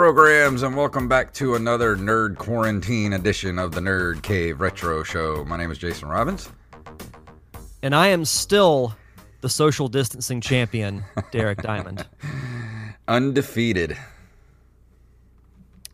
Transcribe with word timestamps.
Programs, 0.00 0.62
and 0.62 0.74
welcome 0.74 1.08
back 1.08 1.30
to 1.30 1.56
another 1.56 1.94
Nerd 1.94 2.38
Quarantine 2.38 3.12
edition 3.12 3.58
of 3.58 3.72
the 3.72 3.82
Nerd 3.82 4.22
Cave 4.22 4.58
Retro 4.58 5.02
Show. 5.02 5.44
My 5.44 5.58
name 5.58 5.70
is 5.70 5.76
Jason 5.76 6.08
Robbins. 6.08 6.48
And 7.82 7.94
I 7.94 8.06
am 8.06 8.24
still 8.24 8.96
the 9.42 9.50
social 9.50 9.88
distancing 9.88 10.40
champion, 10.40 11.04
Derek 11.32 11.60
Diamond. 11.60 12.06
Undefeated. 13.08 13.94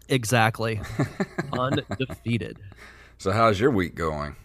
Exactly. 0.09 0.81
Undefeated. 1.59 2.59
So, 3.19 3.33
how's 3.33 3.59
your 3.59 3.73
week 3.73 3.97
going? 3.97 4.37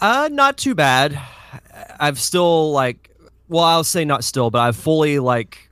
Uh, 0.00 0.28
not 0.30 0.58
too 0.58 0.76
bad. 0.76 1.20
I've 1.98 2.20
still 2.20 2.70
like, 2.70 3.10
well, 3.48 3.64
I'll 3.64 3.82
say 3.82 4.04
not 4.04 4.22
still, 4.22 4.48
but 4.52 4.60
I've 4.60 4.76
fully 4.76 5.18
like, 5.18 5.69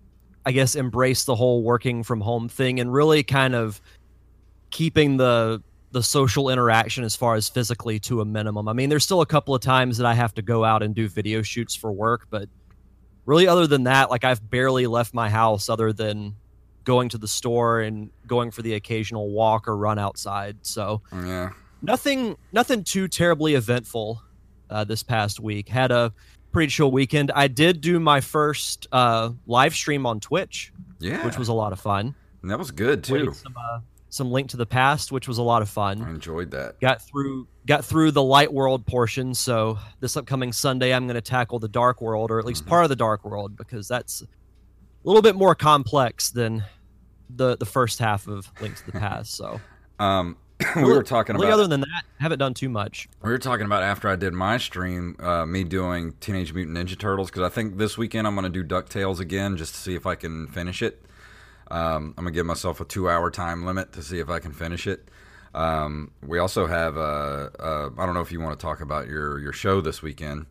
I 0.49 0.51
guess, 0.53 0.77
embrace 0.77 1.25
the 1.25 1.35
whole 1.37 1.63
working 1.63 2.03
from 2.03 2.23
home 2.23 2.49
thing 2.49 2.81
and 2.81 2.91
really 2.91 3.23
kind 3.23 3.55
of 3.55 3.83
keeping 4.71 5.19
the 5.19 5.63
the 5.93 6.03
social 6.03 6.49
interaction 6.49 7.05
as 7.05 7.15
far 7.15 7.35
as 7.35 7.51
physically 7.51 7.99
to 7.99 8.23
a 8.23 8.25
minimum. 8.25 8.67
I 8.67 8.73
mean, 8.73 8.89
there's 8.89 9.05
still 9.05 9.21
a 9.21 9.27
couple 9.27 9.55
of 9.55 9.61
times 9.61 9.99
that 9.99 10.07
I 10.07 10.15
have 10.15 10.33
to 10.35 10.43
go 10.43 10.65
out 10.65 10.83
and 10.83 10.95
do 10.95 11.07
video 11.07 11.43
shoots 11.43 11.75
for 11.75 11.93
work, 11.93 12.27
but 12.31 12.49
really, 13.27 13.47
other 13.47 13.67
than 13.67 13.85
that, 13.85 14.09
like 14.09 14.25
I've 14.25 14.49
barely 14.49 14.87
left 14.87 15.13
my 15.13 15.29
house 15.29 15.69
other 15.69 15.93
than 15.93 16.35
going 16.85 17.11
to 17.11 17.19
the 17.19 17.29
store 17.29 17.81
and 17.81 18.11
going 18.27 18.51
for 18.51 18.63
the 18.63 18.73
occasional 18.73 19.31
walk 19.31 19.69
or 19.69 19.77
run 19.77 19.99
outside. 19.99 20.57
So 20.63 21.03
Yeah. 21.13 21.51
nothing 21.83 22.37
nothing 22.53 22.85
too 22.85 23.07
terribly 23.07 23.55
eventful 23.55 24.23
uh, 24.71 24.85
this 24.85 25.03
past 25.03 25.41
week 25.41 25.69
had 25.69 25.91
a 25.91 26.11
pretty 26.59 26.71
chill 26.73 26.91
weekend 26.91 27.31
i 27.37 27.47
did 27.47 27.81
do 27.81 28.01
my 28.01 28.21
first 28.21 28.89
uh, 28.91 29.31
live 29.47 29.73
stream 29.73 30.05
on 30.07 30.19
twitch 30.19 30.73
Yeah. 30.99 31.25
which 31.25 31.39
was 31.39 31.47
a 31.47 31.53
lot 31.53 31.73
of 31.73 31.79
fun 31.79 32.17
And 32.43 32.51
that 32.51 32.59
was 32.59 32.73
good, 32.73 33.05
too. 33.05 33.33
Some, 33.33 33.55
uh, 33.57 33.79
some 34.09 34.33
link 34.33 34.49
to 34.51 34.57
the 34.57 34.67
past 34.67 35.13
which 35.13 35.29
was 35.29 35.39
a 35.39 35.43
lot 35.43 35.63
of 35.63 35.69
fun. 35.69 36.03
I 36.03 36.11
enjoyed 36.11 36.51
that. 36.51 36.81
got 36.81 37.01
through 37.01 37.47
got 37.67 37.85
through 37.85 38.11
the 38.11 38.23
light 38.25 38.53
world 38.53 38.85
portion 38.87 39.35
so 39.35 39.79
this 40.01 40.17
upcoming 40.17 40.53
sunday 40.53 40.93
i'm 40.93 41.07
going 41.07 41.15
to 41.15 41.21
tackle 41.21 41.61
the 41.61 41.69
dark 41.69 42.01
world 42.01 42.33
or 42.33 42.41
at 42.41 42.45
least 42.45 42.65
Mhm. 42.65 42.69
part 42.71 42.83
of 42.85 42.89
the 42.89 42.97
dark 42.97 43.25
world 43.25 43.57
because 43.57 43.87
that's 43.87 44.23
a 44.23 44.27
little 45.05 45.23
bit 45.23 45.37
more 45.37 45.55
complex 45.55 46.31
than 46.31 46.65
the 47.37 47.57
the 47.57 47.67
first 47.67 48.01
half 48.01 48.27
of 48.27 48.51
link 48.61 48.75
to 48.79 48.87
the 48.87 48.93
past 49.07 49.37
so 49.37 49.61
Um, 50.01 50.37
we 50.77 50.85
were 50.85 51.03
talking 51.03 51.37
about 51.37 51.51
other 51.51 51.67
than 51.67 51.81
that 51.81 52.05
haven't 52.19 52.39
done 52.39 52.55
too 52.55 52.69
much 52.69 53.09
We 53.23 53.31
were 53.31 53.39
talking 53.39 53.67
about 53.67 53.83
after 53.83 54.09
I 54.09 54.17
did 54.17 54.33
my 54.33 54.59
stream, 54.59 55.17
uh, 55.21 55.47
me 55.47 55.65
doing 55.65 56.15
Teenage 56.21 56.53
Mutant 56.53 56.77
Ninja 56.77 56.99
Turtles 56.99 57.31
because 57.31 57.43
I 57.43 57.49
think 57.49 57.79
this 57.79 57.97
weekend 57.97 58.27
I'm 58.27 58.35
going 58.35 58.51
to 58.51 58.63
do 58.63 58.65
Ducktales 58.65 59.21
again 59.21 59.57
just 59.57 59.75
to 59.75 59.81
see 59.81 59.95
if 59.95 60.07
I 60.07 60.15
can 60.15 60.47
finish 60.49 60.83
it. 60.83 61.05
Um, 61.71 62.15
I'm 62.17 62.25
gonna 62.25 62.31
give 62.31 62.47
myself 62.47 62.81
a 62.81 62.85
two-hour 62.85 63.31
time 63.31 63.67
limit 63.67 63.93
to 63.93 64.03
see 64.03 64.19
if 64.19 64.31
I 64.31 64.39
can 64.39 64.53
finish 64.53 64.87
it. 64.87 65.09
Um, 65.55 66.13
we 66.27 66.39
also 66.39 66.67
have 66.67 66.97
uh, 66.97 67.51
uh, 67.59 67.91
I 67.99 68.07
don't 68.07 68.15
know 68.15 68.21
if 68.21 68.33
you 68.33 68.41
want 68.41 68.59
to 68.59 68.63
talk 68.63 68.81
about 68.81 69.07
your 69.09 69.39
your 69.39 69.53
show 69.53 69.81
this 69.81 70.03
weekend. 70.03 70.47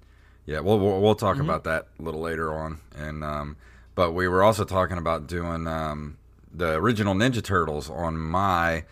Yeah, 0.45 0.59
we'll 0.59 0.79
we'll, 0.79 1.01
we'll 1.01 1.15
talk 1.15 1.39
about 1.39 1.63
that 1.65 1.87
a 1.99 2.01
little 2.01 2.21
later 2.21 2.53
on. 2.53 2.79
And 2.95 3.23
um, 3.23 3.57
but 3.95 4.11
we 4.11 4.27
were 4.27 4.43
also 4.43 4.63
talking 4.63 4.97
about 4.97 5.27
doing 5.27 5.67
um, 5.67 6.17
the 6.53 6.73
original 6.73 7.15
Ninja 7.15 7.43
Turtles 7.43 7.89
on 7.89 8.17
my 8.17 8.85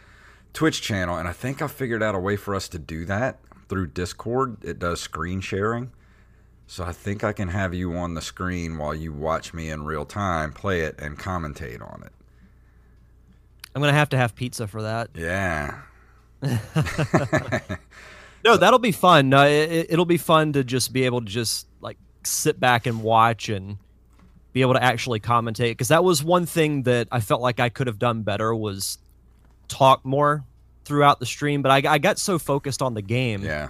Twitch 0.56 0.82
channel, 0.82 1.18
and 1.18 1.28
I 1.28 1.34
think 1.34 1.62
I 1.62 1.68
figured 1.68 2.02
out 2.02 2.16
a 2.16 2.20
way 2.20 2.36
for 2.36 2.56
us 2.56 2.68
to 2.70 2.80
do 2.80 3.06
that 3.06 3.40
through 3.68 3.88
Discord. 3.88 4.58
It 4.64 4.80
does 4.80 5.02
screen 5.02 5.42
sharing. 5.42 5.92
So 6.66 6.84
I 6.84 6.94
think 6.94 7.24
I 7.24 7.34
can 7.34 7.50
have 7.50 7.74
you 7.76 7.96
on 7.96 8.16
the 8.16 8.22
screen 8.22 8.78
while 8.78 8.96
you 8.96 9.14
watch 9.14 9.54
me 9.54 9.70
in 9.70 9.84
real 9.84 10.06
time, 10.06 10.52
play 10.52 10.82
it, 10.82 11.00
and 11.00 11.20
commentate 11.20 11.82
on 11.82 12.02
it. 12.04 12.12
i'm 13.76 13.82
going 13.82 13.92
to 13.92 13.98
have 13.98 14.10
to 14.10 14.18
have 14.18 14.34
pizza 14.34 14.66
for 14.66 14.82
that 14.82 15.10
Yeah. 15.14 15.82
No, 18.46 18.58
that'll 18.58 18.78
be 18.78 18.92
fun. 18.92 19.34
Uh, 19.34 19.46
it, 19.46 19.88
it'll 19.90 20.06
be 20.06 20.18
fun 20.18 20.54
to 20.54 20.64
just 20.64 20.94
be 20.94 21.06
able 21.06 21.22
to 21.22 21.26
just 21.26 21.68
like 21.82 21.98
sit 22.24 22.60
back 22.60 22.86
and 22.86 23.02
watch 23.02 23.50
and 23.50 23.78
be 24.54 24.62
able 24.62 24.76
to 24.76 24.84
actually 24.84 25.20
commentate 25.20 25.72
because 25.72 25.88
that 25.88 26.04
was 26.04 26.24
one 26.24 26.46
thing 26.46 26.84
that 26.84 27.08
I 27.12 27.22
felt 27.22 27.42
like 27.42 27.60
I 27.60 27.70
could 27.70 27.88
have 27.88 27.98
done 27.98 28.22
better 28.22 28.54
was 28.56 29.00
talk 29.68 30.06
more 30.06 30.44
throughout 30.84 31.20
the 31.20 31.26
stream. 31.26 31.62
But 31.62 31.72
I, 31.72 31.94
I 31.94 31.98
got 31.98 32.20
so 32.20 32.38
focused 32.40 32.82
on 32.82 32.94
the 32.94 33.02
game 33.02 33.42
Yeah. 33.44 33.70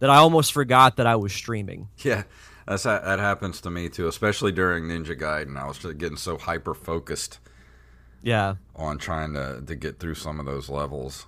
that 0.00 0.10
I 0.10 0.16
almost 0.16 0.52
forgot 0.52 0.96
that 0.96 1.06
I 1.06 1.16
was 1.16 1.32
streaming. 1.32 1.88
Yeah. 1.98 2.24
That's 2.66 2.84
that 2.84 3.18
happens 3.18 3.60
to 3.62 3.70
me 3.70 3.88
too, 3.88 4.06
especially 4.06 4.52
during 4.52 4.84
Ninja 4.84 5.18
Gaiden. 5.18 5.56
I 5.56 5.66
was 5.66 5.78
getting 5.94 6.16
so 6.16 6.38
hyper 6.38 6.74
focused 6.74 7.38
Yeah. 8.22 8.56
on 8.76 8.98
trying 8.98 9.34
to, 9.34 9.62
to 9.66 9.74
get 9.74 9.98
through 9.98 10.14
some 10.14 10.38
of 10.38 10.46
those 10.46 10.68
levels. 10.68 11.26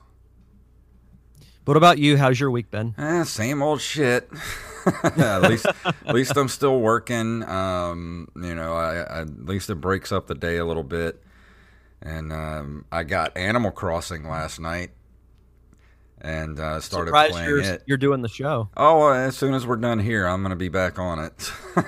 What 1.64 1.76
about 1.76 1.98
you? 1.98 2.16
How's 2.16 2.40
your 2.40 2.50
week 2.50 2.70
been? 2.70 2.94
Eh, 2.98 3.22
same 3.24 3.62
old 3.62 3.80
shit. 3.80 4.28
at 5.16 5.42
least, 5.42 5.66
at 5.84 6.12
least 6.14 6.36
I'm 6.36 6.48
still 6.48 6.80
working. 6.80 7.44
Um, 7.44 8.28
you 8.34 8.54
know, 8.54 8.74
I, 8.74 8.96
I, 8.96 9.20
at 9.20 9.44
least 9.46 9.70
it 9.70 9.76
breaks 9.76 10.10
up 10.10 10.26
the 10.26 10.34
day 10.34 10.56
a 10.56 10.64
little 10.64 10.82
bit. 10.82 11.22
And 12.02 12.32
um, 12.32 12.84
I 12.90 13.04
got 13.04 13.36
Animal 13.36 13.70
Crossing 13.70 14.28
last 14.28 14.58
night, 14.58 14.90
and 16.20 16.58
uh, 16.58 16.80
started 16.80 17.10
Surprised 17.10 17.32
playing 17.32 17.48
you're, 17.48 17.60
it. 17.60 17.82
you're 17.86 17.96
doing 17.96 18.22
the 18.22 18.28
show. 18.28 18.68
Oh, 18.76 18.98
well, 18.98 19.12
as 19.14 19.36
soon 19.36 19.54
as 19.54 19.66
we're 19.66 19.76
done 19.76 20.00
here, 20.00 20.26
I'm 20.26 20.42
gonna 20.42 20.56
be 20.56 20.68
back 20.68 20.98
on 20.98 21.20
it. 21.20 21.52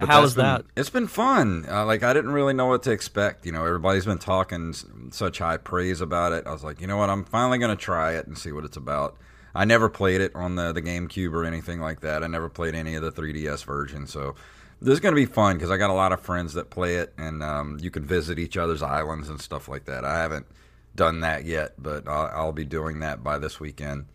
How 0.00 0.22
that's 0.22 0.34
been- 0.34 0.44
that? 0.44 0.64
It's 0.76 0.90
been 0.90 1.06
fun. 1.06 1.66
Uh, 1.68 1.84
like 1.84 2.02
I 2.02 2.12
didn't 2.14 2.32
really 2.32 2.54
know 2.54 2.66
what 2.66 2.82
to 2.84 2.90
expect. 2.90 3.44
You 3.44 3.52
know, 3.52 3.64
everybody's 3.66 4.06
been 4.06 4.18
talking 4.18 4.70
s- 4.70 4.86
such 5.10 5.38
high 5.38 5.58
praise 5.58 6.00
about 6.00 6.32
it. 6.32 6.46
I 6.46 6.52
was 6.52 6.64
like, 6.64 6.80
you 6.80 6.86
know 6.86 6.96
what? 6.96 7.10
I'm 7.10 7.24
finally 7.24 7.58
gonna 7.58 7.76
try 7.76 8.12
it 8.14 8.26
and 8.26 8.36
see 8.38 8.50
what 8.52 8.64
it's 8.64 8.78
about. 8.78 9.16
I 9.54 9.64
never 9.64 9.88
played 9.88 10.20
it 10.20 10.34
on 10.34 10.56
the 10.56 10.72
the 10.72 10.82
GameCube 10.82 11.32
or 11.32 11.44
anything 11.44 11.80
like 11.80 12.00
that. 12.00 12.22
I 12.22 12.26
never 12.26 12.48
played 12.48 12.74
any 12.74 12.94
of 12.94 13.02
the 13.02 13.12
3DS 13.12 13.64
version, 13.64 14.06
so 14.06 14.34
this 14.80 14.94
is 14.94 15.00
gonna 15.00 15.16
be 15.16 15.26
fun 15.26 15.56
because 15.56 15.70
I 15.70 15.76
got 15.76 15.90
a 15.90 15.94
lot 15.94 16.12
of 16.12 16.20
friends 16.20 16.54
that 16.54 16.70
play 16.70 16.96
it, 16.96 17.12
and 17.18 17.42
um, 17.42 17.78
you 17.80 17.90
can 17.90 18.04
visit 18.04 18.38
each 18.38 18.56
other's 18.56 18.82
islands 18.82 19.28
and 19.28 19.40
stuff 19.40 19.68
like 19.68 19.84
that. 19.86 20.04
I 20.04 20.18
haven't 20.18 20.46
done 20.94 21.20
that 21.20 21.44
yet, 21.44 21.74
but 21.78 22.08
I'll, 22.08 22.30
I'll 22.32 22.52
be 22.52 22.64
doing 22.64 23.00
that 23.00 23.22
by 23.22 23.38
this 23.38 23.60
weekend 23.60 24.06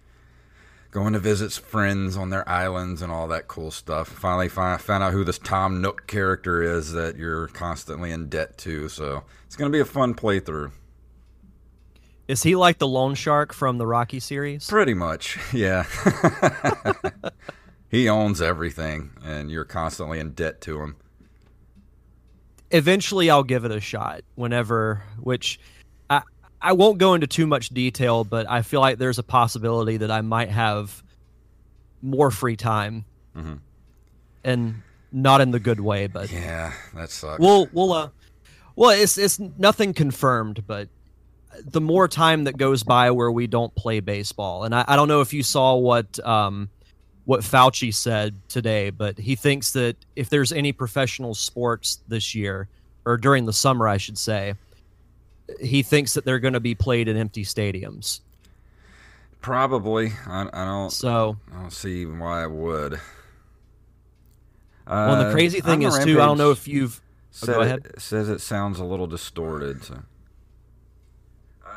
going 0.95 1.11
to 1.11 1.19
visit 1.19 1.51
friends 1.51 2.15
on 2.15 2.29
their 2.29 2.47
islands 2.47 3.01
and 3.01 3.11
all 3.11 3.27
that 3.27 3.49
cool 3.49 3.69
stuff. 3.69 4.07
Finally, 4.07 4.47
find, 4.47 4.79
found 4.79 5.03
out 5.03 5.11
who 5.11 5.25
this 5.25 5.37
Tom 5.37 5.81
Nook 5.81 6.07
character 6.07 6.63
is 6.63 6.93
that 6.93 7.17
you're 7.17 7.49
constantly 7.49 8.11
in 8.11 8.29
debt 8.29 8.57
to. 8.59 8.87
So 8.87 9.25
it's 9.45 9.57
going 9.57 9.69
to 9.69 9.75
be 9.75 9.81
a 9.81 9.85
fun 9.85 10.15
playthrough. 10.15 10.71
Is 12.27 12.43
he 12.43 12.55
like 12.55 12.79
the 12.79 12.87
loan 12.87 13.13
shark 13.15 13.53
from 13.53 13.77
the 13.77 13.85
Rocky 13.85 14.19
series? 14.19 14.67
Pretty 14.67 14.93
much, 14.95 15.37
yeah. 15.53 15.83
he 17.89 18.09
owns 18.09 18.41
everything, 18.41 19.11
and 19.23 19.51
you're 19.51 19.65
constantly 19.65 20.19
in 20.19 20.31
debt 20.31 20.61
to 20.61 20.81
him. 20.81 20.95
eventually 22.71 23.29
I'll 23.29 23.43
give 23.43 23.63
it 23.63 23.71
a 23.71 23.79
shot 23.79 24.21
whenever 24.35 25.03
which 25.19 25.59
I 26.09 26.23
I 26.61 26.73
won't 26.73 26.97
go 26.97 27.13
into 27.13 27.27
too 27.27 27.45
much 27.45 27.69
detail, 27.69 28.23
but 28.23 28.49
I 28.49 28.63
feel 28.63 28.81
like 28.81 28.97
there's 28.97 29.19
a 29.19 29.23
possibility 29.23 29.97
that 29.97 30.09
I 30.09 30.21
might 30.21 30.49
have 30.49 31.03
more 32.01 32.31
free 32.31 32.55
time. 32.55 33.05
Mhm. 33.37 33.59
And 34.43 34.81
not 35.11 35.41
in 35.41 35.51
the 35.51 35.59
good 35.59 35.79
way, 35.79 36.07
but 36.07 36.31
Yeah, 36.31 36.73
that 36.95 37.11
sucks. 37.11 37.39
we'll 37.39 37.67
we'll 37.71 37.93
uh 37.93 38.09
well 38.75 38.89
it's 38.89 39.17
it's 39.17 39.39
nothing 39.39 39.93
confirmed, 39.93 40.63
but 40.65 40.89
the 41.63 41.81
more 41.81 42.07
time 42.07 42.43
that 42.45 42.57
goes 42.57 42.83
by 42.83 43.11
where 43.11 43.31
we 43.31 43.47
don't 43.47 43.73
play 43.75 43.99
baseball, 43.99 44.63
and 44.63 44.73
I, 44.75 44.83
I 44.87 44.95
don't 44.95 45.07
know 45.07 45.21
if 45.21 45.33
you 45.33 45.43
saw 45.43 45.75
what 45.75 46.19
um 46.25 46.69
what 47.25 47.41
Fauci 47.41 47.93
said 47.93 48.35
today, 48.49 48.89
but 48.91 49.17
he 49.17 49.35
thinks 49.35 49.71
that 49.73 49.95
if 50.15 50.29
there's 50.29 50.51
any 50.51 50.71
professional 50.71 51.33
sports 51.33 51.99
this 52.07 52.35
year, 52.35 52.67
or 53.03 53.17
during 53.17 53.45
the 53.45 53.53
summer, 53.53 53.87
I 53.87 53.97
should 53.97 54.17
say, 54.17 54.53
he 55.59 55.81
thinks 55.81 56.13
that 56.13 56.23
they're 56.25 56.39
going 56.39 56.53
to 56.53 56.59
be 56.59 56.75
played 56.75 57.07
in 57.07 57.17
empty 57.17 57.43
stadiums. 57.43 58.19
Probably. 59.41 60.11
I, 60.27 60.49
I 60.53 60.65
don't. 60.65 60.91
So 60.91 61.37
I 61.51 61.61
don't 61.61 61.71
see 61.73 62.05
why 62.05 62.43
I 62.43 62.47
would. 62.47 62.99
well, 64.87 65.17
the 65.19 65.29
Uh, 65.29 65.31
crazy 65.31 65.61
thing 65.61 65.81
is 65.83 65.97
too. 65.99 66.21
I 66.21 66.25
don't 66.25 66.37
know 66.37 66.51
if 66.51 66.67
you've. 66.67 67.01
oh, 67.43 67.45
said 67.45 67.53
go 67.55 67.61
it- 67.61 68.01
says 68.01 68.29
it 68.29 68.41
sounds 68.41 68.79
a 68.79 68.83
little 68.85 69.07
distorted. 69.07 69.83
So. 69.83 69.95
Well, 69.95 70.03
the 70.03 70.03
crazy 70.03 70.03
thing 71.63 71.73
is 71.73 71.74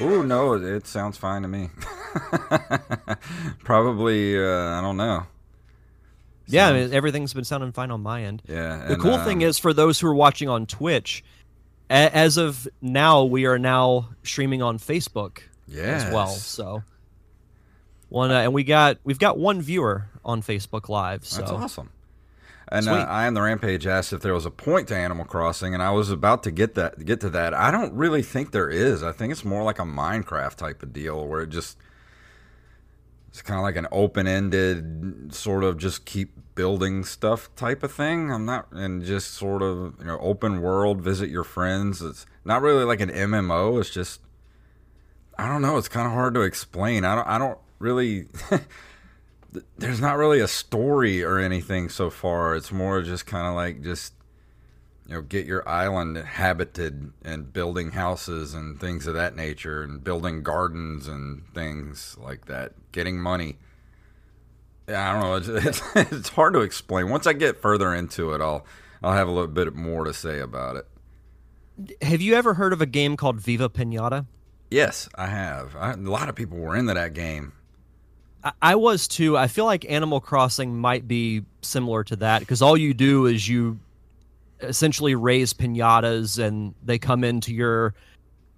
Ooh, 0.00 0.22
no, 0.24 0.54
it, 0.54 0.62
it 0.62 0.86
sounds 0.86 1.16
fine 1.18 1.42
to 1.42 1.48
me. 1.48 1.70
Probably, 3.64 4.38
uh, 4.38 4.78
I 4.78 4.80
don't 4.80 4.96
know. 4.96 5.26
Yeah, 6.46 6.68
I 6.68 6.72
mean, 6.72 6.92
everything's 6.92 7.32
been 7.32 7.44
sounding 7.44 7.72
fine 7.72 7.90
on 7.90 8.02
my 8.02 8.24
end. 8.24 8.42
yeah. 8.46 8.84
The 8.86 8.94
and, 8.94 9.02
cool 9.02 9.14
um, 9.14 9.24
thing 9.24 9.42
is 9.42 9.58
for 9.58 9.72
those 9.72 10.00
who 10.00 10.06
are 10.08 10.14
watching 10.14 10.48
on 10.48 10.66
Twitch, 10.66 11.24
a- 11.88 12.14
as 12.14 12.36
of 12.36 12.68
now, 12.80 13.24
we 13.24 13.46
are 13.46 13.58
now 13.58 14.10
streaming 14.22 14.62
on 14.62 14.78
Facebook 14.78 15.38
as 15.74 16.12
well. 16.12 16.28
So 16.28 16.82
one, 18.08 18.30
uh, 18.30 18.40
and 18.40 18.52
we 18.52 18.64
got 18.64 18.98
we've 19.04 19.18
got 19.18 19.38
one 19.38 19.62
viewer 19.62 20.06
on 20.24 20.42
Facebook 20.42 20.88
Live. 20.88 21.24
So 21.24 21.40
That's 21.40 21.52
awesome. 21.52 21.90
And 22.72 22.88
uh, 22.88 22.92
I 22.92 23.26
am 23.26 23.34
the 23.34 23.42
Rampage 23.42 23.86
asked 23.86 24.14
if 24.14 24.22
there 24.22 24.32
was 24.32 24.46
a 24.46 24.50
point 24.50 24.88
to 24.88 24.96
Animal 24.96 25.26
Crossing, 25.26 25.74
and 25.74 25.82
I 25.82 25.90
was 25.90 26.10
about 26.10 26.42
to 26.44 26.50
get 26.50 26.74
that 26.74 27.04
get 27.04 27.20
to 27.20 27.28
that. 27.30 27.52
I 27.52 27.70
don't 27.70 27.92
really 27.92 28.22
think 28.22 28.52
there 28.52 28.70
is. 28.70 29.02
I 29.02 29.12
think 29.12 29.30
it's 29.30 29.44
more 29.44 29.62
like 29.62 29.78
a 29.78 29.82
Minecraft 29.82 30.54
type 30.56 30.82
of 30.82 30.90
deal 30.90 31.26
where 31.26 31.42
it 31.42 31.50
just 31.50 31.76
it's 33.28 33.42
kind 33.42 33.58
of 33.58 33.62
like 33.62 33.76
an 33.76 33.88
open 33.92 34.26
ended 34.26 35.34
sort 35.34 35.64
of 35.64 35.76
just 35.76 36.06
keep 36.06 36.32
building 36.54 37.04
stuff 37.04 37.54
type 37.56 37.82
of 37.82 37.92
thing. 37.92 38.32
I'm 38.32 38.46
not 38.46 38.72
and 38.72 39.04
just 39.04 39.34
sort 39.34 39.62
of 39.62 39.96
you 39.98 40.06
know 40.06 40.18
open 40.20 40.62
world, 40.62 41.02
visit 41.02 41.28
your 41.28 41.44
friends. 41.44 42.00
It's 42.00 42.24
not 42.42 42.62
really 42.62 42.84
like 42.84 43.00
an 43.00 43.10
MMO. 43.10 43.78
It's 43.80 43.90
just 43.90 44.22
I 45.38 45.46
don't 45.46 45.60
know. 45.60 45.76
It's 45.76 45.88
kind 45.88 46.06
of 46.06 46.14
hard 46.14 46.32
to 46.34 46.40
explain. 46.40 47.04
I 47.04 47.16
don't. 47.16 47.28
I 47.28 47.36
don't 47.36 47.58
really. 47.78 48.28
there's 49.78 50.00
not 50.00 50.16
really 50.16 50.40
a 50.40 50.48
story 50.48 51.22
or 51.22 51.38
anything 51.38 51.88
so 51.88 52.10
far. 52.10 52.54
It's 52.56 52.72
more 52.72 53.02
just 53.02 53.26
kind 53.26 53.46
of 53.46 53.54
like 53.54 53.82
just 53.82 54.14
you 55.06 55.14
know 55.14 55.22
get 55.22 55.46
your 55.46 55.68
island 55.68 56.16
habited 56.16 57.12
and 57.24 57.52
building 57.52 57.92
houses 57.92 58.54
and 58.54 58.80
things 58.80 59.06
of 59.06 59.14
that 59.14 59.36
nature 59.36 59.82
and 59.82 60.02
building 60.02 60.42
gardens 60.42 61.08
and 61.08 61.42
things 61.54 62.16
like 62.20 62.46
that. 62.46 62.72
Getting 62.92 63.20
money. 63.20 63.58
Yeah, 64.88 65.10
I 65.10 65.12
don't 65.12 65.22
know. 65.22 65.56
It's, 65.56 65.66
it's 65.66 65.82
it's 66.12 66.28
hard 66.30 66.54
to 66.54 66.60
explain. 66.60 67.10
Once 67.10 67.26
I 67.26 67.32
get 67.32 67.60
further 67.60 67.94
into 67.94 68.32
it, 68.32 68.40
I'll 68.40 68.64
I'll 69.02 69.14
have 69.14 69.28
a 69.28 69.32
little 69.32 69.48
bit 69.48 69.74
more 69.74 70.04
to 70.04 70.14
say 70.14 70.38
about 70.38 70.76
it. 70.76 71.96
have 72.02 72.20
you 72.20 72.34
ever 72.34 72.54
heard 72.54 72.72
of 72.72 72.80
a 72.80 72.86
game 72.86 73.16
called 73.16 73.40
Viva 73.40 73.68
Pinata? 73.68 74.26
Yes, 74.70 75.08
I 75.16 75.26
have. 75.26 75.76
I, 75.76 75.92
a 75.92 75.96
lot 75.96 76.30
of 76.30 76.34
people 76.34 76.56
were 76.56 76.74
into 76.74 76.94
that 76.94 77.12
game. 77.12 77.52
I, 78.60 78.74
was 78.74 79.06
too. 79.06 79.36
I 79.38 79.46
feel 79.46 79.64
like 79.64 79.84
Animal 79.90 80.20
Crossing 80.20 80.76
might 80.76 81.06
be 81.06 81.42
similar 81.60 82.02
to 82.04 82.16
that 82.16 82.40
because 82.40 82.60
all 82.62 82.76
you 82.76 82.92
do 82.94 83.26
is 83.26 83.48
you 83.48 83.78
essentially 84.60 85.14
raise 85.14 85.52
pinatas 85.52 86.42
and 86.42 86.74
they 86.84 86.98
come 86.98 87.24
into 87.24 87.52
your 87.54 87.94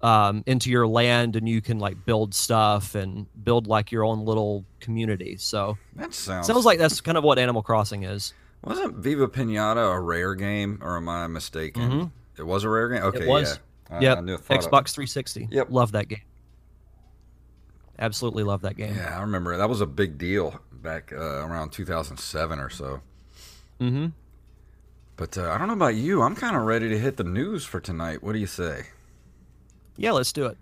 um, 0.01 0.43
into 0.45 0.69
your 0.69 0.87
land 0.87 1.35
and 1.35 1.47
you 1.49 1.61
can 1.61 1.79
like 1.79 2.03
build 2.05 2.33
stuff 2.35 2.93
and 2.95 3.25
build 3.43 3.65
like 3.67 3.91
your 3.91 4.03
own 4.03 4.23
little 4.25 4.63
community. 4.79 5.35
So 5.37 5.77
That 5.95 6.13
sounds 6.13 6.47
sounds 6.47 6.65
like 6.65 6.77
that's 6.79 7.01
kind 7.01 7.17
of 7.17 7.23
what 7.23 7.39
Animal 7.39 7.63
Crossing 7.63 8.03
is. 8.03 8.33
Wasn't 8.63 8.95
Viva 8.97 9.27
Pinata 9.27 9.93
a 9.95 9.99
rare 9.99 10.33
game, 10.35 10.79
or 10.81 10.97
am 10.97 11.07
I 11.09 11.27
mistaken? 11.27 11.81
Mhm. 11.91 12.11
It 12.37 12.43
was 12.45 12.63
a 12.63 12.69
rare 12.69 12.89
game. 12.89 13.03
Okay, 13.03 13.23
it 13.23 13.27
was. 13.27 13.59
yeah. 13.91 13.99
Yep. 14.01 14.17
I 14.49 14.53
I- 14.53 14.57
Xbox 14.57 14.93
360. 14.93 15.47
Yep. 15.51 15.67
Love 15.69 15.91
that 15.93 16.07
game. 16.07 16.21
Absolutely 17.97 18.43
love 18.43 18.61
that 18.61 18.75
game. 18.75 18.95
yeah, 18.95 19.17
I 19.17 19.21
remember 19.21 19.55
that 19.57 19.69
was 19.69 19.81
a 19.81 19.85
big 19.85 20.17
deal 20.17 20.59
back 20.71 21.11
uh, 21.13 21.45
around 21.45 21.71
2007 21.71 22.59
or 22.59 22.69
so. 22.69 23.01
Mm-hmm. 23.79 24.07
But 25.17 25.37
uh, 25.37 25.49
I 25.51 25.57
don't 25.57 25.67
know 25.67 25.73
about 25.73 25.95
you. 25.95 26.21
I'm 26.21 26.35
kind 26.35 26.55
of 26.55 26.63
ready 26.63 26.89
to 26.89 26.99
hit 26.99 27.17
the 27.17 27.23
news 27.23 27.63
for 27.63 27.79
tonight. 27.79 28.21
What 28.21 28.33
do 28.33 28.39
you 28.39 28.47
say? 28.47 28.87
Yeah, 29.97 30.11
let's 30.11 30.33
do 30.33 30.45
it. 30.47 30.57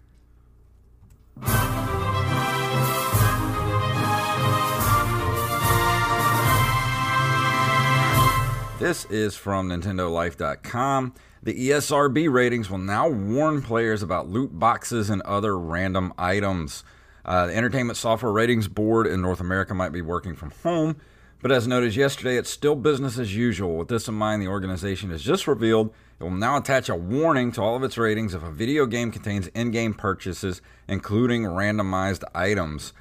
This 8.80 9.06
is 9.06 9.36
from 9.36 9.70
NintendoLife.com. 9.70 11.14
The 11.42 11.70
ESRB 11.70 12.32
ratings 12.32 12.70
will 12.70 12.78
now 12.78 13.08
warn 13.08 13.62
players 13.62 14.04
about 14.04 14.28
loot 14.28 14.60
boxes 14.60 15.10
and 15.10 15.22
other 15.22 15.58
random 15.58 16.14
items. 16.18 16.84
Uh, 17.26 17.48
the 17.48 17.56
Entertainment 17.56 17.98
Software 17.98 18.32
Ratings 18.32 18.68
Board 18.68 19.08
in 19.08 19.22
North 19.22 19.40
America 19.40 19.74
might 19.74 19.92
be 19.92 20.02
working 20.02 20.36
from 20.36 20.52
home, 20.64 20.98
but 21.42 21.52
as 21.52 21.68
noted 21.68 21.96
yesterday, 21.96 22.38
it's 22.38 22.50
still 22.50 22.76
business 22.76 23.18
as 23.18 23.36
usual. 23.36 23.78
With 23.78 23.88
this 23.88 24.08
in 24.08 24.14
mind, 24.14 24.42
the 24.42 24.48
organization 24.48 25.10
has 25.12 25.22
just 25.22 25.48
revealed 25.48 25.94
it 26.20 26.24
will 26.24 26.32
now 26.32 26.58
attach 26.58 26.90
a 26.90 26.96
warning 26.96 27.52
to 27.54 27.62
all 27.62 27.76
of 27.76 27.84
its 27.84 27.98
ratings 27.98 28.34
if 28.34 28.44
a 28.44 28.52
video 28.52 28.86
game 28.86 29.12
contains 29.12 29.48
in 29.48 29.72
game 29.72 29.94
purchases, 29.94 30.62
including 30.88 31.44
randomized 31.44 32.24
items. 32.34 32.94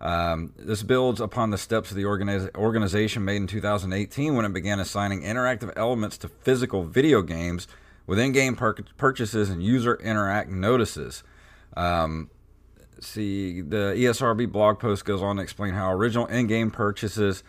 Um, 0.00 0.54
this 0.56 0.82
builds 0.82 1.20
upon 1.20 1.50
the 1.50 1.58
steps 1.58 1.90
of 1.90 1.96
the 1.96 2.04
organiz- 2.04 2.54
organization 2.56 3.24
made 3.24 3.36
in 3.36 3.46
2018 3.46 4.34
when 4.34 4.46
it 4.46 4.52
began 4.54 4.80
assigning 4.80 5.22
interactive 5.22 5.72
elements 5.76 6.16
to 6.18 6.28
physical 6.28 6.84
video 6.84 7.20
games 7.20 7.68
with 8.06 8.18
in 8.18 8.32
game 8.32 8.56
pur- 8.56 8.76
purchases 8.96 9.50
and 9.50 9.62
user 9.62 9.96
interact 9.96 10.48
notices. 10.48 11.22
Um, 11.76 12.30
see, 13.00 13.60
the 13.60 13.94
ESRB 13.96 14.50
blog 14.50 14.78
post 14.78 15.04
goes 15.04 15.22
on 15.22 15.36
to 15.36 15.42
explain 15.42 15.74
how 15.74 15.92
original 15.92 16.26
in 16.26 16.46
game 16.46 16.70
purchases 16.70 17.42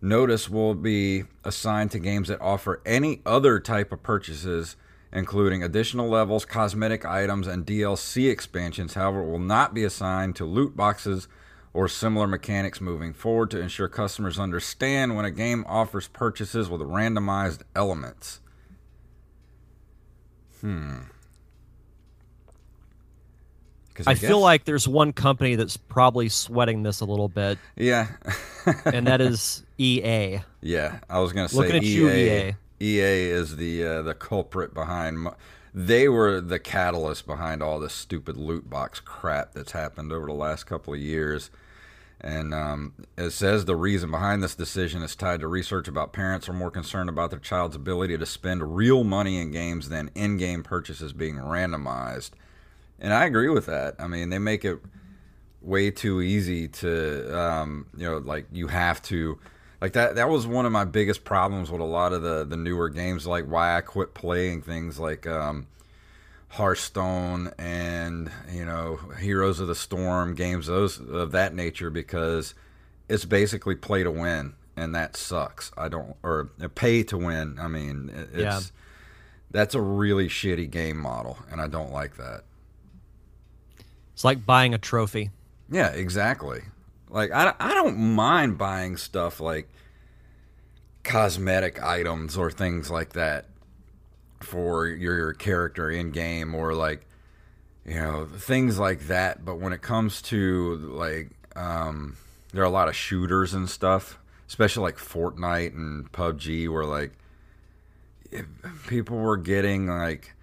notice 0.00 0.48
will 0.48 0.74
be 0.74 1.24
assigned 1.44 1.90
to 1.92 1.98
games 1.98 2.28
that 2.28 2.40
offer 2.40 2.80
any 2.84 3.20
other 3.24 3.58
type 3.58 3.92
of 3.92 4.02
purchases, 4.02 4.76
including 5.12 5.62
additional 5.62 6.08
levels, 6.08 6.44
cosmetic 6.44 7.04
items, 7.04 7.46
and 7.46 7.66
DLC 7.66 8.30
expansions. 8.30 8.94
However, 8.94 9.22
it 9.22 9.30
will 9.30 9.38
not 9.38 9.74
be 9.74 9.84
assigned 9.84 10.36
to 10.36 10.44
loot 10.44 10.76
boxes 10.76 11.28
or 11.72 11.88
similar 11.88 12.26
mechanics 12.26 12.80
moving 12.80 13.12
forward 13.12 13.50
to 13.50 13.60
ensure 13.60 13.88
customers 13.88 14.38
understand 14.38 15.16
when 15.16 15.24
a 15.24 15.30
game 15.30 15.64
offers 15.66 16.08
purchases 16.08 16.68
with 16.68 16.80
randomized 16.80 17.62
elements. 17.74 18.40
Hmm. 20.60 21.00
'Cause 23.94 24.06
I, 24.08 24.14
feel 24.14 24.40
like 24.40 24.64
there's 24.64 24.88
one 24.88 25.12
company 25.12 25.54
that's 25.54 25.76
probably 25.76 26.28
sweating 26.28 26.82
this 26.82 27.00
a 27.00 27.04
little 27.04 27.28
bit, 27.28 27.58
yeah, 27.76 28.08
and 28.84 29.06
that 29.06 29.20
is 29.20 29.62
EA. 29.78 30.40
Yeah, 30.60 30.98
I 31.08 31.20
was 31.20 31.32
gonna 31.32 31.48
say 31.48 31.56
Looking 31.58 31.76
at 31.76 31.82
EA. 31.84 31.94
you, 31.94 32.08
EA. 32.10 32.54
EA 32.80 33.30
is 33.30 33.56
the 33.56 33.84
uh, 33.86 34.02
the 34.02 34.14
culprit 34.14 34.74
behind. 34.74 35.20
mo- 35.20 35.36
They 35.72 36.08
were 36.08 36.40
the 36.40 36.58
catalyst 36.58 37.24
behind 37.26 37.62
all 37.62 37.78
this 37.78 37.92
stupid 37.94 38.36
loot 38.36 38.68
box 38.68 38.98
crap 39.00 39.54
that's 39.54 39.72
happened 39.72 40.12
over 40.12 40.26
the 40.26 40.32
last 40.32 40.64
couple 40.64 40.92
of 40.92 41.00
years. 41.00 41.50
And 42.20 42.54
um, 42.54 42.94
it 43.18 43.30
says 43.30 43.64
the 43.66 43.76
reason 43.76 44.10
behind 44.10 44.42
this 44.42 44.54
decision 44.54 45.02
is 45.02 45.14
tied 45.14 45.40
to 45.40 45.48
research 45.48 45.88
about 45.88 46.12
parents 46.14 46.48
are 46.48 46.52
more 46.54 46.70
concerned 46.70 47.10
about 47.10 47.28
their 47.30 47.38
child's 47.38 47.76
ability 47.76 48.16
to 48.16 48.24
spend 48.24 48.74
real 48.76 49.04
money 49.04 49.38
in 49.38 49.50
games 49.50 49.88
than 49.90 50.10
in-game 50.14 50.62
purchases 50.62 51.12
being 51.12 51.36
randomized. 51.36 52.30
And 53.00 53.12
I 53.12 53.24
agree 53.24 53.48
with 53.48 53.66
that. 53.66 53.96
I 53.98 54.06
mean, 54.06 54.30
they 54.30 54.38
make 54.38 54.64
it 54.64 54.78
way 55.60 55.90
too 55.90 56.20
easy 56.20 56.68
to 56.68 57.38
um, 57.38 57.86
you 57.96 58.04
know 58.04 58.18
like 58.18 58.46
you 58.52 58.66
have 58.68 59.00
to 59.02 59.38
like 59.80 59.94
that 59.94 60.14
that 60.16 60.28
was 60.28 60.46
one 60.46 60.66
of 60.66 60.72
my 60.72 60.84
biggest 60.84 61.24
problems 61.24 61.70
with 61.70 61.80
a 61.80 61.84
lot 61.84 62.12
of 62.12 62.20
the 62.22 62.44
the 62.44 62.56
newer 62.56 62.90
games 62.90 63.26
like 63.26 63.46
why 63.46 63.76
I 63.76 63.80
quit 63.80 64.12
playing 64.14 64.60
things 64.62 64.98
like 64.98 65.26
um 65.26 65.66
Hearthstone 66.48 67.52
and 67.58 68.30
you 68.52 68.64
know 68.64 68.96
Heroes 69.18 69.58
of 69.58 69.66
the 69.68 69.74
Storm 69.74 70.34
games 70.34 70.66
those 70.66 71.00
of 71.00 71.32
that 71.32 71.54
nature 71.54 71.90
because 71.90 72.54
it's 73.08 73.24
basically 73.24 73.74
play 73.74 74.02
to 74.02 74.10
win 74.10 74.54
and 74.76 74.94
that 74.94 75.16
sucks 75.16 75.72
I 75.76 75.88
don't 75.88 76.14
or 76.22 76.50
pay 76.74 77.02
to 77.04 77.16
win 77.18 77.58
I 77.58 77.68
mean 77.68 78.10
it's 78.14 78.36
Yeah. 78.36 78.60
that's 79.50 79.74
a 79.74 79.80
really 79.80 80.28
shitty 80.28 80.70
game 80.70 80.98
model 80.98 81.38
and 81.50 81.60
I 81.60 81.68
don't 81.68 81.90
like 81.92 82.16
that 82.18 82.44
It's 84.14 84.24
like 84.24 84.46
buying 84.46 84.72
a 84.74 84.78
trophy. 84.78 85.30
Yeah, 85.70 85.88
exactly. 85.88 86.62
Like 87.10 87.30
I, 87.32 87.54
I 87.60 87.74
don't 87.74 87.98
mind 87.98 88.56
buying 88.58 88.96
stuff 88.96 89.40
like 89.40 89.68
cosmetic 91.02 91.82
items 91.82 92.36
or 92.36 92.50
things 92.50 92.90
like 92.90 93.12
that 93.12 93.46
for 94.40 94.86
your 94.86 95.32
character 95.34 95.90
in 95.90 96.10
game 96.10 96.54
or 96.54 96.74
like 96.74 97.06
you 97.84 97.94
know 97.94 98.26
things 98.26 98.78
like 98.78 99.06
that 99.06 99.44
but 99.44 99.56
when 99.56 99.72
it 99.72 99.82
comes 99.82 100.22
to 100.22 100.76
like 100.76 101.30
um 101.56 102.16
there 102.52 102.62
are 102.62 102.66
a 102.66 102.70
lot 102.70 102.88
of 102.88 102.96
shooters 102.96 103.52
and 103.52 103.68
stuff 103.68 104.18
especially 104.48 104.82
like 104.82 104.96
Fortnite 104.96 105.74
and 105.74 106.10
PUBG 106.12 106.70
where 106.70 106.84
like 106.84 107.12
people 108.86 109.18
were 109.18 109.36
getting 109.36 109.86
like 109.86 110.34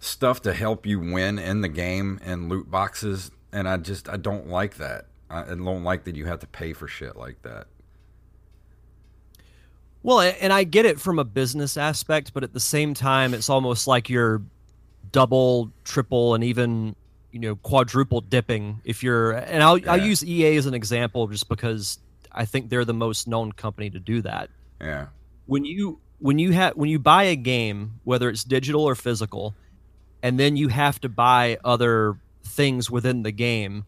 stuff 0.00 0.42
to 0.42 0.52
help 0.52 0.86
you 0.86 0.98
win 0.98 1.38
in 1.38 1.60
the 1.60 1.68
game 1.68 2.18
and 2.24 2.48
loot 2.48 2.70
boxes 2.70 3.30
and 3.52 3.68
I 3.68 3.76
just 3.76 4.08
I 4.08 4.16
don't 4.16 4.48
like 4.48 4.76
that. 4.76 5.06
I 5.28 5.54
don't 5.54 5.84
like 5.84 6.04
that 6.04 6.16
you 6.16 6.26
have 6.26 6.40
to 6.40 6.46
pay 6.46 6.72
for 6.72 6.88
shit 6.88 7.16
like 7.16 7.42
that. 7.42 7.68
Well, 10.02 10.20
and 10.20 10.52
I 10.52 10.64
get 10.64 10.86
it 10.86 10.98
from 10.98 11.18
a 11.18 11.24
business 11.24 11.76
aspect, 11.76 12.32
but 12.32 12.42
at 12.42 12.52
the 12.52 12.60
same 12.60 12.94
time, 12.94 13.34
it's 13.34 13.48
almost 13.50 13.86
like 13.86 14.08
you're 14.08 14.42
double, 15.12 15.70
triple, 15.84 16.34
and 16.34 16.42
even 16.42 16.96
you 17.30 17.38
know 17.38 17.56
quadruple 17.56 18.20
dipping. 18.20 18.80
If 18.84 19.02
you're, 19.02 19.32
and 19.32 19.62
I'll 19.62 19.78
yeah. 19.78 19.92
I'll 19.92 20.02
use 20.02 20.24
EA 20.24 20.56
as 20.56 20.66
an 20.66 20.74
example 20.74 21.28
just 21.28 21.48
because 21.48 21.98
I 22.32 22.44
think 22.44 22.70
they're 22.70 22.84
the 22.84 22.94
most 22.94 23.28
known 23.28 23.52
company 23.52 23.90
to 23.90 24.00
do 24.00 24.22
that. 24.22 24.50
Yeah. 24.80 25.08
When 25.46 25.64
you 25.64 26.00
when 26.18 26.38
you 26.38 26.52
have 26.52 26.76
when 26.76 26.90
you 26.90 26.98
buy 26.98 27.24
a 27.24 27.36
game, 27.36 28.00
whether 28.04 28.28
it's 28.30 28.42
digital 28.42 28.82
or 28.82 28.94
physical, 28.94 29.54
and 30.22 30.38
then 30.38 30.56
you 30.56 30.68
have 30.68 31.00
to 31.00 31.08
buy 31.08 31.58
other 31.64 32.16
things 32.44 32.90
within 32.90 33.22
the 33.22 33.32
game 33.32 33.84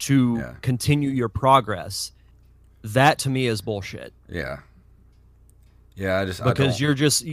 to 0.00 0.36
yeah. 0.38 0.54
continue 0.62 1.10
your 1.10 1.28
progress, 1.28 2.12
that 2.82 3.18
to 3.20 3.30
me 3.30 3.46
is 3.46 3.60
bullshit. 3.60 4.12
Yeah. 4.28 4.58
Yeah, 5.94 6.20
I 6.20 6.24
just 6.24 6.42
because 6.42 6.80
I 6.80 6.84
you're 6.84 6.94
just 6.94 7.24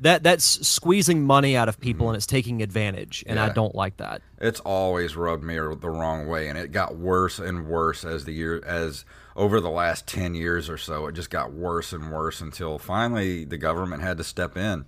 that 0.00 0.22
that's 0.22 0.66
squeezing 0.66 1.24
money 1.24 1.56
out 1.56 1.68
of 1.68 1.78
people 1.78 2.04
mm-hmm. 2.04 2.10
and 2.10 2.16
it's 2.16 2.26
taking 2.26 2.62
advantage, 2.62 3.22
and 3.26 3.36
yeah. 3.36 3.44
I 3.44 3.48
don't 3.50 3.74
like 3.74 3.98
that. 3.98 4.22
It's 4.40 4.60
always 4.60 5.16
rubbed 5.16 5.44
me 5.44 5.56
the 5.56 5.90
wrong 5.90 6.26
way, 6.26 6.48
and 6.48 6.56
it 6.56 6.72
got 6.72 6.96
worse 6.96 7.38
and 7.38 7.66
worse 7.66 8.04
as 8.04 8.24
the 8.24 8.32
year 8.32 8.62
as 8.64 9.04
over 9.36 9.60
the 9.60 9.70
last 9.70 10.06
ten 10.06 10.34
years 10.34 10.70
or 10.70 10.78
so. 10.78 11.06
It 11.06 11.14
just 11.14 11.28
got 11.28 11.52
worse 11.52 11.92
and 11.92 12.10
worse 12.10 12.40
until 12.40 12.78
finally 12.78 13.44
the 13.44 13.58
government 13.58 14.02
had 14.02 14.16
to 14.16 14.24
step 14.24 14.56
in, 14.56 14.86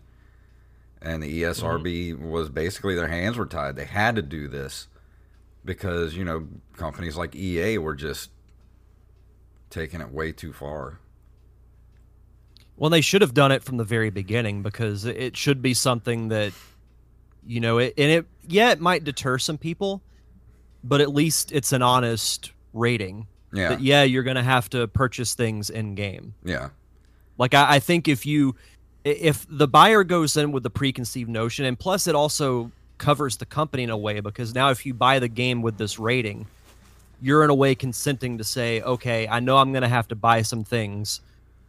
and 1.01 1.23
the 1.23 1.43
ESRB 1.43 2.15
mm-hmm. 2.15 2.31
was 2.31 2.49
basically 2.49 2.95
their 2.95 3.09
hands 3.09 3.37
were 3.37 3.47
tied. 3.47 3.77
They 3.77 3.85
had 3.85 4.17
to 4.17 4.23
do 4.23 4.49
this 4.49 4.89
because 5.65 6.17
you 6.17 6.25
know 6.25 6.49
companies 6.77 7.17
like 7.17 7.35
EA 7.35 7.79
were 7.79 7.95
just 7.95 8.31
taking 9.71 10.01
it 10.01 10.13
way 10.13 10.33
too 10.33 10.53
far. 10.53 10.99
Well, 12.77 12.91
they 12.91 13.01
should 13.01 13.23
have 13.23 13.35
done 13.35 13.51
it 13.51 13.65
from 13.65 13.77
the 13.77 13.85
very 13.85 14.11
beginning 14.11 14.63
because 14.63 15.05
it 15.05 15.37
should 15.37 15.61
be 15.61 15.75
something 15.75 16.29
that, 16.29 16.53
you 17.45 17.61
know, 17.61 17.79
it, 17.79 17.95
and 17.99 18.11
it, 18.11 18.27
yeah, 18.47 18.71
it 18.71 18.81
might 18.81 19.03
deter 19.03 19.37
some 19.39 19.59
people, 19.59 20.01
but 20.85 21.01
at 21.01 21.13
least 21.13 21.51
it's 21.51 21.73
an 21.73 21.83
honest 21.83 22.53
rating. 22.73 23.27
Yeah. 23.53 23.71
That, 23.71 23.81
yeah, 23.81 24.05
you're 24.05 24.23
going 24.23 24.37
to 24.37 24.45
have 24.45 24.71
to 24.71 24.87
purchase 24.87 25.35
things 25.35 25.71
in 25.71 25.97
game. 25.97 26.35
Yeah. 26.45 26.69
Like, 27.37 27.53
I, 27.53 27.77
I 27.77 27.79
think 27.81 28.07
if 28.07 28.25
you, 28.25 28.55
if 29.05 29.47
the 29.49 29.69
buyer 29.69 30.05
goes 30.05 30.37
in 30.37 30.53
with 30.53 30.63
the 30.63 30.71
preconceived 30.71 31.31
notion, 31.31 31.65
and 31.65 31.79
plus 31.79 32.07
it 32.07 32.15
also 32.15 32.71
covers 32.99 33.37
the 33.37 33.47
company 33.47 33.85
in 33.85 33.91
a 33.91 33.97
way 33.97 34.21
because 34.21 34.55
now 34.55 34.71
if 34.71 34.85
you 34.85 34.93
buy 34.93 35.19
the 35.19 35.29
game 35.29 35.63
with 35.63 35.79
this 35.79 35.99
rating, 35.99 36.47
you're 37.21 37.45
in 37.45 37.51
a 37.51 37.55
way 37.55 37.75
consenting 37.75 38.39
to 38.39 38.45
say, 38.45 38.81
okay, 38.83 39.27
I 39.29 39.41
know 39.41 39.59
I'm 39.59 39.73
going 39.73 39.83
to 39.83 39.89
have 39.89 40.09
to 40.09 40.17
buy 40.17 40.43
some 40.43 40.65
things 40.65 41.21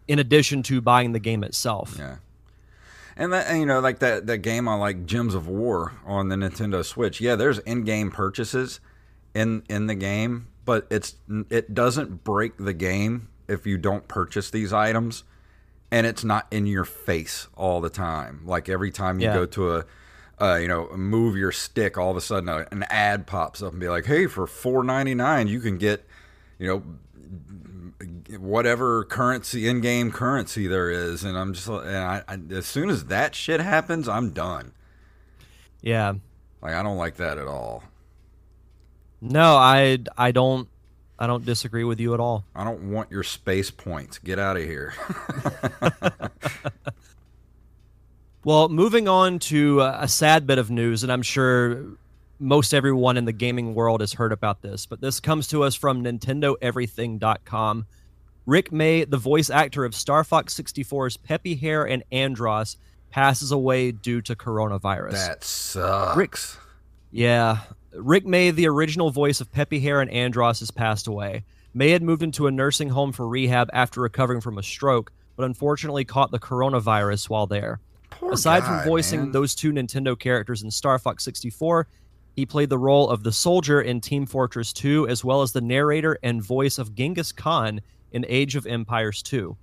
in 0.07 0.19
addition 0.19 0.63
to 0.63 0.81
buying 0.81 1.11
the 1.11 1.19
game 1.19 1.43
itself. 1.43 1.95
Yeah. 1.97 2.17
And 3.15 3.33
that 3.33 3.53
you 3.55 3.65
know, 3.65 3.81
like 3.81 3.99
that 3.99 4.27
that 4.27 4.37
game 4.37 4.67
on 4.67 4.79
like 4.79 5.05
Gems 5.05 5.35
of 5.35 5.47
War 5.47 5.93
on 6.05 6.29
the 6.29 6.37
Nintendo 6.37 6.85
Switch. 6.85 7.19
Yeah, 7.19 7.35
there's 7.35 7.59
in-game 7.59 8.11
purchases 8.11 8.79
in 9.35 9.63
in 9.67 9.87
the 9.87 9.95
game, 9.95 10.47
but 10.63 10.87
it's 10.89 11.15
it 11.49 11.73
doesn't 11.73 12.23
break 12.23 12.55
the 12.57 12.73
game 12.73 13.27
if 13.49 13.67
you 13.67 13.77
don't 13.77 14.07
purchase 14.07 14.49
these 14.49 14.71
items 14.71 15.23
and 15.91 16.05
it's 16.05 16.23
not 16.23 16.47
in 16.51 16.65
your 16.67 16.85
face 16.85 17.47
all 17.55 17.81
the 17.81 17.89
time. 17.89 18.41
Like 18.45 18.69
every 18.69 18.91
time 18.91 19.19
you 19.19 19.27
yeah. 19.27 19.33
go 19.33 19.45
to 19.45 19.75
a 19.77 19.85
uh, 20.41 20.55
you 20.55 20.69
know, 20.69 20.89
move 20.95 21.35
your 21.35 21.51
stick, 21.51 21.97
all 21.97 22.11
of 22.11 22.15
a 22.15 22.21
sudden 22.21 22.47
a, 22.47 22.65
an 22.71 22.83
ad 22.83 23.27
pops 23.27 23.61
up 23.61 23.71
and 23.73 23.81
be 23.81 23.89
like, 23.89 24.05
"Hey, 24.05 24.25
for 24.25 24.47
four 24.47 24.83
ninety 24.83 25.13
nine, 25.13 25.47
you 25.47 25.59
can 25.59 25.77
get, 25.77 26.07
you 26.57 26.67
know, 26.67 26.83
whatever 28.37 29.03
currency 29.03 29.67
in-game 29.67 30.11
currency 30.11 30.67
there 30.67 30.89
is 30.89 31.25
and 31.25 31.37
i'm 31.37 31.53
just 31.53 31.67
and 31.67 31.97
I, 31.97 32.23
I, 32.27 32.37
as 32.51 32.65
soon 32.65 32.89
as 32.89 33.05
that 33.05 33.35
shit 33.35 33.59
happens 33.59 34.07
i'm 34.07 34.29
done 34.29 34.71
yeah 35.81 36.13
like 36.61 36.73
i 36.73 36.81
don't 36.81 36.97
like 36.97 37.17
that 37.17 37.37
at 37.37 37.47
all 37.47 37.83
no 39.19 39.57
i 39.57 39.97
i 40.17 40.31
don't 40.31 40.69
i 41.19 41.27
don't 41.27 41.45
disagree 41.45 41.83
with 41.83 41.99
you 41.99 42.13
at 42.13 42.19
all 42.19 42.43
i 42.55 42.63
don't 42.63 42.91
want 42.91 43.11
your 43.11 43.23
space 43.23 43.69
points 43.69 44.17
get 44.17 44.39
out 44.39 44.57
of 44.57 44.63
here 44.63 44.93
well 48.43 48.69
moving 48.69 49.07
on 49.07 49.37
to 49.37 49.81
uh, 49.81 49.97
a 50.01 50.07
sad 50.07 50.47
bit 50.47 50.57
of 50.57 50.71
news 50.71 51.03
and 51.03 51.11
i'm 51.11 51.21
sure 51.21 51.85
most 52.39 52.73
everyone 52.73 53.17
in 53.17 53.25
the 53.25 53.33
gaming 53.33 53.75
world 53.75 53.99
has 53.99 54.13
heard 54.13 54.31
about 54.31 54.61
this, 54.61 54.85
but 54.85 55.01
this 55.01 55.19
comes 55.19 55.47
to 55.49 55.63
us 55.63 55.75
from 55.75 56.03
NintendoEverything.com. 56.03 57.85
Rick 58.45 58.71
May, 58.71 59.03
the 59.03 59.17
voice 59.17 59.49
actor 59.49 59.85
of 59.85 59.93
Star 59.93 60.23
Fox 60.23 60.55
64's 60.55 61.17
Peppy 61.17 61.55
Hare 61.55 61.85
and 61.85 62.03
Andross, 62.11 62.77
passes 63.11 63.51
away 63.51 63.91
due 63.91 64.21
to 64.21 64.35
coronavirus. 64.35 65.11
That 65.11 65.43
sucks. 65.43 66.17
Rick's, 66.17 66.57
yeah. 67.11 67.59
Rick 67.93 68.25
May, 68.25 68.51
the 68.51 68.67
original 68.67 69.09
voice 69.09 69.41
of 69.41 69.51
Peppy 69.51 69.79
Hare 69.79 70.01
and 70.01 70.11
Andross, 70.11 70.59
has 70.59 70.71
passed 70.71 71.07
away. 71.07 71.43
May 71.73 71.89
had 71.89 72.03
moved 72.03 72.23
into 72.23 72.47
a 72.47 72.51
nursing 72.51 72.89
home 72.89 73.11
for 73.11 73.27
rehab 73.27 73.69
after 73.73 74.01
recovering 74.01 74.41
from 74.41 74.57
a 74.57 74.63
stroke, 74.63 75.11
but 75.35 75.45
unfortunately 75.45 76.05
caught 76.05 76.31
the 76.31 76.39
coronavirus 76.39 77.29
while 77.29 77.47
there. 77.47 77.79
Poor 78.09 78.33
Aside 78.33 78.61
guy, 78.61 78.81
from 78.81 78.89
voicing 78.89 79.21
man. 79.21 79.31
those 79.31 79.55
two 79.55 79.71
Nintendo 79.71 80.17
characters 80.17 80.63
in 80.63 80.71
Star 80.71 80.99
Fox 80.99 81.23
64, 81.23 81.87
he 82.35 82.45
played 82.45 82.69
the 82.69 82.77
role 82.77 83.09
of 83.09 83.23
the 83.23 83.31
soldier 83.31 83.81
in 83.81 84.01
Team 84.01 84.25
Fortress 84.25 84.71
2, 84.73 85.07
as 85.07 85.23
well 85.23 85.41
as 85.41 85.51
the 85.51 85.61
narrator 85.61 86.17
and 86.23 86.43
voice 86.43 86.77
of 86.77 86.95
Genghis 86.95 87.31
Khan 87.31 87.81
in 88.11 88.25
Age 88.27 88.55
of 88.55 88.65
Empires 88.65 89.21
2. 89.23 89.55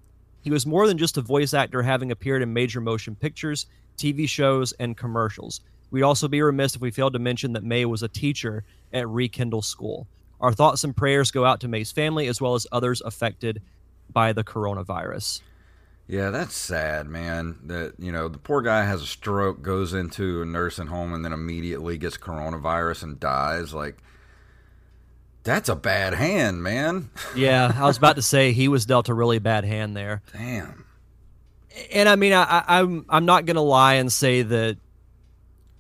He 0.42 0.50
was 0.50 0.66
more 0.66 0.87
than 0.87 0.99
just 0.99 1.16
a 1.16 1.23
voice 1.23 1.54
actor, 1.54 1.83
having 1.83 2.11
appeared 2.12 2.42
in 2.42 2.52
major 2.52 2.80
motion 2.80 3.16
pictures, 3.16 3.66
TV 3.97 4.28
shows, 4.28 4.73
and 4.73 4.97
commercials. 4.97 5.61
We'd 5.90 6.02
also 6.02 6.28
be 6.28 6.43
remiss 6.43 6.75
if 6.75 6.81
we 6.81 6.90
failed 6.90 7.12
to 7.12 7.19
mention 7.19 7.52
that 7.52 7.64
May 7.64 7.85
was 7.85 8.02
a 8.02 8.09
teacher 8.09 8.64
at 8.93 9.09
Rekindle 9.09 9.62
School. 9.62 10.07
Our 10.40 10.52
thoughts 10.52 10.85
and 10.85 10.97
prayers 10.97 11.31
go 11.31 11.45
out 11.45 11.61
to 11.61 11.69
May's 11.69 11.93
family 11.93 12.26
as 12.26 12.40
well 12.40 12.55
as 12.55 12.66
others 12.71 13.00
affected 13.00 13.62
by 14.12 14.33
the 14.33 14.45
coronavirus. 14.45 15.40
Yeah, 16.09 16.31
that's 16.31 16.55
sad, 16.55 17.09
man. 17.09 17.59
That 17.64 17.95
you 17.99 18.12
know, 18.12 18.28
the 18.28 18.38
poor 18.38 18.62
guy 18.62 18.85
has 18.85 19.02
a 19.02 19.07
stroke, 19.07 19.62
goes 19.62 19.93
into 19.93 20.43
a 20.43 20.45
nursing 20.45 20.87
home, 20.87 21.12
and 21.12 21.25
then 21.25 21.33
immediately 21.33 21.99
gets 21.99 22.16
coronavirus 22.16 23.02
and 23.02 23.19
dies. 23.19 23.75
Like, 23.75 23.97
that's 25.43 25.69
a 25.69 25.75
bad 25.75 26.14
hand, 26.14 26.62
man. 26.62 27.11
yeah, 27.37 27.73
I 27.76 27.87
was 27.87 27.99
about 27.99 28.16
to 28.16 28.23
say 28.23 28.52
he 28.52 28.69
was 28.69 28.87
dealt 28.87 29.09
a 29.09 29.14
really 29.14 29.40
bad 29.40 29.64
hand 29.64 29.97
there. 29.97 30.23
Damn. 30.33 30.85
And 31.93 32.09
I 32.09 32.14
mean, 32.16 32.33
I, 32.33 32.64
I'm 32.69 33.05
I'm 33.09 33.26
not 33.26 33.45
gonna 33.45 33.62
lie 33.62 33.95
and 33.95 34.12
say 34.12 34.43
that. 34.43 34.78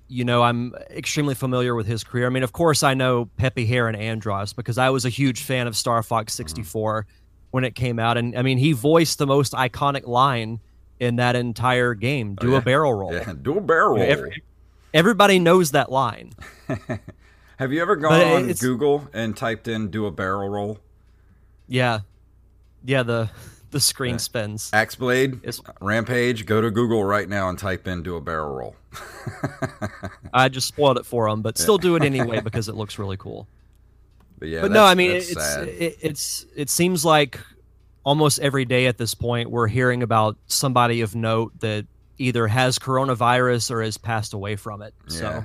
You 0.08 0.24
know, 0.24 0.42
I'm 0.42 0.74
extremely 0.90 1.34
familiar 1.34 1.74
with 1.74 1.86
his 1.86 2.04
career. 2.04 2.26
I 2.26 2.30
mean, 2.30 2.42
of 2.42 2.52
course, 2.52 2.82
I 2.82 2.94
know 2.94 3.28
Peppy 3.36 3.66
Hare 3.66 3.88
and 3.88 3.96
Andross 3.96 4.54
because 4.54 4.78
I 4.78 4.90
was 4.90 5.04
a 5.04 5.08
huge 5.08 5.42
fan 5.42 5.66
of 5.66 5.76
Star 5.76 6.02
Fox 6.02 6.32
64. 6.34 7.02
Mm-hmm 7.02 7.10
when 7.56 7.64
it 7.64 7.74
came 7.74 7.98
out. 7.98 8.18
And 8.18 8.36
I 8.36 8.42
mean, 8.42 8.58
he 8.58 8.72
voiced 8.72 9.16
the 9.16 9.26
most 9.26 9.54
iconic 9.54 10.06
line 10.06 10.60
in 11.00 11.16
that 11.16 11.36
entire 11.36 11.94
game 11.94 12.34
do 12.34 12.48
oh, 12.48 12.52
yeah. 12.52 12.58
a 12.58 12.60
barrel 12.60 12.92
roll. 12.92 13.14
Yeah, 13.14 13.32
do 13.40 13.56
a 13.56 13.60
barrel 13.62 13.96
roll. 13.96 14.02
Every, 14.02 14.42
everybody 14.92 15.38
knows 15.38 15.70
that 15.70 15.90
line. 15.90 16.32
Have 17.58 17.72
you 17.72 17.80
ever 17.80 17.96
gone 17.96 18.20
on 18.20 18.52
Google 18.52 19.08
and 19.14 19.34
typed 19.34 19.68
in 19.68 19.90
do 19.90 20.04
a 20.04 20.10
barrel 20.10 20.50
roll? 20.50 20.78
Yeah. 21.66 22.00
Yeah, 22.84 23.02
the 23.02 23.30
the 23.70 23.80
screen 23.80 24.14
yeah. 24.14 24.18
spins. 24.18 24.70
Axe 24.72 24.94
Blade, 24.94 25.40
it's, 25.42 25.60
Rampage, 25.80 26.46
go 26.46 26.60
to 26.60 26.70
Google 26.70 27.04
right 27.04 27.28
now 27.28 27.48
and 27.48 27.58
type 27.58 27.86
in 27.86 28.02
do 28.02 28.16
a 28.16 28.20
barrel 28.20 28.54
roll. 28.54 28.76
I 30.32 30.48
just 30.48 30.68
spoiled 30.68 30.98
it 30.98 31.06
for 31.06 31.28
them, 31.28 31.42
but 31.42 31.58
still 31.58 31.78
do 31.78 31.96
it 31.96 32.02
anyway 32.02 32.40
because 32.44 32.68
it 32.68 32.74
looks 32.74 32.98
really 32.98 33.16
cool. 33.16 33.46
But 34.38 34.48
yeah, 34.48 34.62
but 34.62 34.70
no, 34.70 34.84
I 34.84 34.94
mean 34.94 35.12
it's 35.12 35.30
it, 35.34 35.98
it's 36.00 36.46
it 36.54 36.70
seems 36.70 37.04
like 37.04 37.40
almost 38.04 38.38
every 38.40 38.64
day 38.64 38.86
at 38.86 38.98
this 38.98 39.14
point 39.14 39.50
we're 39.50 39.66
hearing 39.66 40.02
about 40.02 40.36
somebody 40.46 41.00
of 41.00 41.14
note 41.14 41.58
that 41.60 41.86
either 42.18 42.46
has 42.46 42.78
coronavirus 42.78 43.70
or 43.70 43.82
has 43.82 43.96
passed 43.96 44.32
away 44.34 44.56
from 44.56 44.82
it. 44.82 44.94
Yeah. 45.08 45.18
So 45.18 45.44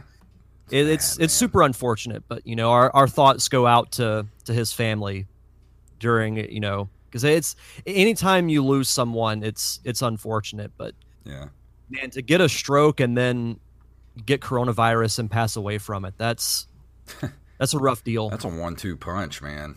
it's 0.68 0.74
it, 0.74 0.88
it's, 0.88 1.20
it's 1.20 1.34
super 1.34 1.64
unfortunate, 1.64 2.24
but 2.28 2.46
you 2.46 2.56
know 2.56 2.72
our, 2.72 2.94
our 2.96 3.08
thoughts 3.08 3.48
go 3.48 3.66
out 3.66 3.94
to 3.94 4.26
to 4.46 4.54
his 4.54 4.74
family 4.74 5.26
during 6.00 6.38
you 6.52 6.60
know 6.60 6.90
because 7.12 7.24
it's 7.24 7.56
anytime 7.86 8.50
you 8.50 8.64
lose 8.64 8.90
someone, 8.90 9.44
it's 9.44 9.80
it's 9.84 10.02
unfortunate, 10.02 10.72
but 10.78 10.96
yeah, 11.26 11.50
man, 11.90 12.10
to 12.12 12.22
get 12.22 12.42
a 12.42 12.50
stroke 12.50 13.00
and 13.00 13.18
then 13.18 13.60
get 14.26 14.42
coronavirus 14.42 15.20
and 15.20 15.30
pass 15.30 15.56
away 15.56 15.78
from 15.78 16.06
it, 16.06 16.14
that's 16.18 16.68
That's 17.62 17.76
a 17.76 17.78
rough 17.78 18.04
deal. 18.04 18.28
That's 18.30 18.44
a 18.44 18.48
one-two 18.48 18.98
punch, 18.98 19.40
man. 19.40 19.76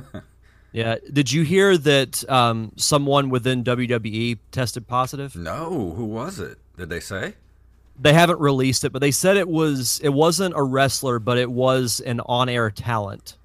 yeah. 0.72 0.96
Did 1.10 1.32
you 1.32 1.44
hear 1.44 1.78
that 1.78 2.28
um, 2.30 2.72
someone 2.76 3.30
within 3.30 3.64
WWE 3.64 4.38
tested 4.52 4.86
positive? 4.86 5.34
No. 5.34 5.94
Who 5.96 6.04
was 6.04 6.38
it? 6.38 6.58
Did 6.76 6.90
they 6.90 7.00
say? 7.00 7.32
They 7.98 8.12
haven't 8.12 8.38
released 8.38 8.84
it, 8.84 8.92
but 8.92 8.98
they 8.98 9.12
said 9.12 9.38
it 9.38 9.48
was 9.48 9.98
it 10.00 10.10
wasn't 10.10 10.54
a 10.58 10.62
wrestler, 10.62 11.18
but 11.18 11.38
it 11.38 11.50
was 11.50 12.00
an 12.00 12.20
on-air 12.20 12.70
talent. 12.70 13.38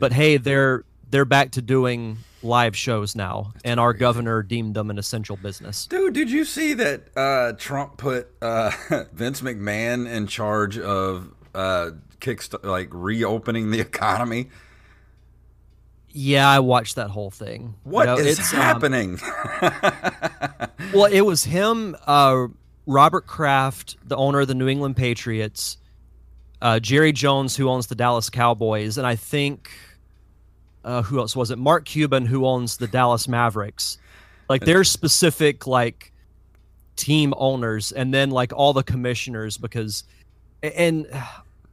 But 0.00 0.12
hey, 0.12 0.36
they're 0.36 0.84
they're 1.10 1.24
back 1.24 1.52
to 1.52 1.62
doing 1.62 2.18
live 2.42 2.76
shows 2.76 3.14
now, 3.14 3.52
and 3.64 3.78
our 3.78 3.92
governor 3.92 4.42
deemed 4.42 4.74
them 4.74 4.90
an 4.90 4.98
essential 4.98 5.36
business. 5.36 5.86
Dude, 5.86 6.14
did 6.14 6.30
you 6.30 6.44
see 6.44 6.72
that 6.74 7.02
uh, 7.16 7.52
Trump 7.58 7.96
put 7.98 8.28
uh, 8.40 8.70
Vince 9.12 9.40
McMahon 9.42 10.10
in 10.10 10.26
charge 10.26 10.78
of 10.78 11.32
uh, 11.54 11.90
kickst- 12.20 12.64
like 12.64 12.88
reopening 12.92 13.70
the 13.70 13.80
economy? 13.80 14.48
Yeah, 16.12 16.48
I 16.48 16.58
watched 16.58 16.96
that 16.96 17.10
whole 17.10 17.30
thing. 17.30 17.76
What 17.84 18.08
You 18.08 18.14
know, 18.14 18.20
is 18.20 18.38
it's, 18.38 18.52
um, 18.52 18.60
happening? 18.60 19.20
well, 20.92 21.04
it 21.04 21.20
was 21.20 21.44
him, 21.44 21.96
uh, 22.06 22.48
Robert 22.86 23.26
Kraft, 23.26 23.96
the 24.08 24.16
owner 24.16 24.40
of 24.40 24.48
the 24.48 24.54
New 24.54 24.66
England 24.66 24.96
Patriots, 24.96 25.76
uh, 26.60 26.80
Jerry 26.80 27.12
Jones, 27.12 27.54
who 27.54 27.68
owns 27.68 27.86
the 27.86 27.94
Dallas 27.94 28.28
Cowboys, 28.28 28.98
and 28.98 29.06
I 29.06 29.14
think 29.14 29.70
uh, 30.84 31.02
who 31.02 31.18
else 31.18 31.34
was 31.36 31.50
it? 31.50 31.58
Mark 31.58 31.84
Cuban, 31.84 32.26
who 32.26 32.46
owns 32.46 32.76
the 32.76 32.86
Dallas 32.86 33.28
Mavericks. 33.28 33.98
Like 34.48 34.64
they're 34.64 34.84
specific 34.84 35.66
like 35.66 36.12
team 36.96 37.32
owners, 37.36 37.92
and 37.92 38.12
then 38.12 38.30
like 38.30 38.52
all 38.54 38.72
the 38.72 38.82
commissioners 38.82 39.56
because 39.56 40.04
and 40.62 41.06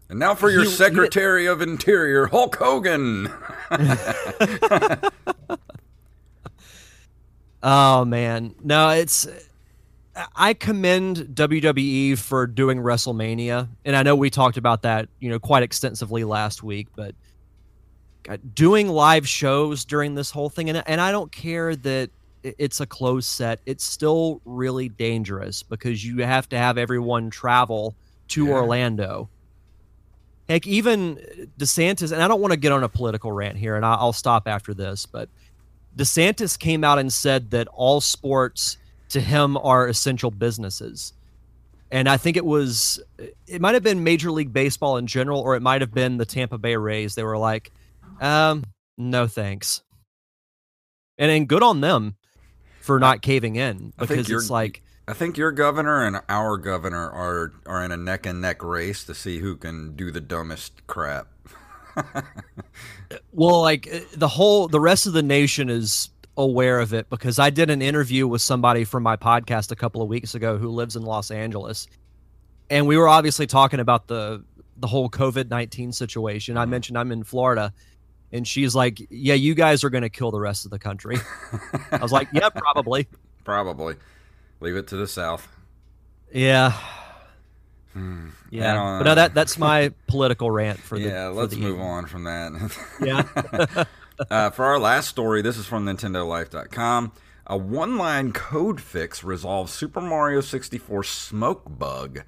and 0.09 0.19
now 0.19 0.35
for 0.35 0.49
your 0.51 0.63
He- 0.63 0.69
he- 0.69 0.75
Secretary 0.75 1.45
of 1.47 1.61
Interior, 1.61 2.27
Hulk 2.27 2.55
Hogan. 2.55 3.31
Oh 7.63 8.05
man, 8.05 8.53
no, 8.63 8.89
it's. 8.89 9.27
I 10.35 10.53
commend 10.55 11.17
WWE 11.33 12.17
for 12.17 12.47
doing 12.47 12.79
WrestleMania, 12.79 13.67
and 13.85 13.95
I 13.95 14.01
know 14.03 14.15
we 14.15 14.29
talked 14.31 14.57
about 14.57 14.81
that, 14.81 15.09
you 15.19 15.29
know, 15.29 15.37
quite 15.39 15.61
extensively 15.63 16.23
last 16.23 16.63
week. 16.63 16.87
But 16.95 17.13
Uh, 18.27 18.37
doing 18.53 18.89
live 18.89 19.27
shows 19.27 19.85
during 19.85 20.15
this 20.15 20.31
whole 20.31 20.49
thing, 20.49 20.69
and 20.69 20.83
and 20.85 20.99
I 20.99 21.11
don't 21.11 21.31
care 21.31 21.75
that 21.75 22.09
it's 22.43 22.79
a 22.79 22.85
closed 22.85 23.27
set. 23.29 23.59
It's 23.65 23.83
still 23.83 24.41
really 24.45 24.89
dangerous 24.89 25.63
because 25.63 26.05
you 26.05 26.23
have 26.23 26.47
to 26.49 26.57
have 26.57 26.77
everyone 26.77 27.29
travel 27.29 27.95
to 28.29 28.45
Yeah. 28.47 28.53
Orlando. 28.53 29.29
Heck, 30.49 30.65
even 30.65 31.19
DeSantis, 31.59 32.11
and 32.11 32.21
I 32.21 32.27
don't 32.27 32.39
want 32.39 32.53
to 32.53 32.57
get 32.57 32.71
on 32.71 32.83
a 32.83 32.89
political 32.89 33.31
rant 33.31 33.57
here, 33.57 33.75
and 33.75 33.85
I'll 33.85 34.13
stop 34.13 34.47
after 34.47 34.73
this, 34.73 35.05
but 35.05 35.27
DeSantis 35.97 36.57
came 36.57 36.83
out 36.83 36.99
and 36.99 37.11
said 37.11 37.51
that 37.51 37.67
all 37.73 37.99
sports 37.99 38.77
to 39.09 39.19
him 39.19 39.57
are 39.57 39.87
essential 39.87 40.31
businesses. 40.31 41.13
And 41.91 42.07
I 42.07 42.17
think 42.17 42.37
it 42.37 42.45
was, 42.45 43.01
it 43.47 43.61
might 43.61 43.73
have 43.73 43.83
been 43.83 44.03
Major 44.03 44.31
League 44.31 44.53
Baseball 44.53 44.97
in 44.97 45.07
general, 45.07 45.41
or 45.41 45.55
it 45.55 45.61
might 45.61 45.81
have 45.81 45.93
been 45.93 46.17
the 46.17 46.25
Tampa 46.25 46.57
Bay 46.57 46.75
Rays. 46.75 47.15
They 47.15 47.23
were 47.23 47.37
like, 47.37 47.71
um, 48.21 48.63
no 48.97 49.27
thanks. 49.27 49.81
And, 51.17 51.31
and 51.31 51.47
good 51.47 51.63
on 51.63 51.81
them 51.81 52.15
for 52.81 52.99
not 52.99 53.21
caving 53.21 53.55
in 53.55 53.93
because 53.97 54.29
it's 54.29 54.49
like, 54.49 54.81
I 55.07 55.13
think 55.13 55.37
your 55.37 55.51
governor 55.51 56.05
and 56.05 56.21
our 56.29 56.57
governor 56.57 57.09
are 57.09 57.53
are 57.65 57.83
in 57.83 57.91
a 57.91 57.97
neck 57.97 58.25
and 58.25 58.41
neck 58.41 58.63
race 58.63 59.03
to 59.05 59.15
see 59.15 59.39
who 59.39 59.55
can 59.55 59.95
do 59.95 60.11
the 60.11 60.21
dumbest 60.21 60.85
crap. 60.87 61.27
Well, 63.31 63.61
like 63.61 63.87
uh, 63.91 63.99
the 64.15 64.27
whole, 64.27 64.67
the 64.67 64.79
rest 64.79 65.05
of 65.05 65.13
the 65.13 65.23
nation 65.23 65.69
is 65.69 66.09
aware 66.37 66.79
of 66.79 66.93
it 66.93 67.09
because 67.09 67.39
I 67.39 67.49
did 67.49 67.69
an 67.69 67.81
interview 67.81 68.27
with 68.27 68.41
somebody 68.41 68.83
from 68.83 69.03
my 69.03 69.15
podcast 69.15 69.71
a 69.71 69.75
couple 69.75 70.01
of 70.01 70.09
weeks 70.09 70.35
ago 70.35 70.57
who 70.57 70.69
lives 70.69 70.95
in 70.95 71.03
Los 71.03 71.31
Angeles, 71.31 71.87
and 72.69 72.87
we 72.87 72.97
were 72.97 73.07
obviously 73.07 73.47
talking 73.47 73.79
about 73.79 74.07
the 74.07 74.43
the 74.77 74.87
whole 74.87 75.09
COVID 75.09 75.49
nineteen 75.49 75.91
situation. 75.91 76.57
I 76.57 76.65
mentioned 76.65 76.97
I'm 76.97 77.11
in 77.11 77.23
Florida, 77.23 77.73
and 78.31 78.47
she's 78.47 78.75
like, 78.75 79.01
"Yeah, 79.09 79.33
you 79.35 79.53
guys 79.55 79.83
are 79.83 79.89
going 79.89 80.03
to 80.03 80.09
kill 80.09 80.31
the 80.31 80.39
rest 80.39 80.65
of 80.65 80.71
the 80.71 80.79
country." 80.79 81.17
I 81.91 81.97
was 82.01 82.11
like, 82.11 82.27
"Yeah, 82.33 82.49
probably." 82.49 83.07
Probably. 83.43 83.95
Leave 84.59 84.75
it 84.75 84.87
to 84.87 84.97
the 84.97 85.07
South. 85.07 85.47
Yeah. 86.33 86.73
Hmm. 87.93 88.29
Yeah, 88.49 88.97
but 88.99 89.03
no, 89.03 89.15
that 89.15 89.33
that's 89.33 89.57
my 89.57 89.93
political 90.07 90.51
rant 90.51 90.79
for 90.79 90.99
the. 90.99 91.05
yeah, 91.05 91.29
for 91.29 91.33
let's 91.35 91.53
the 91.53 91.61
move 91.61 91.75
evening. 91.75 91.87
on 91.87 92.05
from 92.07 92.23
that. 92.25 92.77
Yeah, 93.01 93.83
uh, 94.29 94.49
for 94.49 94.65
our 94.65 94.79
last 94.79 95.07
story, 95.07 95.41
this 95.41 95.57
is 95.57 95.65
from 95.65 95.85
NintendoLife.com. 95.85 97.11
A 97.47 97.57
one 97.57 97.97
line 97.97 98.33
code 98.33 98.81
fix 98.81 99.23
resolves 99.23 99.71
Super 99.71 100.01
Mario 100.01 100.41
64 100.41 101.03
smoke 101.03 101.63
bug. 101.79 102.23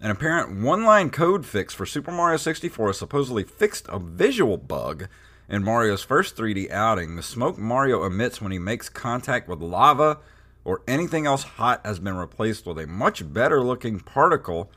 An 0.00 0.10
apparent 0.10 0.60
one 0.60 0.84
line 0.84 1.10
code 1.10 1.46
fix 1.46 1.72
for 1.74 1.86
Super 1.86 2.10
Mario 2.10 2.36
64 2.36 2.92
supposedly 2.92 3.44
fixed 3.44 3.86
a 3.88 3.98
visual 3.98 4.56
bug 4.56 5.08
in 5.48 5.64
Mario's 5.64 6.02
first 6.02 6.36
3D 6.36 6.70
outing. 6.70 7.16
The 7.16 7.22
smoke 7.22 7.58
Mario 7.58 8.04
emits 8.04 8.40
when 8.40 8.52
he 8.52 8.58
makes 8.58 8.88
contact 8.88 9.48
with 9.48 9.60
lava 9.60 10.18
or 10.64 10.82
anything 10.88 11.26
else 11.26 11.42
hot 11.44 11.80
has 11.84 11.98
been 11.98 12.16
replaced 12.16 12.66
with 12.66 12.78
a 12.78 12.86
much 12.86 13.32
better 13.32 13.62
looking 13.62 14.00
particle 14.00 14.70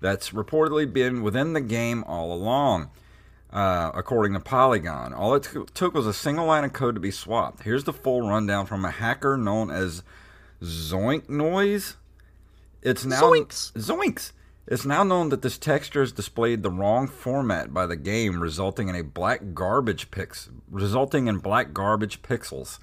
that's 0.00 0.30
reportedly 0.30 0.92
been 0.92 1.22
within 1.22 1.52
the 1.52 1.60
game 1.60 2.04
all 2.04 2.32
along 2.32 2.90
uh, 3.52 3.90
according 3.94 4.32
to 4.32 4.40
Polygon. 4.40 5.12
All 5.12 5.34
it 5.34 5.48
t- 5.52 5.60
took 5.74 5.94
was 5.94 6.06
a 6.06 6.12
single 6.12 6.46
line 6.46 6.64
of 6.64 6.72
code 6.72 6.94
to 6.94 7.00
be 7.00 7.10
swapped. 7.10 7.62
Here's 7.62 7.84
the 7.84 7.92
full 7.92 8.22
rundown 8.22 8.66
from 8.66 8.84
a 8.84 8.90
hacker 8.90 9.36
known 9.36 9.70
as 9.70 10.02
Zoink 10.62 11.28
Noise. 11.28 11.96
It's 12.80 13.04
now 13.04 13.20
Zoinks. 13.20 13.72
Zoinks. 13.72 14.32
It's 14.68 14.84
now 14.84 15.02
known 15.02 15.30
that 15.30 15.42
this 15.42 15.58
texture 15.58 16.02
is 16.02 16.12
displayed 16.12 16.62
the 16.62 16.70
wrong 16.70 17.08
format 17.08 17.74
by 17.74 17.86
the 17.86 17.96
game, 17.96 18.40
resulting 18.40 18.88
in 18.88 18.94
a 18.94 19.02
black 19.02 19.54
garbage 19.54 20.12
pix, 20.12 20.50
resulting 20.70 21.26
in 21.26 21.38
black 21.38 21.72
garbage 21.72 22.22
pixels. 22.22 22.78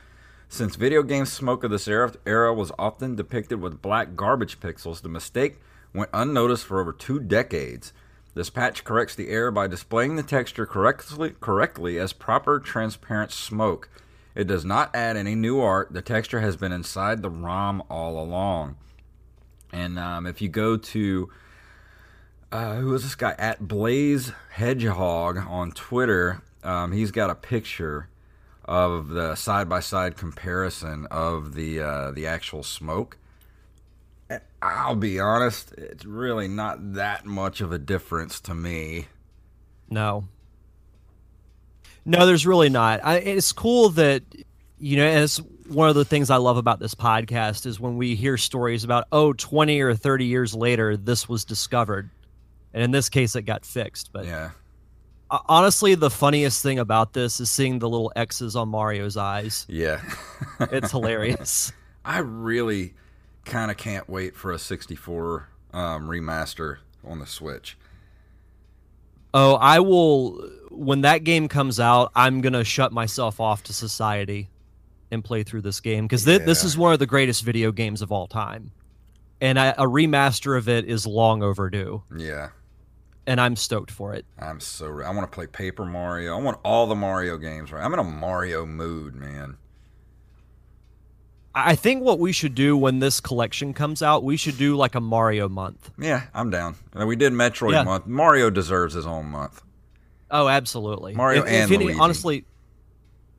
Since 0.50 0.76
video 0.76 1.04
game 1.04 1.26
smoke 1.26 1.64
of 1.64 1.72
this 1.72 1.88
era, 1.88 2.12
era 2.26 2.54
was 2.54 2.74
often 2.78 3.16
depicted 3.16 3.62
with 3.62 3.82
black 3.82 4.18
garbage 4.18 4.60
pixels, 4.60 5.02
the 5.02 5.08
mistake 5.08 5.62
went 5.94 6.10
unnoticed 6.14 6.66
for 6.66 6.82
over 6.82 6.92
two 6.92 7.20
decades. 7.20 7.94
This 8.34 8.50
patch 8.50 8.84
corrects 8.84 9.16
the 9.16 9.30
error 9.30 9.52
by 9.52 9.68
displaying 9.68 10.18
the 10.18 10.24
texture 10.24 10.66
correctly, 10.66 11.34
correctly 11.40 11.98
as 11.98 12.12
proper 12.12 12.60
transparent 12.60 13.32
smoke. 13.32 13.90
It 14.36 14.48
does 14.48 14.66
not 14.66 14.94
add 14.94 15.16
any 15.16 15.34
new 15.34 15.62
art. 15.62 15.94
The 15.94 16.02
texture 16.02 16.42
has 16.42 16.58
been 16.58 16.74
inside 16.74 17.22
the 17.22 17.30
ROM 17.30 17.82
all 17.90 18.22
along. 18.22 18.76
And 19.72 19.98
um, 19.98 20.26
if 20.26 20.42
you 20.42 20.50
go 20.50 20.76
to 20.76 21.30
uh, 22.52 22.76
who 22.76 22.94
is 22.94 23.04
this 23.04 23.16
guy 23.16 23.36
at 23.38 23.68
Blaze 23.68 24.32
Hedgehog 24.52 25.38
on 25.38 25.72
Twitter? 25.72 26.42
Um, 26.64 26.92
he's 26.92 27.12
got 27.12 27.30
a 27.30 27.36
picture 27.36 28.10
of 28.66 29.10
the 29.10 29.36
side 29.36 29.68
by 29.70 29.80
side 29.80 30.18
comparison 30.18 31.08
of 31.10 31.56
the 31.56 31.80
uh, 31.80 32.12
the 32.12 32.28
actual 32.28 32.64
smoke. 32.64 33.18
And 34.30 34.42
I'll 34.62 34.96
be 34.96 35.20
honest, 35.20 35.74
it's 35.74 36.06
really 36.06 36.48
not 36.48 36.94
that 36.94 37.26
much 37.26 37.62
of 37.62 37.72
a 37.72 37.80
difference 37.80 38.40
to 38.42 38.54
me. 38.54 39.08
No. 39.90 40.26
No, 42.06 42.26
there's 42.26 42.46
really 42.46 42.70
not. 42.70 43.02
I, 43.04 43.18
it's 43.18 43.52
cool 43.52 43.90
that 43.90 44.24
you 44.80 44.98
know, 44.98 45.06
it's 45.06 45.38
one 45.68 45.90
of 45.90 45.96
the 45.96 46.06
things 46.06 46.30
I 46.30 46.38
love 46.38 46.58
about 46.58 46.80
this 46.80 46.96
podcast 46.96 47.66
is 47.66 47.80
when 47.80 47.98
we 47.98 48.16
hear 48.16 48.38
stories 48.38 48.84
about 48.84 49.08
oh, 49.12 49.34
20 49.34 49.82
or 49.82 49.94
30 49.94 50.26
years 50.26 50.56
later 50.56 50.98
this 50.98 51.30
was 51.30 51.46
discovered. 51.46 52.10
And 52.74 52.84
in 52.84 52.92
this 52.92 53.10
case 53.10 53.36
it 53.36 53.44
got 53.44 53.66
fixed, 53.66 54.12
but 54.14 54.26
Yeah. 54.26 54.52
honestly 55.30 55.96
the 55.96 56.10
funniest 56.10 56.62
thing 56.64 56.80
about 56.80 57.14
this 57.14 57.40
is 57.40 57.50
seeing 57.52 57.80
the 57.80 57.90
little 57.90 58.12
X's 58.16 58.56
on 58.56 58.70
Mario's 58.70 59.18
eyes. 59.18 59.66
Yeah. 59.70 60.02
It's 60.72 60.92
hilarious. 60.92 61.72
I 62.06 62.20
really 62.20 62.94
kind 63.46 63.72
of 63.72 63.78
can't 63.78 64.10
wait 64.10 64.36
for 64.36 64.52
a 64.52 64.60
64 64.60 65.48
um, 65.74 66.08
remaster 66.08 66.78
on 67.06 67.20
the 67.20 67.26
Switch. 67.26 67.78
Oh, 69.34 69.56
I 69.56 69.80
will 69.80 70.50
when 70.72 71.02
that 71.02 71.24
game 71.24 71.48
comes 71.48 71.80
out, 71.80 72.12
I'm 72.16 72.42
going 72.42 72.54
to 72.54 72.64
shut 72.64 72.92
myself 72.92 73.40
off 73.40 73.64
to 73.64 73.74
society 73.74 74.50
and 75.12 75.24
play 75.24 75.44
through 75.44 75.62
this 75.62 75.80
game 75.80 76.06
because 76.06 76.24
thi- 76.26 76.38
this 76.40 76.64
is 76.64 76.78
one 76.78 76.94
of 76.94 77.00
the 77.00 77.06
greatest 77.08 77.44
video 77.44 77.72
games 77.72 78.02
of 78.02 78.12
all 78.12 78.28
time. 78.28 78.72
And 79.42 79.60
I, 79.60 79.70
a 79.70 79.84
remaster 79.86 80.58
of 80.58 80.68
it 80.68 80.86
is 80.86 81.06
long 81.08 81.42
overdue, 81.44 82.04
Yeah. 82.16 82.50
And 83.30 83.40
I'm 83.40 83.56
stoked 83.56 83.92
for 83.92 84.14
it. 84.14 84.26
I'm 84.40 84.60
so 84.60 85.02
I 85.02 85.12
want 85.12 85.32
to 85.32 85.34
play 85.36 85.46
Paper 85.46 85.86
Mario. 85.86 86.36
I 86.36 86.42
want 86.42 86.58
all 86.64 86.88
the 86.88 86.96
Mario 86.96 87.38
games. 87.38 87.72
Right, 87.72 87.84
I'm 87.86 87.94
in 87.94 88.00
a 88.00 88.04
Mario 88.04 88.66
mood, 88.66 89.16
man. 89.16 89.58
I 91.54 91.76
think 91.76 92.04
what 92.04 92.18
we 92.20 92.32
should 92.32 92.56
do 92.56 92.76
when 92.76 93.00
this 93.00 93.20
collection 93.20 93.74
comes 93.74 94.02
out, 94.02 94.24
we 94.24 94.36
should 94.36 94.58
do 94.58 94.76
like 94.76 94.96
a 94.96 95.00
Mario 95.02 95.48
month. 95.48 95.92
Yeah, 96.00 96.24
I'm 96.34 96.50
down. 96.50 96.76
We 96.96 97.16
did 97.16 97.32
Metroid 97.34 97.74
Yeah. 97.74 97.84
month. 97.84 98.08
Mario 98.08 98.50
deserves 98.50 98.96
his 98.96 99.06
own 99.06 99.28
month. 99.28 99.62
Oh, 100.32 100.48
absolutely. 100.48 101.14
Mario 101.14 101.42
if, 101.44 101.48
and 101.48 101.64
if 101.66 101.72
any, 101.72 101.86
Luigi. 101.86 102.00
honestly, 102.00 102.46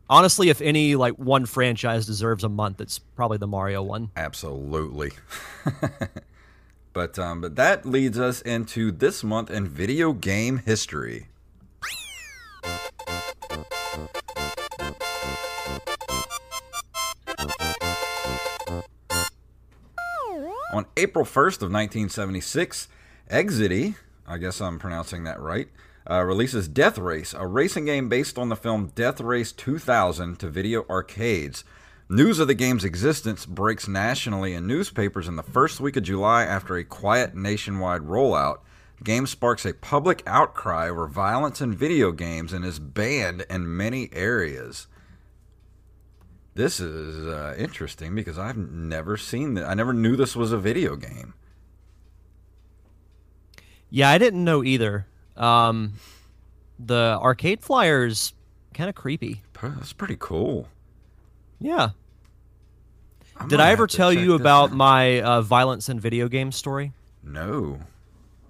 honestly, 0.08 0.50
if 0.50 0.60
any 0.60 0.94
like 0.94 1.14
one 1.14 1.46
franchise 1.46 2.06
deserves 2.06 2.44
a 2.44 2.48
month, 2.48 2.80
it's 2.80 2.98
probably 2.98 3.38
the 3.38 3.46
Mario 3.48 3.82
one. 3.82 4.10
Absolutely. 4.16 5.10
But 6.92 7.18
um, 7.18 7.40
but 7.40 7.56
that 7.56 7.86
leads 7.86 8.18
us 8.18 8.42
into 8.42 8.90
this 8.90 9.22
month 9.22 9.50
in 9.50 9.68
video 9.68 10.12
game 10.12 10.58
history. 10.58 11.28
On 20.72 20.86
April 20.96 21.24
1st 21.24 21.62
of 21.62 21.72
1976, 21.72 22.86
Exidy, 23.28 23.96
I 24.26 24.38
guess 24.38 24.60
I'm 24.60 24.78
pronouncing 24.78 25.24
that 25.24 25.40
right, 25.40 25.68
uh, 26.08 26.22
releases 26.22 26.68
Death 26.68 26.96
Race, 26.96 27.34
a 27.34 27.46
racing 27.46 27.86
game 27.86 28.08
based 28.08 28.38
on 28.38 28.48
the 28.48 28.56
film 28.56 28.92
Death 28.94 29.20
Race 29.20 29.50
2000 29.50 30.38
to 30.38 30.48
video 30.48 30.86
arcades. 30.88 31.64
News 32.12 32.40
of 32.40 32.48
the 32.48 32.54
game's 32.54 32.84
existence 32.84 33.46
breaks 33.46 33.86
nationally 33.86 34.52
in 34.52 34.66
newspapers 34.66 35.28
in 35.28 35.36
the 35.36 35.44
first 35.44 35.78
week 35.78 35.96
of 35.96 36.02
July 36.02 36.42
after 36.42 36.74
a 36.74 36.82
quiet 36.82 37.36
nationwide 37.36 38.00
rollout. 38.00 38.58
The 38.98 39.04
game 39.04 39.28
sparks 39.28 39.64
a 39.64 39.74
public 39.74 40.24
outcry 40.26 40.88
over 40.88 41.06
violence 41.06 41.60
in 41.60 41.72
video 41.72 42.10
games 42.10 42.52
and 42.52 42.64
is 42.64 42.80
banned 42.80 43.46
in 43.48 43.76
many 43.76 44.10
areas. 44.12 44.88
This 46.56 46.80
is 46.80 47.28
uh, 47.28 47.54
interesting 47.56 48.16
because 48.16 48.40
I've 48.40 48.56
never 48.56 49.16
seen 49.16 49.54
that. 49.54 49.68
I 49.68 49.74
never 49.74 49.92
knew 49.92 50.16
this 50.16 50.34
was 50.34 50.50
a 50.50 50.58
video 50.58 50.96
game. 50.96 51.34
Yeah, 53.88 54.10
I 54.10 54.18
didn't 54.18 54.42
know 54.42 54.64
either. 54.64 55.06
Um, 55.36 55.92
the 56.76 57.16
arcade 57.22 57.60
flyers 57.60 58.34
kind 58.74 58.90
of 58.90 58.96
creepy. 58.96 59.42
That's 59.62 59.92
pretty 59.92 60.16
cool. 60.18 60.66
Yeah. 61.60 61.90
I 63.36 63.46
Did 63.46 63.60
I 63.60 63.70
ever 63.70 63.86
tell 63.86 64.12
you 64.12 64.34
about 64.34 64.70
out. 64.70 64.76
my 64.76 65.20
uh, 65.22 65.42
violence 65.42 65.88
in 65.88 65.98
video 66.00 66.28
game 66.28 66.52
story? 66.52 66.92
No, 67.22 67.78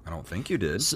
I 0.06 0.10
don't 0.10 0.26
think 0.26 0.50
you 0.50 0.58
did. 0.58 0.76
S- 0.76 0.94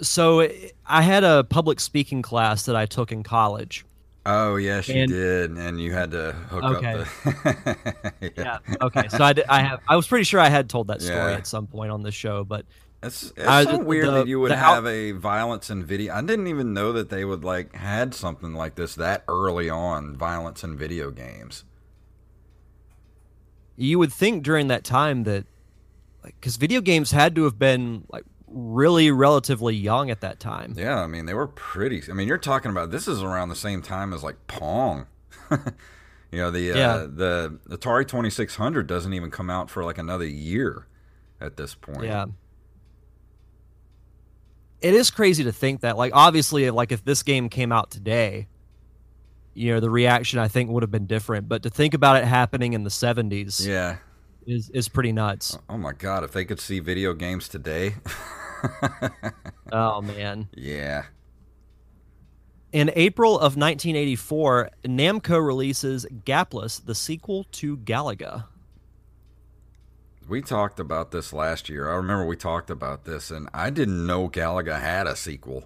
So 0.00 0.48
I 0.86 1.02
had 1.02 1.24
a 1.24 1.44
public 1.44 1.80
speaking 1.80 2.22
class 2.22 2.64
that 2.66 2.76
I 2.76 2.86
took 2.86 3.12
in 3.12 3.22
college. 3.22 3.84
Oh 4.26 4.56
yes, 4.56 4.88
you 4.88 5.06
did, 5.06 5.50
and 5.50 5.78
you 5.78 5.92
had 5.92 6.10
to 6.12 6.32
hook 6.32 6.64
Okay. 6.64 6.92
up 6.94 7.06
the. 7.24 7.76
yeah. 8.22 8.30
Yeah. 8.68 8.76
Okay. 8.80 9.08
So 9.08 9.22
I, 9.22 9.34
did, 9.34 9.44
I 9.50 9.60
have. 9.60 9.80
I 9.86 9.96
was 9.96 10.06
pretty 10.06 10.24
sure 10.24 10.40
I 10.40 10.48
had 10.48 10.70
told 10.70 10.86
that 10.88 11.02
story 11.02 11.32
Yeah. 11.32 11.36
at 11.36 11.46
some 11.46 11.66
point 11.66 11.90
on 11.90 12.02
the 12.02 12.10
show, 12.12 12.42
but 12.42 12.64
It's, 13.06 13.32
it's 13.36 13.46
Uh, 13.46 13.64
so 13.64 13.78
weird 13.78 14.06
the- 14.06 14.10
that 14.12 14.26
you 14.26 14.40
would 14.40 14.50
the 14.50 14.56
have 14.56 14.86
a 14.86 15.12
violence 15.12 15.70
in 15.70 15.84
video. 15.84 16.14
I 16.14 16.20
didn't 16.22 16.46
even 16.46 16.72
know 16.72 16.92
that 16.92 17.10
they 17.10 17.24
would 17.24 17.44
like 17.44 17.74
had 17.74 18.14
something 18.14 18.54
like 18.54 18.74
this 18.76 18.94
that 18.96 19.24
early 19.28 19.68
on. 19.70 20.16
Violence 20.16 20.64
in 20.64 20.76
video 20.76 21.10
games. 21.10 21.64
you 23.76 23.98
would 23.98 24.12
think 24.12 24.42
during 24.44 24.68
that 24.68 24.84
time 24.84 25.24
that, 25.24 25.44
like, 26.22 26.34
because 26.40 26.56
video 26.56 26.80
games 26.80 27.10
had 27.10 27.34
to 27.34 27.44
have 27.44 27.58
been 27.58 28.04
like 28.08 28.24
really 28.46 29.10
relatively 29.10 29.74
young 29.74 30.10
at 30.10 30.20
that 30.20 30.38
time. 30.38 30.74
Yeah, 30.76 31.00
I 31.02 31.06
mean 31.08 31.26
they 31.26 31.34
were 31.34 31.48
pretty. 31.48 32.02
I 32.08 32.14
mean 32.14 32.28
you're 32.28 32.38
talking 32.38 32.70
about 32.70 32.90
this 32.90 33.08
is 33.08 33.22
around 33.22 33.48
the 33.48 33.56
same 33.56 33.82
time 33.82 34.12
as 34.12 34.22
like 34.22 34.36
Pong. 34.46 35.06
you 35.50 36.38
know 36.38 36.50
the 36.52 36.70
uh, 36.72 37.06
the 37.08 37.58
Atari 37.68 38.06
2600 38.06 38.86
doesn't 38.86 39.12
even 39.12 39.30
come 39.30 39.50
out 39.50 39.68
for 39.70 39.84
like 39.84 39.98
another 39.98 40.26
year 40.26 40.86
at 41.40 41.56
this 41.56 41.74
point. 41.74 42.04
Yeah. 42.04 42.26
It 44.84 44.92
is 44.94 45.10
crazy 45.10 45.44
to 45.44 45.52
think 45.52 45.80
that, 45.80 45.96
like, 45.96 46.12
obviously, 46.14 46.70
like 46.70 46.92
if 46.92 47.02
this 47.04 47.22
game 47.22 47.48
came 47.48 47.72
out 47.72 47.90
today, 47.90 48.48
you 49.54 49.72
know, 49.72 49.80
the 49.80 49.88
reaction 49.88 50.38
I 50.38 50.48
think 50.48 50.68
would 50.70 50.82
have 50.82 50.90
been 50.90 51.06
different. 51.06 51.48
But 51.48 51.62
to 51.62 51.70
think 51.70 51.94
about 51.94 52.16
it 52.18 52.24
happening 52.24 52.74
in 52.74 52.84
the 52.84 52.90
'70s 52.90 53.66
Yeah. 53.66 53.96
is 54.46 54.68
is 54.70 54.88
pretty 54.90 55.10
nuts. 55.12 55.56
Oh, 55.58 55.74
oh 55.74 55.78
my 55.78 55.92
god, 55.92 56.22
if 56.22 56.32
they 56.32 56.44
could 56.44 56.60
see 56.60 56.80
video 56.80 57.14
games 57.14 57.48
today. 57.48 57.94
Oh 59.72 60.00
man. 60.02 60.48
yeah. 60.54 61.04
In 62.72 62.90
April 62.96 63.34
of 63.36 63.56
1984, 63.56 64.70
Namco 64.84 65.44
releases 65.44 66.06
Gaplus, 66.24 66.84
the 66.84 66.94
sequel 66.94 67.44
to 67.52 67.76
Galaga. 67.78 68.44
We 70.28 70.40
talked 70.40 70.80
about 70.80 71.10
this 71.10 71.32
last 71.32 71.68
year. 71.68 71.90
I 71.90 71.96
remember 71.96 72.24
we 72.24 72.36
talked 72.36 72.70
about 72.70 73.04
this, 73.04 73.30
and 73.30 73.48
I 73.52 73.70
didn't 73.70 74.06
know 74.06 74.28
Galaga 74.28 74.80
had 74.80 75.06
a 75.06 75.16
sequel. 75.16 75.64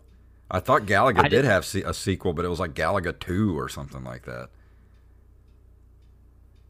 I 0.50 0.60
thought 0.60 0.82
Galaga 0.82 1.18
I 1.20 1.22
did 1.24 1.42
didn't- 1.42 1.50
have 1.50 1.74
a 1.86 1.94
sequel, 1.94 2.32
but 2.32 2.44
it 2.44 2.48
was 2.48 2.58
like 2.58 2.74
Galaga 2.74 3.16
2 3.18 3.58
or 3.58 3.68
something 3.68 4.02
like 4.02 4.24
that. 4.24 4.48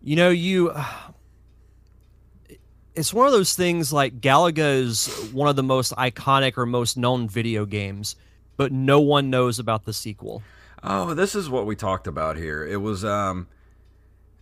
You 0.03 0.17
know, 0.17 0.31
you. 0.31 0.73
It's 2.95 3.15
one 3.15 3.27
of 3.27 3.33
those 3.33 3.55
things 3.55 3.93
like 3.93 4.21
Galaga 4.21 4.81
is 4.81 5.07
one 5.33 5.49
of 5.49 5.55
the 5.57 5.63
most 5.63 5.93
iconic 5.93 6.59
or 6.59 6.67
most 6.67 6.97
known 6.97 7.29
video 7.29 7.65
games, 7.65 8.17
but 8.57 8.73
no 8.73 9.01
one 9.01 9.31
knows 9.31 9.59
about 9.61 9.85
the 9.85 9.93
sequel. 9.93 10.43
Oh, 10.83 11.15
this 11.15 11.35
is 11.37 11.49
what 11.49 11.65
we 11.65 11.77
talked 11.77 12.07
about 12.09 12.37
here. 12.37 12.67
It 12.67 12.79
was 12.79 13.05
um 13.05 13.47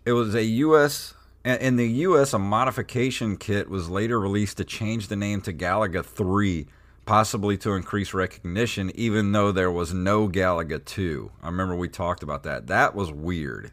it 0.07 0.13
was 0.13 0.35
a 0.35 0.45
US 0.45 1.13
in 1.47 1.77
the 1.77 1.89
US 1.89 2.33
a 2.33 2.39
modification 2.39 3.37
kit 3.37 3.69
was 3.69 3.89
later 3.89 4.19
released 4.19 4.57
to 4.57 4.65
change 4.65 5.09
the 5.09 5.17
name 5.17 5.41
to 5.43 5.53
Galaga 5.53 6.05
3, 6.05 6.67
possibly 7.05 7.57
to 7.59 7.75
increase 7.75 8.13
recognition 8.13 8.91
even 8.95 9.33
though 9.33 9.53
there 9.53 9.71
was 9.71 9.95
no 9.95 10.29
Galaga 10.29 10.85
2. 10.85 11.31
I 11.43 11.47
remember 11.47 11.77
we 11.77 11.89
talked 11.89 12.23
about 12.23 12.43
that. 12.43 12.67
That 12.67 12.95
was 12.95 13.13
weird. 13.13 13.73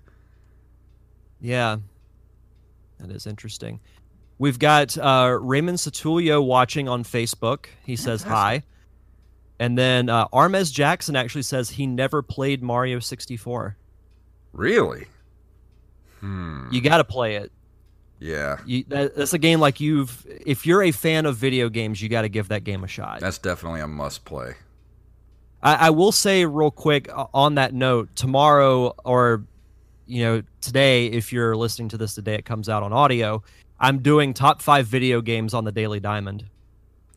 Yeah, 1.41 1.77
that 2.99 3.11
is 3.11 3.25
interesting. 3.25 3.79
We've 4.37 4.59
got 4.59 4.97
uh, 4.97 5.37
Raymond 5.41 5.77
Satulio 5.77 6.45
watching 6.45 6.87
on 6.87 7.03
Facebook. 7.03 7.65
He 7.85 7.95
says 7.95 8.23
hi. 8.23 8.63
And 9.59 9.77
then 9.77 10.09
uh, 10.09 10.27
Armez 10.29 10.71
Jackson 10.73 11.15
actually 11.15 11.43
says 11.43 11.69
he 11.69 11.87
never 11.87 12.21
played 12.21 12.61
Mario 12.61 12.99
64. 12.99 13.77
Really? 14.51 15.05
Hmm. 16.19 16.67
You 16.71 16.81
got 16.81 16.97
to 16.97 17.03
play 17.03 17.35
it. 17.35 17.51
Yeah. 18.23 18.57
You, 18.65 18.85
that, 18.87 19.15
that's 19.17 19.33
a 19.33 19.37
game 19.37 19.59
like 19.59 19.81
you've. 19.81 20.25
If 20.45 20.65
you're 20.65 20.81
a 20.81 20.91
fan 20.91 21.25
of 21.25 21.35
video 21.35 21.67
games, 21.67 22.01
you 22.01 22.07
got 22.07 22.21
to 22.21 22.29
give 22.29 22.47
that 22.47 22.63
game 22.63 22.83
a 22.83 22.87
shot. 22.87 23.19
That's 23.19 23.37
definitely 23.37 23.81
a 23.81 23.87
must 23.87 24.23
play. 24.23 24.53
I, 25.61 25.87
I 25.87 25.89
will 25.89 26.13
say 26.13 26.45
real 26.45 26.71
quick 26.71 27.09
on 27.33 27.55
that 27.55 27.73
note, 27.73 28.15
tomorrow 28.15 28.95
or 29.03 29.43
you 30.05 30.23
know 30.23 30.43
today, 30.61 31.07
if 31.07 31.33
you're 31.33 31.57
listening 31.57 31.89
to 31.89 31.97
this 31.97 32.15
today, 32.15 32.35
it 32.35 32.45
comes 32.45 32.69
out 32.69 32.81
on 32.81 32.93
audio. 32.93 33.43
I'm 33.77 33.99
doing 33.99 34.33
top 34.33 34.61
five 34.61 34.87
video 34.87 35.19
games 35.19 35.53
on 35.53 35.65
the 35.65 35.71
Daily 35.73 35.99
Diamond. 35.99 36.45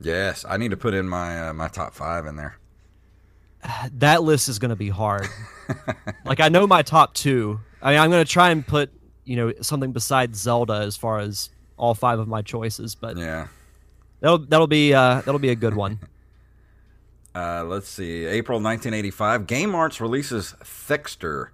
Yes, 0.00 0.44
I 0.48 0.56
need 0.56 0.72
to 0.72 0.76
put 0.76 0.92
in 0.92 1.08
my 1.08 1.48
uh, 1.48 1.52
my 1.52 1.68
top 1.68 1.94
5 1.94 2.26
in 2.26 2.36
there. 2.36 2.58
That 3.92 4.24
list 4.24 4.48
is 4.48 4.58
going 4.58 4.70
to 4.70 4.76
be 4.76 4.88
hard. 4.88 5.28
like 6.24 6.40
I 6.40 6.48
know 6.48 6.66
my 6.66 6.82
top 6.82 7.14
two. 7.14 7.60
I 7.80 7.92
mean, 7.92 8.00
I'm 8.00 8.10
going 8.10 8.24
to 8.24 8.30
try 8.30 8.50
and 8.50 8.66
put 8.66 8.90
you 9.26 9.36
know 9.36 9.52
something 9.60 9.92
besides 9.92 10.38
Zelda 10.40 10.74
as 10.74 10.96
far 10.96 11.18
as 11.18 11.50
all 11.76 11.94
five 11.94 12.18
of 12.18 12.26
my 12.28 12.40
choices, 12.40 12.94
but 12.94 13.16
Yeah. 13.18 13.48
that'll 14.20 14.38
that'll 14.38 14.66
be 14.66 14.94
uh, 14.94 15.20
that'll 15.20 15.38
be 15.38 15.50
a 15.50 15.56
good 15.56 15.74
one. 15.74 15.98
Uh, 17.34 17.62
let's 17.64 17.86
see. 17.86 18.24
April 18.24 18.56
1985, 18.58 19.46
Game 19.46 19.74
Arts 19.74 20.00
releases 20.00 20.52
Thexter. 20.64 21.52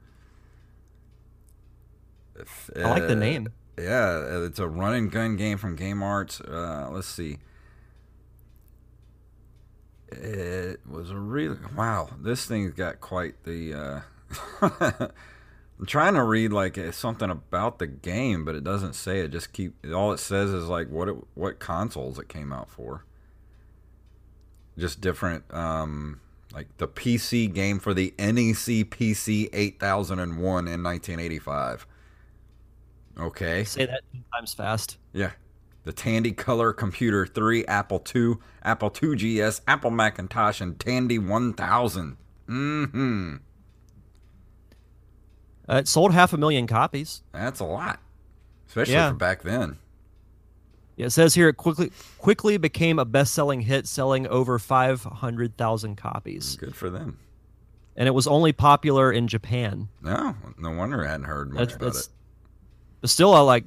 I 2.76 2.80
like 2.88 3.08
the 3.08 3.12
Uh, 3.12 3.14
name. 3.16 3.48
Yeah, 3.76 4.44
it's 4.44 4.60
a 4.60 4.68
run 4.68 4.94
and 4.94 5.10
gun 5.10 5.34
game 5.36 5.58
from 5.58 5.74
Game 5.74 6.00
Arts. 6.00 6.40
Uh, 6.40 6.88
let's 6.92 7.08
see. 7.08 7.38
It 10.12 10.80
was 10.88 11.10
a 11.10 11.16
really 11.18 11.58
wow. 11.76 12.10
This 12.20 12.44
thing's 12.44 12.74
got 12.74 13.00
quite 13.00 13.42
the. 13.44 14.02
Uh, 14.60 15.08
I'm 15.82 15.86
trying 15.86 16.14
to 16.14 16.22
read 16.22 16.52
like 16.52 16.78
uh, 16.78 16.92
something 16.92 17.28
about 17.28 17.80
the 17.80 17.88
game, 17.88 18.44
but 18.44 18.54
it 18.54 18.62
doesn't 18.62 18.92
say 18.92 19.18
it. 19.18 19.32
Just 19.32 19.52
keep 19.52 19.74
all 19.92 20.12
it 20.12 20.18
says 20.20 20.50
is 20.50 20.68
like 20.68 20.88
what 20.88 21.08
it, 21.08 21.16
what 21.34 21.58
consoles 21.58 22.20
it 22.20 22.28
came 22.28 22.52
out 22.52 22.70
for. 22.70 23.04
Just 24.78 25.00
different, 25.00 25.42
um, 25.52 26.20
like 26.54 26.68
the 26.76 26.86
PC 26.86 27.52
game 27.52 27.80
for 27.80 27.94
the 27.94 28.14
NEC 28.16 28.90
PC 28.90 29.48
8001 29.52 30.68
in 30.68 30.84
1985. 30.84 31.84
Okay. 33.18 33.64
Say 33.64 33.86
that 33.86 34.02
times 34.32 34.54
fast. 34.54 34.98
Yeah. 35.12 35.32
The 35.82 35.92
Tandy 35.92 36.30
Color 36.30 36.74
Computer 36.74 37.26
3, 37.26 37.66
Apple 37.66 38.04
II, 38.14 38.34
Apple 38.62 38.94
II 39.02 39.16
GS, 39.16 39.62
Apple 39.66 39.90
Macintosh, 39.90 40.60
and 40.60 40.78
Tandy 40.78 41.18
1000. 41.18 42.18
Mm-hmm. 42.48 43.36
Uh, 45.68 45.76
it 45.76 45.88
sold 45.88 46.12
half 46.12 46.32
a 46.32 46.36
million 46.36 46.66
copies. 46.66 47.22
That's 47.32 47.60
a 47.60 47.64
lot. 47.64 48.00
Especially 48.68 48.94
Yeah. 48.94 49.10
for 49.10 49.16
back 49.16 49.42
then. 49.42 49.78
Yeah, 50.96 51.06
it 51.06 51.10
says 51.10 51.34
here 51.34 51.48
it 51.48 51.56
quickly 51.56 51.90
quickly 52.18 52.56
became 52.58 52.98
a 52.98 53.04
best-selling 53.04 53.62
hit, 53.62 53.86
selling 53.86 54.26
over 54.26 54.58
500,000 54.58 55.96
copies, 55.96 56.56
Good 56.56 56.76
for 56.76 56.90
them. 56.90 57.18
and 57.96 58.06
it 58.06 58.10
was 58.12 58.26
only 58.26 58.52
popular 58.52 59.10
in 59.10 59.26
Japan. 59.26 59.88
No, 60.02 60.36
no 60.58 60.70
wonder 60.70 61.04
I 61.04 61.10
hadn't 61.10 61.24
heard 61.26 61.50
much 61.52 61.68
That's, 61.70 61.74
about 61.76 61.84
that's 61.94 62.06
it. 62.06 62.12
but 63.00 63.10
still, 63.10 63.34
uh, 63.34 63.42
like 63.42 63.64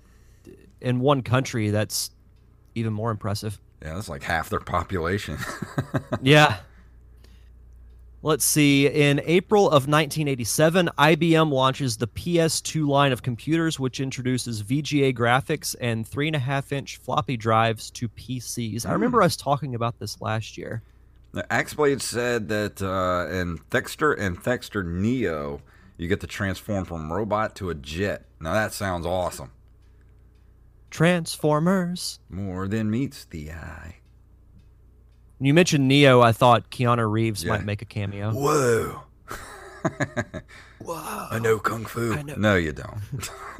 in 0.81 0.99
one 0.99 1.23
country, 1.23 1.71
that's 1.71 2.12
even 2.75 2.93
more 2.93 3.10
impressive. 3.10 3.60
Yeah, 3.81 3.95
that's 3.95 4.10
like 4.10 4.23
half 4.23 4.49
their 4.49 4.60
population. 4.60 5.38
yeah. 6.21 6.58
Let's 8.25 8.43
see. 8.43 8.88
In 8.88 9.21
April 9.25 9.67
of 9.67 9.88
1987, 9.88 10.89
IBM 10.97 11.51
launches 11.51 11.95
the 11.95 12.07
PS2 12.07 12.88
line 12.88 13.11
of 13.11 13.21
computers, 13.21 13.79
which 13.79 13.99
introduces 13.99 14.63
VGA 14.63 15.15
graphics 15.15 15.75
and 15.79 16.07
three 16.07 16.25
and 16.25 16.35
a 16.35 16.39
half 16.39 16.71
inch 16.71 16.97
floppy 16.97 17.38
drives 17.38 17.91
to 17.91 18.09
PCs. 18.09 18.83
I 18.83 18.93
remember 18.93 19.21
us 19.21 19.38
talking 19.38 19.75
about 19.75 19.99
this 19.99 20.21
last 20.21 20.57
year. 20.57 20.81
Axeblade 21.35 22.01
said 22.01 22.49
that 22.49 22.81
uh, 22.81 23.31
in 23.31 23.59
Thexter 23.69 24.13
and 24.13 24.41
Thexter 24.41 24.81
Neo, 24.81 25.61
you 25.95 26.07
get 26.07 26.21
to 26.21 26.27
transform 26.27 26.83
from 26.83 27.13
robot 27.13 27.55
to 27.57 27.69
a 27.69 27.75
jet. 27.75 28.25
Now 28.39 28.53
that 28.53 28.73
sounds 28.73 29.05
awesome. 29.05 29.51
Transformers. 30.89 32.17
More 32.27 32.67
than 32.67 32.89
meets 32.89 33.23
the 33.25 33.51
eye. 33.51 33.97
When 35.37 35.47
you 35.47 35.53
mentioned 35.53 35.87
Neo, 35.87 36.21
I 36.21 36.31
thought 36.31 36.69
Keanu 36.69 37.09
Reeves 37.11 37.43
Yeah. 37.43 37.51
might 37.51 37.65
make 37.65 37.81
a 37.81 37.85
cameo. 37.85 38.31
Whoa. 38.31 39.01
Whoa. 40.79 41.27
I 41.31 41.39
know 41.39 41.59
kung 41.59 41.85
fu. 41.85 42.15
Know- 42.23 42.35
No, 42.35 42.55
you 42.55 42.71
don't. 42.73 42.99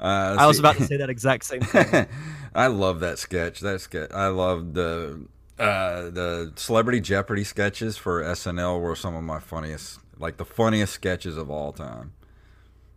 uh, 0.00 0.36
I 0.38 0.46
was 0.46 0.58
about 0.58 0.76
to 0.76 0.84
say 0.86 0.96
that 0.96 1.10
exact 1.10 1.44
same 1.44 1.60
thing. 1.60 2.06
I 2.54 2.66
love 2.68 3.00
that 3.00 3.18
sketch. 3.18 3.60
That 3.60 3.80
sketch. 3.80 4.10
I 4.12 4.28
love 4.28 4.74
the 4.74 5.26
uh, 5.58 6.10
the 6.10 6.52
Celebrity 6.56 7.00
Jeopardy 7.00 7.44
sketches 7.44 7.96
for 7.96 8.22
SNL 8.22 8.80
were 8.80 8.96
some 8.96 9.14
of 9.14 9.22
my 9.22 9.38
funniest, 9.40 10.00
like 10.18 10.36
the 10.36 10.44
funniest 10.44 10.92
sketches 10.92 11.36
of 11.36 11.50
all 11.50 11.72
time. 11.72 12.12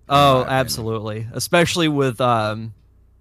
Oh, 0.10 0.42
opinion. 0.42 0.60
absolutely. 0.60 1.28
Especially 1.34 1.88
with 1.88 2.20
um, 2.22 2.74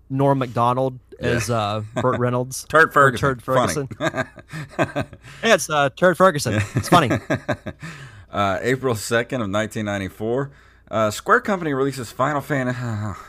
Norm 0.08 0.38
Macdonald 0.38 0.98
as 1.20 1.50
uh, 1.50 1.82
Burt 1.94 2.18
Reynolds. 2.18 2.64
Turd 2.68 2.92
Ferguson. 2.92 3.28
Turd 3.28 3.42
Ferguson. 3.42 3.88
It's 5.42 5.70
uh, 5.70 5.90
Turd 5.90 6.16
Ferguson. 6.16 6.60
It's 6.74 6.88
funny. 6.88 7.10
uh, 8.30 8.58
April 8.62 8.94
2nd 8.94 9.42
of 9.42 9.50
1994, 9.50 10.50
uh, 10.90 11.10
Square 11.10 11.40
Company 11.42 11.72
releases 11.74 12.10
Final 12.12 12.40
Fantasy 12.40 13.20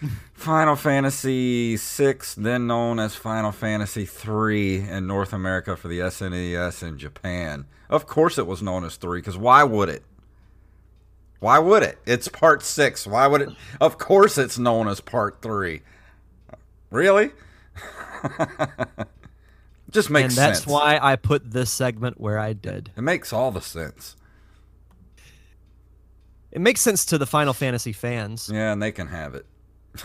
Final 0.34 0.76
Fantasy 0.76 1.76
6, 1.76 2.34
then 2.36 2.66
known 2.68 3.00
as 3.00 3.16
Final 3.16 3.50
Fantasy 3.50 4.04
3 4.04 4.88
in 4.88 5.06
North 5.06 5.32
America 5.32 5.76
for 5.76 5.88
the 5.88 5.98
SNES 5.98 6.86
in 6.86 6.98
Japan. 6.98 7.66
Of 7.90 8.06
course 8.06 8.38
it 8.38 8.46
was 8.46 8.62
known 8.62 8.84
as 8.84 8.96
3 8.96 9.20
cuz 9.22 9.36
why 9.36 9.64
would 9.64 9.88
it? 9.88 10.04
Why 11.40 11.58
would 11.58 11.82
it? 11.82 11.98
It's 12.04 12.28
part 12.28 12.62
6. 12.62 13.06
Why 13.06 13.26
would 13.26 13.40
it? 13.42 13.48
Of 13.80 13.98
course 13.98 14.38
it's 14.38 14.58
known 14.58 14.88
as 14.88 15.00
part 15.00 15.40
3. 15.40 15.82
Really? 16.90 17.30
Just 19.90 20.10
makes 20.10 20.34
and 20.34 20.38
that's 20.38 20.60
sense. 20.60 20.66
why 20.70 20.98
I 21.00 21.16
put 21.16 21.50
this 21.50 21.70
segment 21.70 22.20
where 22.20 22.38
I 22.38 22.52
did. 22.52 22.90
it 22.96 23.00
makes 23.00 23.32
all 23.32 23.50
the 23.50 23.60
sense. 23.60 24.16
It 26.50 26.60
makes 26.60 26.80
sense 26.80 27.04
to 27.06 27.18
the 27.18 27.26
Final 27.26 27.52
Fantasy 27.54 27.92
fans. 27.92 28.50
Yeah, 28.52 28.72
and 28.72 28.82
they 28.82 28.92
can 28.92 29.06
have 29.08 29.34
it. 29.34 29.46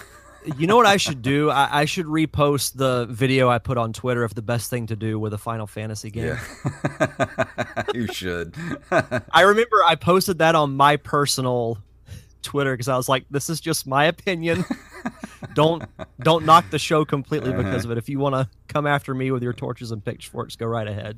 You 0.58 0.68
know 0.68 0.76
what 0.76 0.86
I 0.86 0.98
should 0.98 1.22
do? 1.22 1.50
I, 1.50 1.84
I 1.84 1.86
should 1.86 2.06
repost 2.06 2.74
the 2.76 3.06
video 3.06 3.48
I 3.48 3.60
put 3.60 3.78
on 3.78 3.94
Twitter 3.94 4.26
of 4.26 4.36
the 4.36 4.42
best 4.42 4.70
thing 4.70 4.88
to 4.88 4.96
do 4.98 5.18
with 5.18 5.34
a 5.34 5.38
Final 5.38 5.68
Fantasy 5.68 6.12
game. 6.12 6.36
Yeah. 6.36 7.46
you 7.94 8.08
should. 8.08 8.54
I 8.92 9.42
remember 9.44 9.78
I 9.86 9.96
posted 9.96 10.40
that 10.40 10.54
on 10.54 10.76
my 10.76 10.98
personal 10.98 11.78
Twitter 12.44 12.74
because 12.74 12.88
I 12.88 12.98
was 12.98 13.10
like, 13.10 13.26
"This 13.30 13.50
is 13.50 13.60
just 13.60 13.88
my 13.88 14.06
opinion. 14.06 14.66
don't 15.54 15.84
don't 16.20 16.46
knock 16.46 16.70
the 16.70 16.80
show 16.80 17.06
completely 17.06 17.52
uh-huh. 17.52 17.64
because 17.64 17.86
of 17.86 17.92
it. 17.92 17.98
If 17.98 18.10
you 18.10 18.20
want 18.20 18.36
to 18.36 18.50
come 18.68 18.86
after 18.86 19.14
me 19.14 19.32
with 19.32 19.44
your 19.44 19.54
torches 19.54 19.92
and 19.92 20.04
pitchforks, 20.04 20.56
go 20.56 20.66
right 20.66 20.88
ahead." 20.88 21.18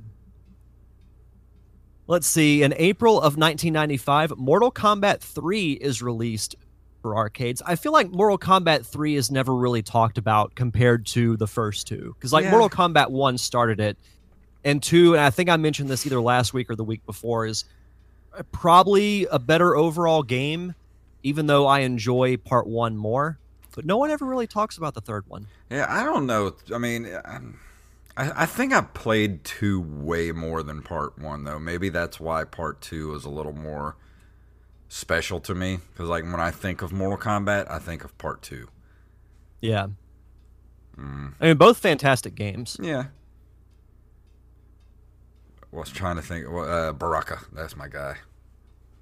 Let's 2.08 2.28
see. 2.28 2.62
In 2.62 2.74
April 2.78 3.18
of 3.18 3.36
1995, 3.36 4.38
Mortal 4.38 4.72
Kombat 4.72 5.22
3 5.22 5.72
is 5.72 6.04
released 6.04 6.56
for 7.02 7.16
arcades. 7.16 7.62
I 7.66 7.76
feel 7.76 7.92
like 7.92 8.12
Mortal 8.12 8.38
Kombat 8.38 8.86
3 8.86 9.16
is 9.16 9.32
never 9.32 9.56
really 9.56 9.82
talked 9.82 10.18
about 10.18 10.56
compared 10.56 11.06
to 11.08 11.38
the 11.38 11.48
first 11.48 11.88
two 11.88 12.16
because 12.18 12.34
like 12.34 12.46
Yeah. 12.46 12.52
Mortal 12.52 12.70
Kombat 12.70 13.10
1 13.10 13.38
started 13.38 13.80
it, 13.80 13.98
and 14.64 14.82
two, 14.82 15.14
and 15.14 15.22
I 15.22 15.30
think 15.30 15.50
I 15.50 15.58
mentioned 15.58 15.90
this 15.90 16.06
either 16.06 16.20
last 16.20 16.54
week 16.54 16.70
or 16.70 16.76
the 16.76 16.84
week 16.84 17.06
before, 17.06 17.46
is 17.46 17.66
uh, 18.36 18.42
probably 18.52 19.28
a 19.32 19.38
better 19.38 19.76
overall 19.76 20.24
game, 20.24 20.74
even 21.26 21.48
though 21.48 21.66
I 21.66 21.80
enjoy 21.80 22.38
part 22.38 22.68
one 22.68 22.96
more. 22.96 23.40
But 23.76 23.84
no 23.86 23.98
one 23.98 24.10
ever 24.12 24.26
really 24.26 24.48
talks 24.48 24.78
about 24.78 24.94
the 24.94 25.02
third 25.02 25.26
one. 25.28 25.48
yeah, 25.70 25.86
I 25.90 26.04
don't 26.04 26.26
know. 26.26 26.56
I 26.74 26.78
mean, 26.78 27.06
I'm- 27.26 27.60
I, 28.16 28.44
I 28.44 28.46
think 28.46 28.72
I 28.72 28.80
played 28.80 29.44
two 29.44 29.82
way 29.82 30.32
more 30.32 30.64
than 30.64 30.82
part 30.82 31.20
one, 31.20 31.44
though. 31.44 31.60
Maybe 31.60 31.90
that's 31.90 32.18
why 32.18 32.46
part 32.46 32.80
two 32.80 33.14
is 33.16 33.26
a 33.26 33.30
little 33.30 33.52
more 33.52 33.98
special 34.88 35.42
to 35.42 35.54
me. 35.54 35.80
Because, 35.92 36.08
like, 36.08 36.24
when 36.24 36.40
I 36.40 36.50
think 36.52 36.82
of 36.82 36.94
Mortal 36.94 37.18
Kombat, 37.18 37.70
I 37.70 37.80
think 37.80 38.06
of 38.06 38.18
part 38.18 38.42
two. 38.42 38.70
Yeah. 39.60 39.88
I 40.98 41.48
mean, 41.48 41.58
both 41.58 41.78
fantastic 41.80 42.36
games. 42.36 42.78
Yeah. 42.82 43.08
I 45.74 45.76
was 45.76 45.92
trying 45.92 46.16
to 46.16 46.22
think. 46.22 46.46
Uh, 46.48 46.94
Baraka. 46.94 47.40
That's 47.52 47.76
my 47.76 47.90
guy. 47.90 48.16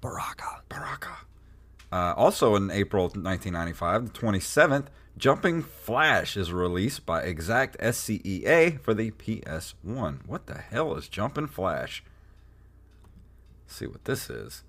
Baraka. 0.00 0.62
Baraka. 0.68 1.16
Uh, 1.92 2.14
also 2.16 2.56
in 2.56 2.70
April 2.70 3.04
1995, 3.04 4.12
the 4.12 4.18
27th, 4.18 4.86
Jumping 5.16 5.62
Flash 5.62 6.36
is 6.36 6.52
released 6.52 7.06
by 7.06 7.22
Exact 7.22 7.78
SCEA 7.78 8.80
for 8.80 8.94
the 8.94 9.12
PS1. 9.12 10.26
What 10.26 10.46
the 10.46 10.58
hell 10.58 10.96
is 10.96 11.08
Jumping 11.08 11.46
Flash? 11.46 12.02
Let's 13.64 13.76
see 13.76 13.86
what 13.86 14.04
this 14.04 14.28
is. 14.28 14.64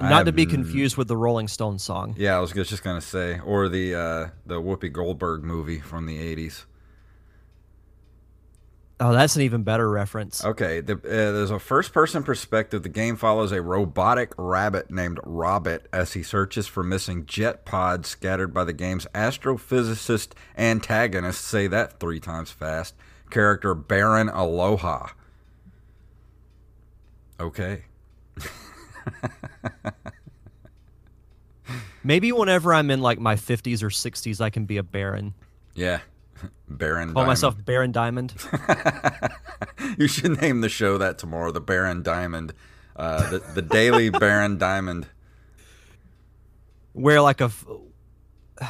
Not 0.00 0.26
to 0.26 0.32
be 0.32 0.46
confused 0.46 0.96
with 0.96 1.08
the 1.08 1.16
Rolling 1.16 1.48
Stones 1.48 1.82
song. 1.82 2.14
Yeah, 2.18 2.36
I 2.36 2.40
was 2.40 2.52
just 2.52 2.82
gonna 2.82 3.00
say, 3.00 3.40
or 3.40 3.68
the 3.68 3.94
uh, 3.94 4.28
the 4.44 4.60
Whoopi 4.60 4.92
Goldberg 4.92 5.44
movie 5.44 5.80
from 5.80 6.06
the 6.06 6.18
80s. 6.18 6.64
Oh, 9.00 9.12
that's 9.12 9.34
an 9.34 9.42
even 9.42 9.64
better 9.64 9.90
reference. 9.90 10.44
Okay, 10.44 10.80
the, 10.80 10.94
uh, 10.94 10.98
there's 11.02 11.50
a 11.50 11.58
first 11.58 11.92
person 11.92 12.22
perspective. 12.22 12.84
The 12.84 12.88
game 12.88 13.16
follows 13.16 13.50
a 13.50 13.60
robotic 13.60 14.32
rabbit 14.36 14.88
named 14.88 15.18
Robbit 15.24 15.88
as 15.92 16.12
he 16.12 16.22
searches 16.22 16.68
for 16.68 16.84
missing 16.84 17.26
jet 17.26 17.64
pods 17.64 18.08
scattered 18.08 18.54
by 18.54 18.62
the 18.62 18.72
game's 18.72 19.06
astrophysicist 19.14 20.30
antagonist. 20.56 21.44
Say 21.44 21.66
that 21.66 21.98
three 21.98 22.20
times 22.20 22.52
fast. 22.52 22.94
Character 23.30 23.74
Baron 23.74 24.28
Aloha. 24.28 25.08
Okay. 27.40 27.84
Maybe 32.04 32.30
whenever 32.30 32.72
I'm 32.72 32.90
in 32.90 33.00
like 33.00 33.18
my 33.18 33.34
50s 33.34 33.82
or 33.82 33.88
60s, 33.88 34.40
I 34.40 34.50
can 34.50 34.66
be 34.66 34.76
a 34.76 34.82
Baron. 34.84 35.34
Yeah. 35.74 36.00
Baron 36.68 37.08
Call 37.08 37.14
Diamond. 37.14 37.26
myself 37.28 37.64
Baron 37.64 37.92
Diamond. 37.92 38.34
you 39.98 40.06
should 40.08 40.40
name 40.40 40.60
the 40.60 40.68
show 40.68 40.98
that 40.98 41.18
tomorrow. 41.18 41.50
The 41.50 41.60
Baron 41.60 42.02
Diamond. 42.02 42.52
Uh, 42.96 43.30
the, 43.30 43.38
the 43.54 43.62
Daily 43.62 44.10
Baron 44.10 44.58
Diamond. 44.58 45.06
Wear 46.94 47.20
like 47.20 47.40
a. 47.40 47.44
F- 47.44 47.66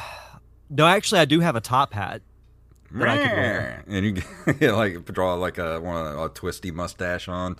no, 0.69 0.85
actually, 0.87 1.21
I 1.21 1.25
do 1.25 1.39
have 1.41 1.55
a 1.55 1.61
top 1.61 1.93
hat. 1.93 2.21
that 2.91 3.07
I 3.07 3.17
could 3.17 3.31
wear. 3.37 3.83
And 3.87 4.05
you 4.05 4.23
yeah, 4.59 4.71
like 4.71 5.05
draw 5.05 5.35
like 5.35 5.57
a 5.57 5.79
one 5.79 6.07
of 6.07 6.19
a 6.19 6.29
twisty 6.29 6.71
mustache 6.71 7.27
on. 7.27 7.57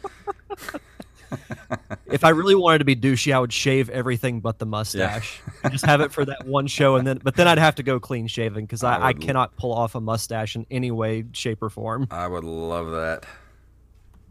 If 2.07 2.23
I 2.23 2.29
really 2.29 2.55
wanted 2.55 2.79
to 2.79 2.85
be 2.85 2.95
douchey, 2.95 3.33
I 3.33 3.39
would 3.39 3.51
shave 3.51 3.89
everything 3.89 4.39
but 4.39 4.59
the 4.59 4.65
mustache. 4.65 5.41
and 5.63 5.73
just 5.73 5.85
have 5.85 6.01
it 6.01 6.11
for 6.11 6.23
that 6.25 6.45
one 6.45 6.67
show, 6.67 6.95
and 6.95 7.05
then 7.05 7.19
but 7.23 7.35
then 7.35 7.47
I'd 7.47 7.57
have 7.57 7.75
to 7.75 7.83
go 7.83 7.99
clean 7.99 8.27
shaven 8.27 8.63
because 8.65 8.83
I 8.83 8.97
I, 8.97 9.07
I 9.07 9.13
cannot 9.13 9.55
pull 9.57 9.73
off 9.73 9.95
a 9.95 10.01
mustache 10.01 10.55
in 10.55 10.65
any 10.71 10.91
way, 10.91 11.25
shape, 11.33 11.61
or 11.61 11.69
form. 11.69 12.07
I 12.11 12.27
would 12.27 12.43
love 12.43 12.91
that. 12.91 13.25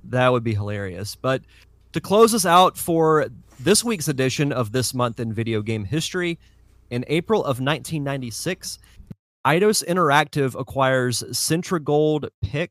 That 0.05 0.31
would 0.33 0.45
be 0.45 0.55
hilarious. 0.55 1.14
But 1.14 1.43
to 1.93 2.01
close 2.01 2.35
us 2.35 2.47
out 2.47 2.77
for 2.77 3.29
this 3.61 3.85
week's 3.85 4.09
edition 4.09 4.53
of 4.53 4.73
This 4.73 4.95
Month 4.95 5.21
in 5.21 5.33
Video 5.33 5.62
Game 5.62 5.85
History, 5.85 6.38
in 6.90 7.05
April 7.09 7.40
of 7.40 7.61
1996, 7.61 8.79
Eidos 9.47 9.87
Interactive 9.87 10.59
acquires 10.59 11.23
CentreGold 11.31 12.29
plc, 12.45 12.71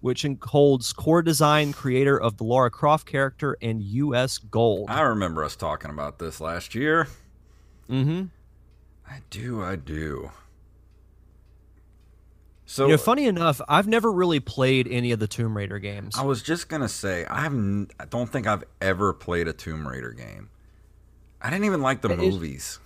which 0.00 0.26
holds 0.42 0.92
core 0.92 1.22
design, 1.22 1.72
creator 1.72 2.18
of 2.20 2.36
the 2.38 2.44
Lara 2.44 2.70
Croft 2.70 3.06
character, 3.06 3.56
and 3.60 3.82
U.S. 3.82 4.38
Gold. 4.38 4.88
I 4.90 5.00
remember 5.02 5.44
us 5.44 5.56
talking 5.56 5.90
about 5.90 6.18
this 6.18 6.40
last 6.40 6.74
year. 6.74 7.08
mm-hmm. 7.88 8.24
I 9.08 9.20
do, 9.30 9.62
I 9.62 9.76
do. 9.76 10.30
So 12.64 12.84
you 12.86 12.92
know, 12.92 12.98
funny 12.98 13.26
enough, 13.26 13.60
I've 13.68 13.88
never 13.88 14.12
really 14.12 14.38
played 14.38 14.86
any 14.86 15.10
of 15.10 15.18
the 15.18 15.26
Tomb 15.26 15.56
Raider 15.56 15.80
games. 15.80 16.16
I 16.16 16.22
was 16.22 16.40
just 16.40 16.68
gonna 16.68 16.88
say 16.88 17.26
I 17.26 17.40
haven't. 17.40 17.90
I 17.98 18.04
don't 18.04 18.30
think 18.30 18.46
I've 18.46 18.62
ever 18.80 19.12
played 19.12 19.48
a 19.48 19.52
Tomb 19.52 19.88
Raider 19.88 20.12
game. 20.12 20.50
I 21.42 21.50
didn't 21.50 21.64
even 21.64 21.82
like 21.82 22.00
the 22.00 22.10
It 22.10 22.20
is- 22.20 22.34
movies. 22.34 22.78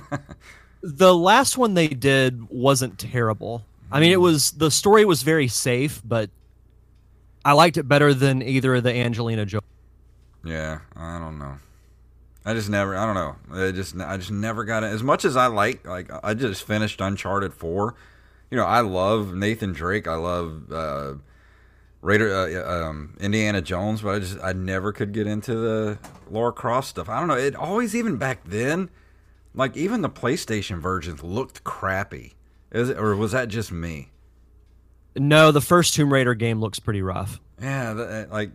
the 0.82 1.14
last 1.14 1.58
one 1.58 1.74
they 1.74 1.88
did 1.88 2.48
wasn't 2.48 2.98
terrible. 2.98 3.66
I 3.94 4.00
mean, 4.00 4.10
it 4.10 4.20
was 4.20 4.50
the 4.50 4.72
story 4.72 5.04
was 5.04 5.22
very 5.22 5.46
safe, 5.46 6.02
but 6.04 6.28
I 7.44 7.52
liked 7.52 7.76
it 7.76 7.84
better 7.84 8.12
than 8.12 8.42
either 8.42 8.74
of 8.74 8.82
the 8.82 8.92
Angelina 8.92 9.46
Jolie. 9.46 9.62
Yeah, 10.44 10.80
I 10.96 11.20
don't 11.20 11.38
know. 11.38 11.58
I 12.44 12.54
just 12.54 12.68
never. 12.68 12.96
I 12.96 13.06
don't 13.06 13.14
know. 13.14 13.36
I 13.52 13.70
just 13.70 13.96
I 13.96 14.16
just 14.16 14.32
never 14.32 14.64
got 14.64 14.82
it. 14.82 14.88
As 14.88 15.04
much 15.04 15.24
as 15.24 15.36
I 15.36 15.46
like, 15.46 15.86
like 15.86 16.10
I 16.24 16.34
just 16.34 16.64
finished 16.64 17.00
Uncharted 17.00 17.54
Four. 17.54 17.94
You 18.50 18.56
know, 18.56 18.64
I 18.64 18.80
love 18.80 19.32
Nathan 19.32 19.72
Drake. 19.72 20.08
I 20.08 20.16
love 20.16 20.72
uh, 20.72 21.14
Raider, 22.02 22.34
uh, 22.34 22.88
um, 22.88 23.14
Indiana 23.20 23.62
Jones, 23.62 24.02
but 24.02 24.16
I 24.16 24.18
just 24.18 24.38
I 24.42 24.52
never 24.54 24.92
could 24.92 25.12
get 25.12 25.28
into 25.28 25.54
the 25.54 25.98
Lara 26.28 26.52
Croft 26.52 26.88
stuff. 26.88 27.08
I 27.08 27.20
don't 27.20 27.28
know. 27.28 27.36
It 27.38 27.54
always 27.54 27.94
even 27.94 28.16
back 28.16 28.40
then, 28.44 28.90
like 29.54 29.76
even 29.76 30.02
the 30.02 30.10
PlayStation 30.10 30.80
versions 30.80 31.22
looked 31.22 31.62
crappy. 31.62 32.34
Is 32.74 32.90
it, 32.90 32.98
or 32.98 33.14
was 33.14 33.30
that 33.32 33.48
just 33.48 33.70
me? 33.70 34.10
No, 35.16 35.52
the 35.52 35.60
first 35.60 35.94
Tomb 35.94 36.12
Raider 36.12 36.34
game 36.34 36.60
looks 36.60 36.80
pretty 36.80 37.02
rough. 37.02 37.40
Yeah, 37.62 37.92
the, 37.94 38.28
like 38.30 38.50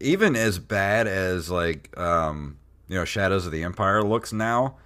even 0.00 0.34
as 0.34 0.58
bad 0.58 1.06
as 1.06 1.50
like 1.50 1.96
um, 1.96 2.58
you 2.88 2.96
know 2.96 3.04
Shadows 3.04 3.46
of 3.46 3.52
the 3.52 3.62
Empire 3.62 4.02
looks 4.02 4.32
now, 4.32 4.76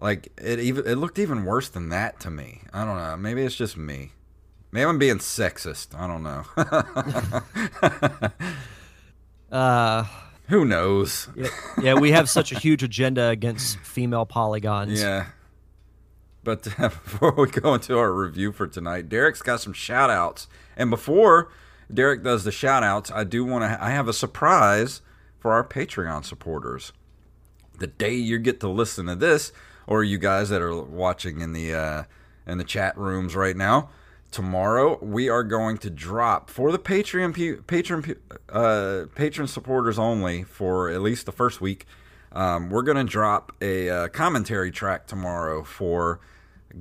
like 0.00 0.28
it 0.42 0.58
even 0.58 0.84
it 0.88 0.96
looked 0.96 1.20
even 1.20 1.44
worse 1.44 1.68
than 1.68 1.90
that 1.90 2.18
to 2.20 2.30
me. 2.32 2.62
I 2.72 2.84
don't 2.84 2.96
know. 2.96 3.16
Maybe 3.16 3.42
it's 3.42 3.54
just 3.54 3.76
me. 3.76 4.10
Maybe 4.72 4.88
I'm 4.88 4.98
being 4.98 5.18
sexist. 5.18 5.94
I 5.96 6.08
don't 6.08 6.24
know. 6.24 6.44
uh, 9.56 10.04
Who 10.48 10.64
knows? 10.64 11.28
yeah, 11.36 11.48
yeah, 11.80 11.94
we 11.94 12.10
have 12.10 12.28
such 12.28 12.50
a 12.50 12.58
huge 12.58 12.82
agenda 12.82 13.28
against 13.28 13.78
female 13.78 14.26
polygons. 14.26 15.00
Yeah. 15.00 15.26
But 16.42 16.66
uh, 16.78 16.88
before 17.04 17.32
we 17.32 17.48
go 17.48 17.74
into 17.74 17.98
our 17.98 18.12
review 18.12 18.52
for 18.52 18.66
tonight, 18.66 19.08
Derek's 19.08 19.42
got 19.42 19.60
some 19.60 19.72
shout 19.72 20.10
outs. 20.10 20.48
And 20.76 20.90
before 20.90 21.50
Derek 21.92 22.22
does 22.22 22.44
the 22.44 22.52
shout 22.52 22.82
outs, 22.82 23.10
I 23.10 23.24
do 23.24 23.44
want 23.44 23.64
to, 23.64 23.82
I 23.82 23.90
have 23.90 24.08
a 24.08 24.12
surprise 24.12 25.02
for 25.38 25.52
our 25.52 25.64
Patreon 25.64 26.24
supporters. 26.24 26.92
The 27.78 27.86
day 27.86 28.14
you 28.14 28.38
get 28.38 28.60
to 28.60 28.68
listen 28.68 29.06
to 29.06 29.14
this, 29.14 29.52
or 29.86 30.04
you 30.04 30.18
guys 30.18 30.50
that 30.50 30.62
are 30.62 30.80
watching 30.82 31.40
in 31.40 31.52
the, 31.52 31.74
uh, 31.74 32.04
in 32.46 32.58
the 32.58 32.64
chat 32.64 32.96
rooms 32.96 33.34
right 33.34 33.56
now, 33.56 33.90
tomorrow 34.30 34.98
we 35.02 35.28
are 35.28 35.42
going 35.42 35.78
to 35.78 35.90
drop 35.90 36.50
for 36.50 36.70
the 36.70 36.78
Patreon 36.78 37.66
patron 37.66 38.16
uh, 38.48 39.06
patron 39.14 39.48
supporters 39.48 39.98
only 39.98 40.44
for 40.44 40.88
at 40.88 41.00
least 41.00 41.26
the 41.26 41.32
first 41.32 41.60
week. 41.60 41.86
Um, 42.32 42.70
we're 42.70 42.82
going 42.82 43.04
to 43.04 43.10
drop 43.10 43.52
a 43.60 43.88
uh, 43.88 44.08
commentary 44.08 44.70
track 44.70 45.06
tomorrow 45.06 45.64
for 45.64 46.20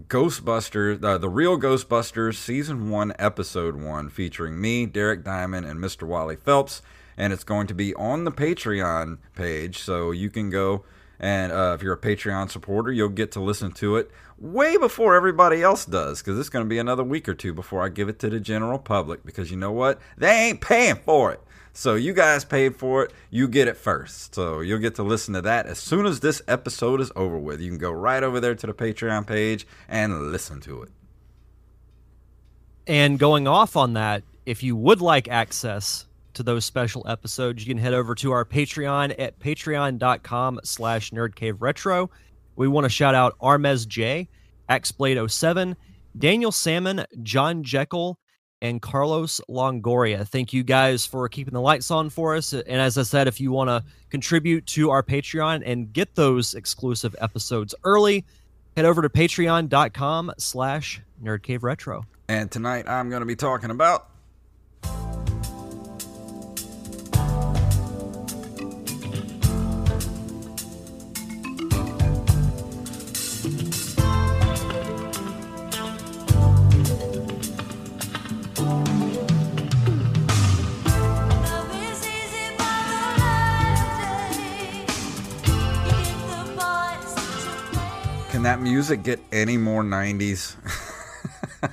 Ghostbusters, 0.07 1.03
uh, 1.03 1.17
the 1.17 1.29
real 1.29 1.59
Ghostbusters 1.59 2.35
season 2.35 2.89
one, 2.89 3.13
episode 3.17 3.75
one, 3.75 4.09
featuring 4.09 4.61
me, 4.61 4.85
Derek 4.85 5.23
Diamond, 5.23 5.65
and 5.65 5.79
Mr. 5.79 6.07
Wally 6.07 6.35
Phelps. 6.35 6.81
And 7.17 7.33
it's 7.33 7.43
going 7.43 7.67
to 7.67 7.73
be 7.73 7.93
on 7.95 8.23
the 8.23 8.31
Patreon 8.31 9.17
page, 9.35 9.79
so 9.79 10.11
you 10.11 10.29
can 10.29 10.49
go 10.49 10.85
and 11.19 11.51
uh, 11.51 11.73
if 11.75 11.83
you're 11.83 11.93
a 11.93 11.99
Patreon 11.99 12.49
supporter, 12.49 12.91
you'll 12.91 13.09
get 13.09 13.31
to 13.33 13.41
listen 13.41 13.71
to 13.73 13.97
it 13.97 14.09
way 14.37 14.77
before 14.77 15.15
everybody 15.15 15.61
else 15.61 15.83
does, 15.83 16.21
because 16.21 16.39
it's 16.39 16.47
going 16.47 16.63
to 16.63 16.69
be 16.69 16.77
another 16.77 17.03
week 17.03 17.27
or 17.27 17.33
two 17.33 17.53
before 17.53 17.83
I 17.83 17.89
give 17.89 18.07
it 18.07 18.19
to 18.19 18.29
the 18.29 18.39
general 18.39 18.79
public. 18.79 19.25
Because 19.25 19.51
you 19.51 19.57
know 19.57 19.71
what? 19.71 19.99
They 20.17 20.31
ain't 20.31 20.61
paying 20.61 20.95
for 20.95 21.33
it. 21.33 21.41
So 21.79 21.95
you 21.95 22.11
guys 22.11 22.43
paid 22.43 22.75
for 22.75 23.03
it, 23.03 23.13
you 23.29 23.47
get 23.47 23.69
it 23.69 23.77
first. 23.77 24.35
So 24.35 24.59
you'll 24.59 24.79
get 24.79 24.95
to 24.95 25.03
listen 25.03 25.33
to 25.35 25.41
that 25.43 25.65
as 25.65 25.79
soon 25.79 26.05
as 26.05 26.19
this 26.19 26.41
episode 26.45 26.99
is 26.99 27.09
over 27.15 27.39
with. 27.39 27.61
You 27.61 27.69
can 27.69 27.77
go 27.77 27.89
right 27.89 28.21
over 28.21 28.41
there 28.41 28.53
to 28.53 28.67
the 28.67 28.73
Patreon 28.73 29.25
page 29.25 29.65
and 29.87 30.29
listen 30.29 30.59
to 30.59 30.81
it. 30.83 30.89
And 32.85 33.17
going 33.17 33.47
off 33.47 33.77
on 33.77 33.93
that, 33.93 34.23
if 34.45 34.61
you 34.61 34.75
would 34.75 34.99
like 34.99 35.29
access 35.29 36.05
to 36.33 36.43
those 36.43 36.65
special 36.65 37.07
episodes, 37.07 37.65
you 37.65 37.73
can 37.73 37.81
head 37.81 37.93
over 37.93 38.13
to 38.13 38.33
our 38.33 38.43
Patreon 38.43 39.15
at 39.17 39.39
patreon.com 39.39 40.59
slash 40.65 41.11
nerdcaveretro. 41.11 42.09
We 42.57 42.67
want 42.67 42.83
to 42.83 42.89
shout 42.89 43.15
out 43.15 43.39
Armez 43.39 43.87
J, 43.87 44.27
Axblade07, 44.67 45.77
Daniel 46.17 46.51
Salmon, 46.51 47.05
John 47.23 47.63
Jekyll, 47.63 48.19
and 48.61 48.81
Carlos 48.81 49.41
Longoria. 49.49 50.27
Thank 50.27 50.53
you 50.53 50.63
guys 50.63 51.05
for 51.05 51.27
keeping 51.29 51.53
the 51.53 51.61
lights 51.61 51.91
on 51.91 52.09
for 52.09 52.35
us. 52.35 52.53
And 52.53 52.63
as 52.67 52.97
I 52.97 53.03
said, 53.03 53.27
if 53.27 53.39
you 53.39 53.51
want 53.51 53.69
to 53.69 53.83
contribute 54.09 54.65
to 54.67 54.91
our 54.91 55.03
Patreon 55.03 55.63
and 55.65 55.91
get 55.91 56.15
those 56.15 56.53
exclusive 56.53 57.15
episodes 57.19 57.73
early, 57.83 58.25
head 58.75 58.85
over 58.85 59.01
to 59.01 59.09
patreon.com 59.09 60.33
slash 60.37 61.01
nerdcaveretro. 61.23 62.03
And 62.27 62.51
tonight 62.51 62.87
I'm 62.87 63.09
going 63.09 63.21
to 63.21 63.25
be 63.25 63.35
talking 63.35 63.71
about 63.71 64.07
that 88.49 88.59
music 88.59 89.03
get 89.03 89.19
any 89.31 89.57
more 89.57 89.83
90s? 89.83 90.55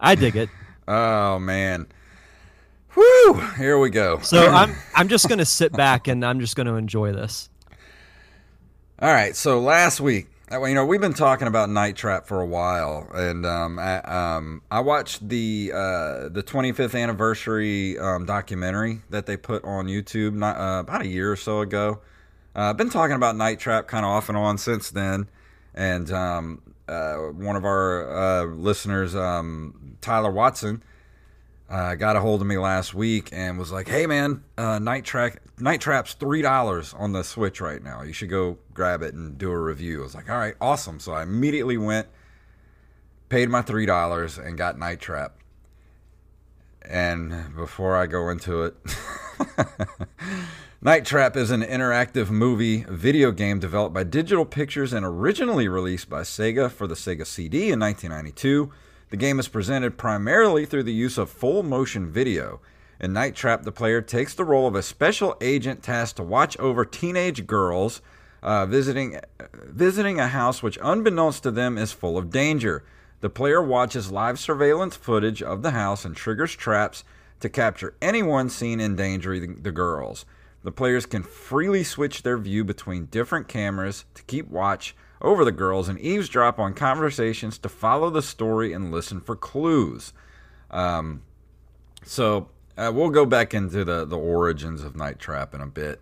I 0.00 0.14
dig 0.14 0.36
it. 0.36 0.48
Oh 0.88 1.38
man. 1.38 1.86
Whew, 2.94 3.34
here 3.58 3.78
we 3.78 3.90
go. 3.90 4.20
So 4.20 4.48
I'm 4.50 4.74
I'm 4.94 5.08
just 5.08 5.28
going 5.28 5.38
to 5.38 5.44
sit 5.44 5.72
back 5.72 6.08
and 6.08 6.24
I'm 6.24 6.40
just 6.40 6.56
going 6.56 6.66
to 6.66 6.76
enjoy 6.76 7.12
this. 7.12 7.50
All 9.00 9.12
right, 9.12 9.36
so 9.36 9.60
last 9.60 10.00
week, 10.00 10.28
you 10.50 10.74
know, 10.74 10.86
we've 10.86 11.00
been 11.00 11.12
talking 11.12 11.48
about 11.48 11.68
Night 11.68 11.96
Trap 11.96 12.26
for 12.26 12.40
a 12.40 12.46
while, 12.46 13.08
and 13.12 13.44
um, 13.44 13.78
I, 13.80 13.98
um, 14.02 14.62
I 14.70 14.80
watched 14.80 15.28
the 15.28 15.72
uh, 15.74 16.28
the 16.28 16.42
25th 16.42 16.98
anniversary 16.98 17.98
um, 17.98 18.24
documentary 18.24 19.02
that 19.10 19.26
they 19.26 19.36
put 19.36 19.64
on 19.64 19.88
YouTube 19.88 20.34
not, 20.34 20.56
uh, 20.56 20.80
about 20.80 21.02
a 21.02 21.08
year 21.08 21.30
or 21.32 21.36
so 21.36 21.60
ago. 21.60 22.00
Uh, 22.54 22.70
I've 22.70 22.76
been 22.76 22.90
talking 22.90 23.16
about 23.16 23.36
Night 23.36 23.58
Trap 23.58 23.88
kind 23.88 24.04
of 24.04 24.10
off 24.10 24.28
and 24.28 24.36
on 24.36 24.58
since 24.58 24.90
then, 24.90 25.26
and 25.74 26.10
um, 26.12 26.60
uh, 26.86 27.16
one 27.16 27.56
of 27.56 27.64
our 27.64 28.10
uh, 28.10 28.44
listeners, 28.44 29.16
um, 29.16 29.96
Tyler 30.02 30.30
Watson, 30.30 30.82
uh, 31.70 31.94
got 31.94 32.14
a 32.14 32.20
hold 32.20 32.42
of 32.42 32.46
me 32.46 32.58
last 32.58 32.92
week 32.92 33.30
and 33.32 33.58
was 33.58 33.72
like, 33.72 33.88
"Hey 33.88 34.06
man, 34.06 34.44
uh, 34.58 34.78
Night 34.78 35.04
Trap 35.06 35.38
Night 35.58 35.80
Trap's 35.80 36.12
three 36.12 36.42
dollars 36.42 36.94
on 36.98 37.12
the 37.12 37.24
Switch 37.24 37.58
right 37.62 37.82
now. 37.82 38.02
You 38.02 38.12
should 38.12 38.28
go 38.28 38.58
grab 38.74 39.00
it 39.00 39.14
and 39.14 39.38
do 39.38 39.50
a 39.50 39.58
review." 39.58 40.00
I 40.00 40.02
was 40.02 40.14
like, 40.14 40.28
"All 40.28 40.36
right, 40.36 40.54
awesome." 40.60 41.00
So 41.00 41.12
I 41.12 41.22
immediately 41.22 41.78
went, 41.78 42.06
paid 43.30 43.48
my 43.48 43.62
three 43.62 43.86
dollars, 43.86 44.36
and 44.36 44.58
got 44.58 44.78
Night 44.78 45.00
Trap. 45.00 45.38
And 46.82 47.56
before 47.56 47.96
I 47.96 48.06
go 48.06 48.28
into 48.28 48.64
it. 48.64 48.76
Night 50.84 51.04
Trap 51.04 51.36
is 51.36 51.52
an 51.52 51.62
interactive 51.62 52.28
movie 52.28 52.84
video 52.88 53.30
game 53.30 53.60
developed 53.60 53.94
by 53.94 54.02
Digital 54.02 54.44
Pictures 54.44 54.92
and 54.92 55.06
originally 55.06 55.68
released 55.68 56.10
by 56.10 56.22
Sega 56.22 56.68
for 56.68 56.88
the 56.88 56.96
Sega 56.96 57.24
CD 57.24 57.70
in 57.70 57.78
1992. 57.78 58.68
The 59.10 59.16
game 59.16 59.38
is 59.38 59.46
presented 59.46 59.96
primarily 59.96 60.66
through 60.66 60.82
the 60.82 60.92
use 60.92 61.18
of 61.18 61.30
full 61.30 61.62
motion 61.62 62.10
video. 62.10 62.60
In 62.98 63.12
Night 63.12 63.36
Trap, 63.36 63.62
the 63.62 63.70
player 63.70 64.02
takes 64.02 64.34
the 64.34 64.44
role 64.44 64.66
of 64.66 64.74
a 64.74 64.82
special 64.82 65.36
agent 65.40 65.84
tasked 65.84 66.16
to 66.16 66.24
watch 66.24 66.58
over 66.58 66.84
teenage 66.84 67.46
girls 67.46 68.02
uh, 68.42 68.66
visiting 68.66 69.20
visiting 69.52 70.18
a 70.18 70.26
house 70.26 70.64
which, 70.64 70.80
unbeknownst 70.82 71.44
to 71.44 71.52
them, 71.52 71.78
is 71.78 71.92
full 71.92 72.18
of 72.18 72.28
danger. 72.28 72.82
The 73.20 73.30
player 73.30 73.62
watches 73.62 74.10
live 74.10 74.36
surveillance 74.36 74.96
footage 74.96 75.44
of 75.44 75.62
the 75.62 75.70
house 75.70 76.04
and 76.04 76.16
triggers 76.16 76.56
traps 76.56 77.04
to 77.38 77.48
capture 77.48 77.94
anyone 78.02 78.50
seen 78.50 78.80
endangering 78.80 79.62
the 79.62 79.70
girls. 79.70 80.26
The 80.64 80.72
players 80.72 81.06
can 81.06 81.22
freely 81.22 81.82
switch 81.82 82.22
their 82.22 82.38
view 82.38 82.64
between 82.64 83.06
different 83.06 83.48
cameras 83.48 84.04
to 84.14 84.22
keep 84.24 84.48
watch 84.48 84.94
over 85.20 85.44
the 85.44 85.52
girls 85.52 85.88
and 85.88 85.98
eavesdrop 86.00 86.58
on 86.58 86.74
conversations 86.74 87.58
to 87.58 87.68
follow 87.68 88.10
the 88.10 88.22
story 88.22 88.72
and 88.72 88.92
listen 88.92 89.20
for 89.20 89.36
clues. 89.36 90.12
Um, 90.70 91.22
so 92.04 92.48
uh, 92.76 92.90
we'll 92.94 93.10
go 93.10 93.26
back 93.26 93.54
into 93.54 93.84
the, 93.84 94.04
the 94.04 94.18
origins 94.18 94.82
of 94.82 94.96
Night 94.96 95.18
Trap 95.18 95.54
in 95.54 95.60
a 95.60 95.66
bit. 95.66 96.00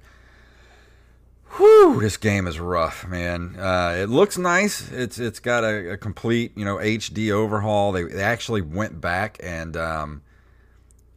Whew, 1.57 1.99
this 2.01 2.17
game 2.17 2.47
is 2.47 2.61
rough, 2.61 3.07
man. 3.09 3.57
Uh, 3.59 3.97
it 3.99 4.09
looks 4.09 4.39
nice. 4.39 4.91
It's 4.93 5.19
it's 5.19 5.41
got 5.41 5.65
a, 5.65 5.93
a, 5.93 5.97
complete 5.97 6.53
you 6.57 6.65
know 6.65 6.77
HD 6.77 7.33
overhaul. 7.33 7.91
They, 7.91 8.05
they 8.05 8.23
actually 8.23 8.63
went 8.63 9.01
back 9.01 9.37
and 9.43 9.77
um, 9.77 10.23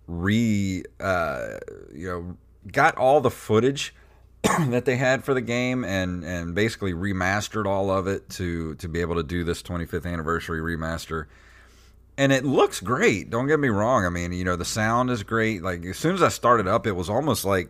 re 0.07 0.83
uh, 0.99 1.59
you 1.93 2.07
know 2.07 2.37
got 2.71 2.97
all 2.97 3.21
the 3.21 3.31
footage 3.31 3.93
that 4.43 4.85
they 4.85 4.95
had 4.97 5.23
for 5.23 5.33
the 5.33 5.41
game 5.41 5.83
and 5.83 6.23
and 6.23 6.53
basically 6.55 6.93
remastered 6.93 7.65
all 7.65 7.89
of 7.89 8.07
it 8.07 8.29
to 8.29 8.75
to 8.75 8.87
be 8.87 9.01
able 9.01 9.15
to 9.15 9.23
do 9.23 9.43
this 9.43 9.61
25th 9.63 10.05
anniversary 10.05 10.59
remaster. 10.59 11.25
and 12.17 12.31
it 12.31 12.45
looks 12.45 12.79
great. 12.79 13.29
Don't 13.29 13.47
get 13.47 13.59
me 13.59 13.69
wrong. 13.69 14.05
I 14.05 14.09
mean, 14.09 14.31
you 14.33 14.43
know, 14.43 14.55
the 14.55 14.65
sound 14.65 15.09
is 15.09 15.23
great. 15.23 15.63
Like 15.63 15.85
as 15.85 15.97
soon 15.97 16.13
as 16.13 16.21
I 16.21 16.29
started 16.29 16.67
up, 16.67 16.85
it 16.85 16.91
was 16.93 17.09
almost 17.09 17.45
like 17.45 17.69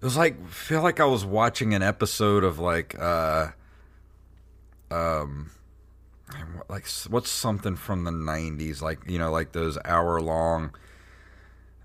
it 0.00 0.04
was 0.04 0.16
like 0.16 0.48
feel 0.48 0.82
like 0.82 1.00
I 1.00 1.04
was 1.04 1.24
watching 1.24 1.74
an 1.74 1.82
episode 1.82 2.44
of 2.44 2.58
like 2.58 2.98
uh 2.98 3.48
um 4.90 5.50
like 6.68 6.86
what's 7.08 7.30
something 7.30 7.76
from 7.76 8.04
the 8.04 8.10
90s 8.10 8.80
like 8.80 9.00
you 9.06 9.18
know 9.18 9.30
like 9.30 9.52
those 9.52 9.78
hour 9.84 10.20
long 10.20 10.74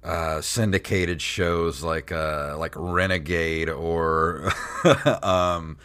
uh 0.08 0.42
syndicated 0.42 1.22
shows 1.22 1.84
like 1.84 2.12
uh 2.12 2.56
like 2.58 2.74
Renegade 2.76 3.70
or 3.70 4.52
um 5.24 5.78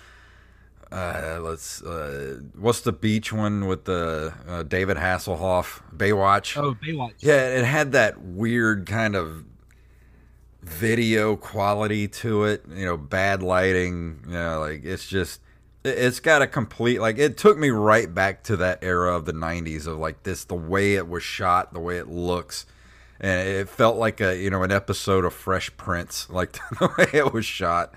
uh, 0.93 1.39
let's 1.41 1.83
uh, 1.83 2.39
what's 2.55 2.83
the 2.83 2.93
beach 2.93 3.33
one 3.33 3.67
with 3.67 3.87
the 3.87 4.35
uh, 4.47 4.63
David 4.63 4.99
Hasselhoff 4.99 5.81
Baywatch? 5.97 6.63
Oh, 6.63 6.75
Baywatch. 6.75 7.15
Yeah, 7.21 7.49
it 7.49 7.65
had 7.65 7.93
that 7.93 8.21
weird 8.21 8.87
kind 8.87 9.17
of 9.17 9.45
video 10.61 11.35
quality 11.37 12.09
to 12.09 12.45
it. 12.45 12.65
You 12.69 12.85
know, 12.85 12.97
bad 12.99 13.43
lighting. 13.43 14.23
You 14.27 14.35
know, 14.35 14.61
like 14.61 14.85
it's 14.85 15.09
just 15.09 15.41
it's 15.85 16.21
got 16.21 16.43
a 16.43 16.47
complete 16.47 17.01
like 17.01 17.19
it 17.19 17.37
took 17.37 17.59
me 17.59 17.71
right 17.71 18.13
back 18.13 18.43
to 18.45 18.57
that 18.57 18.79
era 18.83 19.17
of 19.17 19.25
the 19.25 19.33
90s 19.33 19.87
of 19.87 19.99
like 19.99 20.23
this 20.23 20.45
the 20.45 20.55
way 20.55 20.95
it 20.95 21.09
was 21.09 21.25
shot 21.25 21.73
the 21.73 21.81
way 21.81 21.99
it 21.99 22.07
looks 22.07 22.67
and 23.21 23.49
it 23.49 23.69
felt 23.69 23.97
like 23.97 24.21
a 24.21 24.37
you 24.37 24.51
know 24.51 24.63
an 24.63 24.73
episode 24.73 25.25
of 25.25 25.33
fresh 25.33 25.75
prince 25.77 26.29
like 26.31 26.53
the 26.53 26.91
way 26.99 27.09
it 27.13 27.33
was 27.33 27.45
shot 27.45 27.95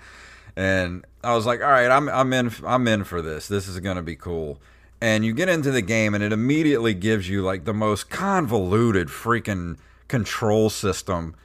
and 0.56 1.04
I 1.22 1.34
was 1.34 1.44
like, 1.44 1.60
all 1.60 1.70
right, 1.70 1.90
I'm 1.90 2.08
I'm 2.08 2.32
in 2.32 2.50
I'm 2.64 2.88
in 2.88 3.04
for 3.04 3.20
this. 3.20 3.46
This 3.46 3.68
is 3.68 3.78
gonna 3.80 4.02
be 4.02 4.16
cool. 4.16 4.58
And 5.00 5.24
you 5.24 5.34
get 5.34 5.50
into 5.50 5.70
the 5.70 5.82
game, 5.82 6.14
and 6.14 6.24
it 6.24 6.32
immediately 6.32 6.94
gives 6.94 7.28
you 7.28 7.42
like 7.42 7.64
the 7.64 7.74
most 7.74 8.08
convoluted 8.08 9.08
freaking 9.08 9.76
control 10.08 10.70
system 10.70 11.36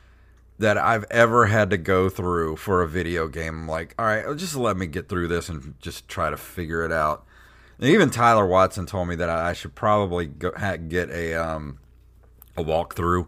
that 0.57 0.77
I've 0.77 1.05
ever 1.11 1.47
had 1.47 1.69
to 1.71 1.77
go 1.77 2.07
through 2.07 2.55
for 2.55 2.81
a 2.81 2.87
video 2.87 3.27
game. 3.27 3.63
I'm 3.63 3.67
like, 3.67 3.93
all 3.99 4.05
right, 4.05 4.37
just 4.37 4.55
let 4.55 4.77
me 4.77 4.87
get 4.87 5.09
through 5.09 5.27
this 5.27 5.49
and 5.49 5.73
just 5.81 6.07
try 6.07 6.29
to 6.29 6.37
figure 6.37 6.85
it 6.85 6.91
out. 6.91 7.25
And 7.79 7.89
even 7.89 8.11
Tyler 8.11 8.45
Watson 8.45 8.85
told 8.85 9.09
me 9.09 9.15
that 9.15 9.29
I 9.29 9.53
should 9.53 9.75
probably 9.75 10.27
go, 10.27 10.51
get 10.87 11.09
a 11.09 11.33
um, 11.33 11.79
a 12.55 12.63
walkthrough 12.63 13.27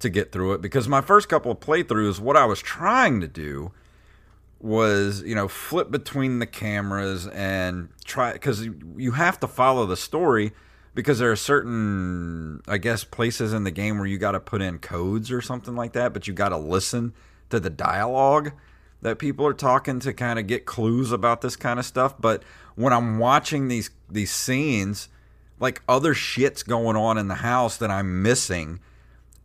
to 0.00 0.08
get 0.08 0.32
through 0.32 0.52
it 0.52 0.62
because 0.62 0.88
my 0.88 1.00
first 1.00 1.28
couple 1.28 1.50
of 1.50 1.60
playthroughs, 1.60 2.20
what 2.20 2.36
I 2.36 2.44
was 2.44 2.60
trying 2.60 3.20
to 3.20 3.28
do 3.28 3.72
was 4.60 5.22
you 5.22 5.34
know 5.34 5.46
flip 5.46 5.90
between 5.90 6.40
the 6.40 6.46
cameras 6.46 7.28
and 7.28 7.88
try 8.04 8.32
because 8.32 8.68
you 8.96 9.12
have 9.12 9.38
to 9.38 9.46
follow 9.46 9.86
the 9.86 9.96
story 9.96 10.52
because 10.96 11.20
there 11.20 11.30
are 11.30 11.36
certain 11.36 12.60
i 12.66 12.76
guess 12.76 13.04
places 13.04 13.52
in 13.52 13.62
the 13.62 13.70
game 13.70 13.98
where 13.98 14.06
you 14.08 14.18
got 14.18 14.32
to 14.32 14.40
put 14.40 14.60
in 14.60 14.76
codes 14.80 15.30
or 15.30 15.40
something 15.40 15.76
like 15.76 15.92
that 15.92 16.12
but 16.12 16.26
you 16.26 16.34
got 16.34 16.48
to 16.48 16.56
listen 16.56 17.12
to 17.50 17.60
the 17.60 17.70
dialogue 17.70 18.50
that 19.02 19.18
people 19.18 19.46
are 19.46 19.54
talking 19.54 20.00
to 20.00 20.12
kind 20.12 20.38
of 20.38 20.46
get 20.46 20.66
clues 20.66 21.12
about 21.12 21.40
this 21.40 21.56
kind 21.56 21.78
of 21.78 21.86
stuff. 21.86 22.14
But 22.18 22.42
when 22.74 22.92
i'm 22.92 23.18
watching 23.18 23.68
these 23.68 23.90
these 24.08 24.30
scenes 24.30 25.08
like 25.60 25.82
other 25.88 26.14
shit's 26.14 26.62
going 26.62 26.96
on 26.96 27.18
in 27.18 27.26
the 27.26 27.36
house 27.36 27.76
that 27.76 27.90
i'm 27.90 28.22
missing 28.22 28.78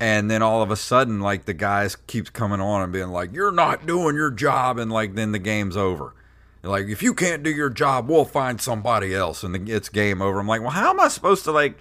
and 0.04 0.30
then 0.30 0.42
all 0.42 0.62
of 0.62 0.70
a 0.70 0.76
sudden 0.76 1.22
like 1.22 1.46
the 1.46 1.54
guys 1.54 1.96
keeps 1.96 2.30
coming 2.30 2.60
on 2.60 2.82
and 2.82 2.92
being 2.92 3.08
like 3.08 3.32
you're 3.32 3.54
not 3.54 3.86
doing 3.86 4.18
your 4.18 4.32
job 4.32 4.78
and 4.78 4.92
like 4.92 5.16
then 5.16 5.32
the 5.32 5.40
game's 5.40 5.78
over. 5.78 6.14
Like 6.62 6.88
if 6.88 7.02
you 7.02 7.14
can't 7.14 7.42
do 7.42 7.50
your 7.50 7.70
job 7.70 8.10
we'll 8.10 8.26
find 8.26 8.60
somebody 8.60 9.16
else 9.16 9.44
and 9.44 9.70
it's 9.70 9.88
game 9.88 10.22
over. 10.22 10.42
I'm 10.42 10.48
like 10.48 10.60
well 10.60 10.72
how 10.72 10.90
am 10.90 11.00
i 11.00 11.08
supposed 11.08 11.46
to 11.46 11.54
like 11.54 11.78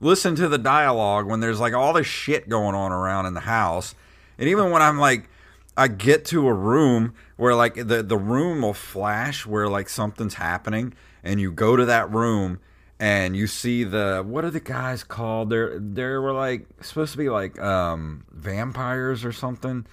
listen 0.00 0.34
to 0.36 0.48
the 0.48 0.56
dialogue 0.56 1.26
when 1.26 1.40
there's 1.40 1.60
like 1.60 1.74
all 1.74 1.92
this 1.92 2.06
shit 2.06 2.48
going 2.48 2.74
on 2.74 2.92
around 2.92 3.26
in 3.26 3.34
the 3.34 3.40
house? 3.40 3.94
And 4.38 4.48
even 4.48 4.70
when 4.70 4.80
i'm 4.80 4.98
like 4.98 5.28
i 5.76 5.86
get 5.86 6.24
to 6.26 6.48
a 6.48 6.54
room 6.54 7.12
where 7.36 7.54
like 7.54 7.74
the 7.74 8.02
the 8.02 8.16
room 8.16 8.62
will 8.62 8.72
flash 8.72 9.44
where 9.44 9.68
like 9.68 9.90
something's 9.90 10.34
happening 10.34 10.94
and 11.22 11.42
you 11.42 11.52
go 11.52 11.76
to 11.76 11.84
that 11.84 12.10
room 12.10 12.58
and 12.98 13.36
you 13.36 13.46
see 13.46 13.84
the 13.84 14.24
what 14.26 14.44
are 14.44 14.50
the 14.50 14.60
guys 14.60 15.04
called? 15.04 15.50
They're 15.50 15.78
they 15.78 16.04
were 16.04 16.32
like 16.32 16.66
supposed 16.80 17.12
to 17.12 17.18
be 17.18 17.28
like 17.28 17.58
um, 17.60 18.24
vampires 18.30 19.24
or 19.24 19.32
something. 19.32 19.86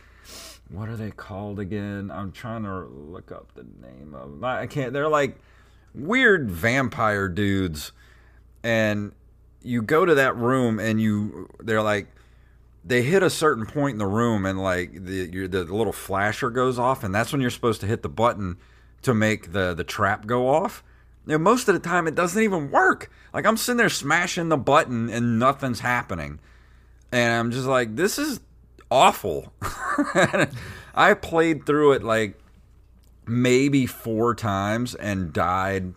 What 0.70 0.89
are 0.89 0.95
they 0.95 1.12
called 1.12 1.60
again? 1.60 2.10
I'm 2.12 2.32
trying 2.32 2.64
to 2.64 2.86
look 2.86 3.32
up 3.32 3.54
the 3.56 3.66
name 3.86 4.16
of 4.16 4.32
them. 4.32 4.43
I 4.43 4.68
can't. 4.68 4.93
They're 4.93 5.10
like 5.10 5.38
weird 5.93 6.49
vampire 6.49 7.28
dudes, 7.28 7.91
and 8.64 9.12
you 9.62 9.82
go 9.82 10.06
to 10.06 10.16
that 10.16 10.36
room 10.36 10.80
and 10.80 11.01
you 11.01 11.49
they're 11.60 11.82
like 11.82 12.08
they 12.86 13.01
hit 13.01 13.24
a 13.24 13.30
certain 13.30 13.66
point 13.66 13.93
in 13.93 13.97
the 13.97 14.08
room 14.08 14.45
and 14.45 14.62
like 14.62 14.93
the 14.93 15.47
the 15.47 15.64
little 15.64 15.93
flasher 15.93 16.49
goes 16.49 16.78
off 16.78 17.04
and 17.04 17.16
that's 17.16 17.32
when 17.32 17.41
you're 17.41 17.49
supposed 17.49 17.80
to 17.80 17.88
hit 17.88 18.01
the 18.01 18.10
button 18.10 18.58
to 19.01 19.14
make 19.14 19.54
the 19.54 19.74
the 19.74 19.86
trap 19.86 20.26
go 20.26 20.49
off 20.49 20.84
you 21.26 21.34
know, 21.34 21.38
most 21.38 21.67
of 21.67 21.74
the 21.74 21.80
time 21.80 22.07
it 22.07 22.15
doesn't 22.15 22.41
even 22.41 22.71
work. 22.71 23.09
Like 23.34 23.45
I'm 23.45 23.57
sitting 23.57 23.78
there 23.78 23.89
smashing 23.89 24.49
the 24.49 24.57
button 24.57 25.09
and 25.09 25.39
nothing's 25.39 25.80
happening. 25.80 26.39
And 27.11 27.34
I'm 27.34 27.51
just 27.51 27.67
like, 27.67 27.95
this 27.95 28.17
is 28.17 28.39
awful. 28.89 29.53
I 30.95 31.13
played 31.13 31.65
through 31.65 31.93
it 31.93 32.03
like 32.03 32.39
maybe 33.26 33.86
four 33.86 34.36
times 34.36 34.95
and 34.95 35.32
died 35.32 35.93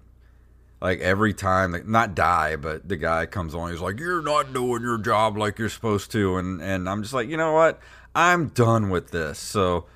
like 0.80 1.00
every 1.00 1.34
time 1.34 1.74
not 1.86 2.14
die 2.14 2.54
but 2.56 2.88
the 2.88 2.96
guy 2.96 3.26
comes 3.26 3.54
on 3.54 3.70
he's 3.70 3.80
like 3.80 3.98
you're 3.98 4.22
not 4.22 4.52
doing 4.52 4.82
your 4.82 4.98
job 4.98 5.36
like 5.36 5.58
you're 5.58 5.68
supposed 5.68 6.12
to 6.12 6.36
and 6.36 6.60
and 6.62 6.88
i'm 6.88 7.02
just 7.02 7.14
like 7.14 7.28
you 7.28 7.36
know 7.36 7.52
what 7.52 7.80
i'm 8.14 8.48
done 8.48 8.90
with 8.90 9.10
this 9.10 9.38
so 9.38 9.86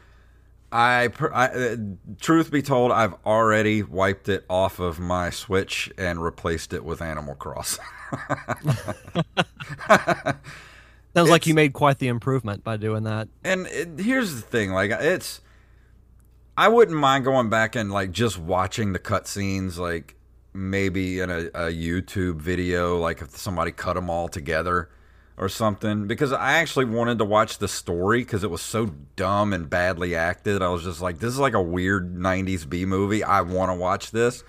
I, 0.73 1.09
I, 1.33 1.47
uh, 1.47 1.77
truth 2.21 2.51
be 2.51 2.63
told, 2.63 2.93
I've 2.93 3.15
already 3.27 3.83
wiped 3.83 4.29
it 4.29 4.45
off 4.49 4.79
of 4.79 5.01
my 5.01 5.31
Switch 5.31 5.91
and 5.99 6.23
replaced 6.23 6.73
it 6.73 6.85
with 6.85 7.03
Animal 7.03 7.35
Crossing. 7.35 7.85
Sounds 9.89 10.37
it's, 11.17 11.31
like 11.31 11.47
you 11.47 11.55
made 11.55 11.73
quite 11.73 11.99
the 11.99 12.07
improvement 12.07 12.63
by 12.63 12.77
doing 12.77 13.03
that. 13.03 13.29
And 13.43 13.67
it, 13.67 13.99
here's 13.99 14.35
the 14.35 14.43
thing, 14.43 14.71
like 14.71 14.93
it's, 14.93 15.41
I 16.57 16.69
wouldn't 16.69 16.97
mind 16.97 17.25
going 17.25 17.51
back 17.51 17.75
and 17.75 17.91
like 17.91 18.13
just 18.13 18.39
watching 18.39 18.93
the 18.93 19.01
cutscenes, 19.01 19.77
like 19.77 20.15
maybe 20.53 21.19
in 21.19 21.31
a, 21.31 21.47
a 21.47 21.73
YouTube 21.73 22.37
video, 22.37 22.97
like 22.99 23.23
if 23.23 23.37
somebody 23.37 23.73
cut 23.73 23.95
them 23.95 24.09
all 24.09 24.29
together 24.29 24.89
or 25.41 25.49
something 25.49 26.07
because 26.07 26.33
I 26.33 26.59
actually 26.59 26.85
wanted 26.85 27.17
to 27.19 27.25
watch 27.25 27.57
the 27.57 27.67
story 27.67 28.21
because 28.21 28.45
it 28.45 28.51
was 28.51 28.61
so 28.61 28.91
dumb 29.17 29.55
and 29.55 29.71
badly 29.71 30.15
acted. 30.15 30.61
I 30.61 30.69
was 30.69 30.85
just 30.85 31.01
like, 31.01 31.19
this 31.19 31.33
is 31.33 31.39
like 31.39 31.55
a 31.55 31.63
weird 31.63 32.15
90s 32.15 32.69
B 32.69 32.85
movie. 32.85 33.25
I 33.25 33.41
want 33.41 33.71
to 33.71 33.75
watch 33.75 34.11
this. 34.11 34.45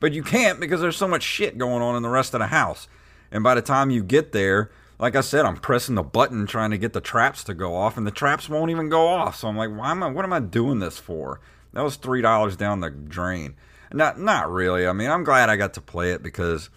But 0.00 0.12
you 0.12 0.24
can't 0.24 0.58
because 0.58 0.80
there's 0.80 0.96
so 0.96 1.06
much 1.06 1.22
shit 1.22 1.58
going 1.58 1.80
on 1.80 1.94
in 1.94 2.02
the 2.02 2.08
rest 2.08 2.34
of 2.34 2.40
the 2.40 2.48
house. 2.48 2.88
And 3.30 3.44
by 3.44 3.54
the 3.54 3.62
time 3.62 3.90
you 3.90 4.02
get 4.02 4.32
there, 4.32 4.72
like 4.98 5.14
I 5.14 5.20
said, 5.20 5.44
I'm 5.44 5.58
pressing 5.58 5.94
the 5.94 6.02
button 6.02 6.48
trying 6.48 6.72
to 6.72 6.78
get 6.78 6.92
the 6.92 7.00
traps 7.00 7.44
to 7.44 7.54
go 7.54 7.76
off, 7.76 7.96
and 7.96 8.04
the 8.04 8.10
traps 8.10 8.48
won't 8.48 8.72
even 8.72 8.88
go 8.88 9.06
off. 9.06 9.36
So 9.36 9.46
I'm 9.46 9.56
like, 9.56 9.70
why 9.70 9.92
am 9.92 10.02
I? 10.02 10.10
What 10.10 10.24
am 10.24 10.32
I 10.32 10.40
doing 10.40 10.80
this 10.80 10.98
for? 10.98 11.40
That 11.72 11.82
was 11.82 11.94
three 11.94 12.20
dollars 12.20 12.56
down 12.56 12.80
the 12.80 12.90
drain. 12.90 13.54
Not, 13.92 14.18
not 14.18 14.50
really. 14.50 14.88
I 14.88 14.92
mean, 14.92 15.08
I'm 15.08 15.22
glad 15.22 15.50
I 15.50 15.56
got 15.56 15.74
to 15.74 15.80
play 15.80 16.10
it 16.12 16.22
because 16.22 16.68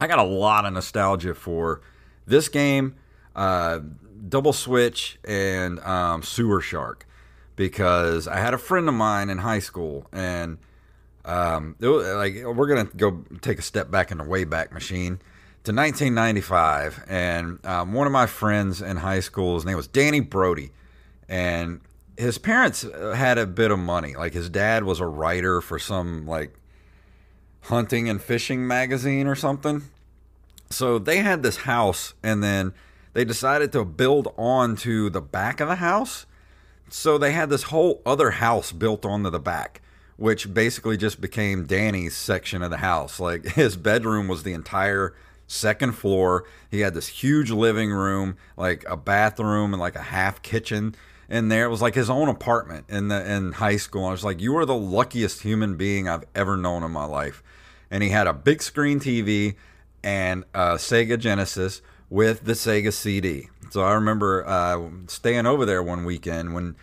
I 0.00 0.08
got 0.08 0.18
a 0.18 0.24
lot 0.24 0.64
of 0.64 0.72
nostalgia 0.72 1.34
for 1.34 1.82
this 2.26 2.48
game, 2.48 2.96
uh, 3.36 3.80
Double 4.28 4.52
Switch, 4.52 5.18
and 5.24 5.80
um, 5.80 6.22
Sewer 6.22 6.60
Shark, 6.60 7.06
because 7.56 8.26
I 8.26 8.38
had 8.38 8.54
a 8.54 8.58
friend 8.58 8.88
of 8.88 8.94
mine 8.94 9.30
in 9.30 9.38
high 9.38 9.58
school, 9.58 10.06
and 10.12 10.58
um, 11.24 11.76
was, 11.80 12.06
like 12.14 12.34
we're 12.44 12.66
gonna 12.66 12.84
go 12.96 13.24
take 13.40 13.58
a 13.58 13.62
step 13.62 13.90
back 13.90 14.10
in 14.10 14.18
the 14.18 14.24
Wayback 14.24 14.72
Machine 14.72 15.18
to 15.64 15.72
1995, 15.72 17.04
and 17.08 17.64
um, 17.64 17.92
one 17.92 18.06
of 18.06 18.12
my 18.12 18.26
friends 18.26 18.82
in 18.82 18.98
high 18.98 19.20
school, 19.20 19.54
his 19.54 19.64
name 19.64 19.76
was 19.76 19.86
Danny 19.86 20.20
Brody, 20.20 20.70
and 21.28 21.80
his 22.16 22.38
parents 22.38 22.82
had 22.82 23.38
a 23.38 23.46
bit 23.46 23.70
of 23.70 23.78
money. 23.78 24.14
Like 24.14 24.32
his 24.32 24.48
dad 24.48 24.84
was 24.84 25.00
a 25.00 25.06
writer 25.06 25.60
for 25.60 25.78
some 25.78 26.26
like 26.26 26.54
hunting 27.62 28.08
and 28.08 28.22
fishing 28.22 28.66
magazine 28.66 29.26
or 29.26 29.34
something 29.34 29.82
so 30.70 30.98
they 30.98 31.18
had 31.18 31.42
this 31.42 31.58
house, 31.58 32.14
and 32.22 32.42
then 32.42 32.72
they 33.12 33.24
decided 33.24 33.72
to 33.72 33.84
build 33.84 34.32
onto 34.36 35.08
the 35.08 35.20
back 35.20 35.60
of 35.60 35.68
the 35.68 35.76
house. 35.76 36.26
So 36.90 37.16
they 37.16 37.32
had 37.32 37.48
this 37.48 37.64
whole 37.64 38.02
other 38.04 38.32
house 38.32 38.72
built 38.72 39.06
onto 39.06 39.30
the 39.30 39.40
back, 39.40 39.80
which 40.16 40.52
basically 40.52 40.96
just 40.96 41.20
became 41.20 41.66
Danny's 41.66 42.16
section 42.16 42.62
of 42.62 42.70
the 42.70 42.78
house. 42.78 43.18
Like 43.18 43.44
his 43.54 43.76
bedroom 43.76 44.28
was 44.28 44.42
the 44.42 44.52
entire 44.52 45.14
second 45.46 45.92
floor. 45.92 46.44
He 46.70 46.80
had 46.80 46.94
this 46.94 47.08
huge 47.08 47.50
living 47.50 47.90
room, 47.90 48.36
like 48.56 48.84
a 48.88 48.96
bathroom 48.96 49.72
and 49.72 49.80
like 49.80 49.96
a 49.96 50.02
half 50.02 50.42
kitchen 50.42 50.94
in 51.28 51.48
there. 51.48 51.66
It 51.66 51.70
was 51.70 51.82
like 51.82 51.94
his 51.94 52.10
own 52.10 52.28
apartment 52.28 52.86
in 52.88 53.08
the 53.08 53.30
in 53.30 53.52
high 53.52 53.76
school. 53.76 54.06
I 54.06 54.12
was 54.12 54.24
like, 54.24 54.40
you 54.40 54.56
are 54.58 54.66
the 54.66 54.74
luckiest 54.74 55.42
human 55.42 55.76
being 55.76 56.08
I've 56.08 56.24
ever 56.34 56.56
known 56.56 56.82
in 56.82 56.90
my 56.90 57.04
life. 57.04 57.42
And 57.90 58.02
he 58.02 58.10
had 58.10 58.26
a 58.26 58.34
big 58.34 58.62
screen 58.62 58.98
TV 58.98 59.54
and 60.04 60.44
uh, 60.54 60.74
Sega 60.74 61.18
Genesis 61.18 61.80
with 62.10 62.44
the 62.44 62.52
Sega 62.52 62.92
CD. 62.92 63.48
So 63.70 63.82
I 63.82 63.94
remember 63.94 64.46
uh, 64.46 64.88
staying 65.08 65.46
over 65.46 65.64
there 65.64 65.82
one 65.82 66.04
weekend 66.04 66.54
when 66.54 66.76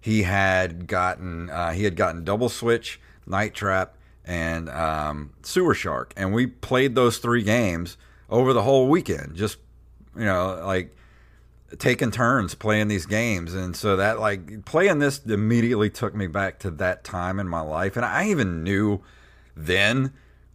he 0.00 0.24
had 0.24 0.86
gotten 0.86 1.48
uh, 1.48 1.70
he 1.70 1.84
had 1.84 1.96
gotten 1.96 2.24
Double 2.24 2.50
Switch, 2.50 3.00
Night 3.26 3.54
Trap, 3.54 3.96
and 4.24 4.68
um, 4.68 5.32
Sewer 5.42 5.72
Shark, 5.72 6.12
and 6.16 6.34
we 6.34 6.46
played 6.46 6.94
those 6.94 7.18
three 7.18 7.42
games 7.42 7.96
over 8.28 8.52
the 8.52 8.62
whole 8.62 8.88
weekend. 8.88 9.36
Just 9.36 9.58
you 10.16 10.24
know, 10.24 10.60
like 10.66 10.94
taking 11.78 12.10
turns 12.10 12.54
playing 12.54 12.88
these 12.88 13.06
games, 13.06 13.54
and 13.54 13.74
so 13.74 13.96
that 13.96 14.18
like 14.18 14.64
playing 14.64 14.98
this 14.98 15.24
immediately 15.24 15.88
took 15.88 16.14
me 16.14 16.26
back 16.26 16.58
to 16.58 16.70
that 16.72 17.04
time 17.04 17.38
in 17.38 17.48
my 17.48 17.60
life, 17.60 17.96
and 17.96 18.04
I 18.04 18.28
even 18.28 18.64
knew 18.64 19.00
then 19.56 20.12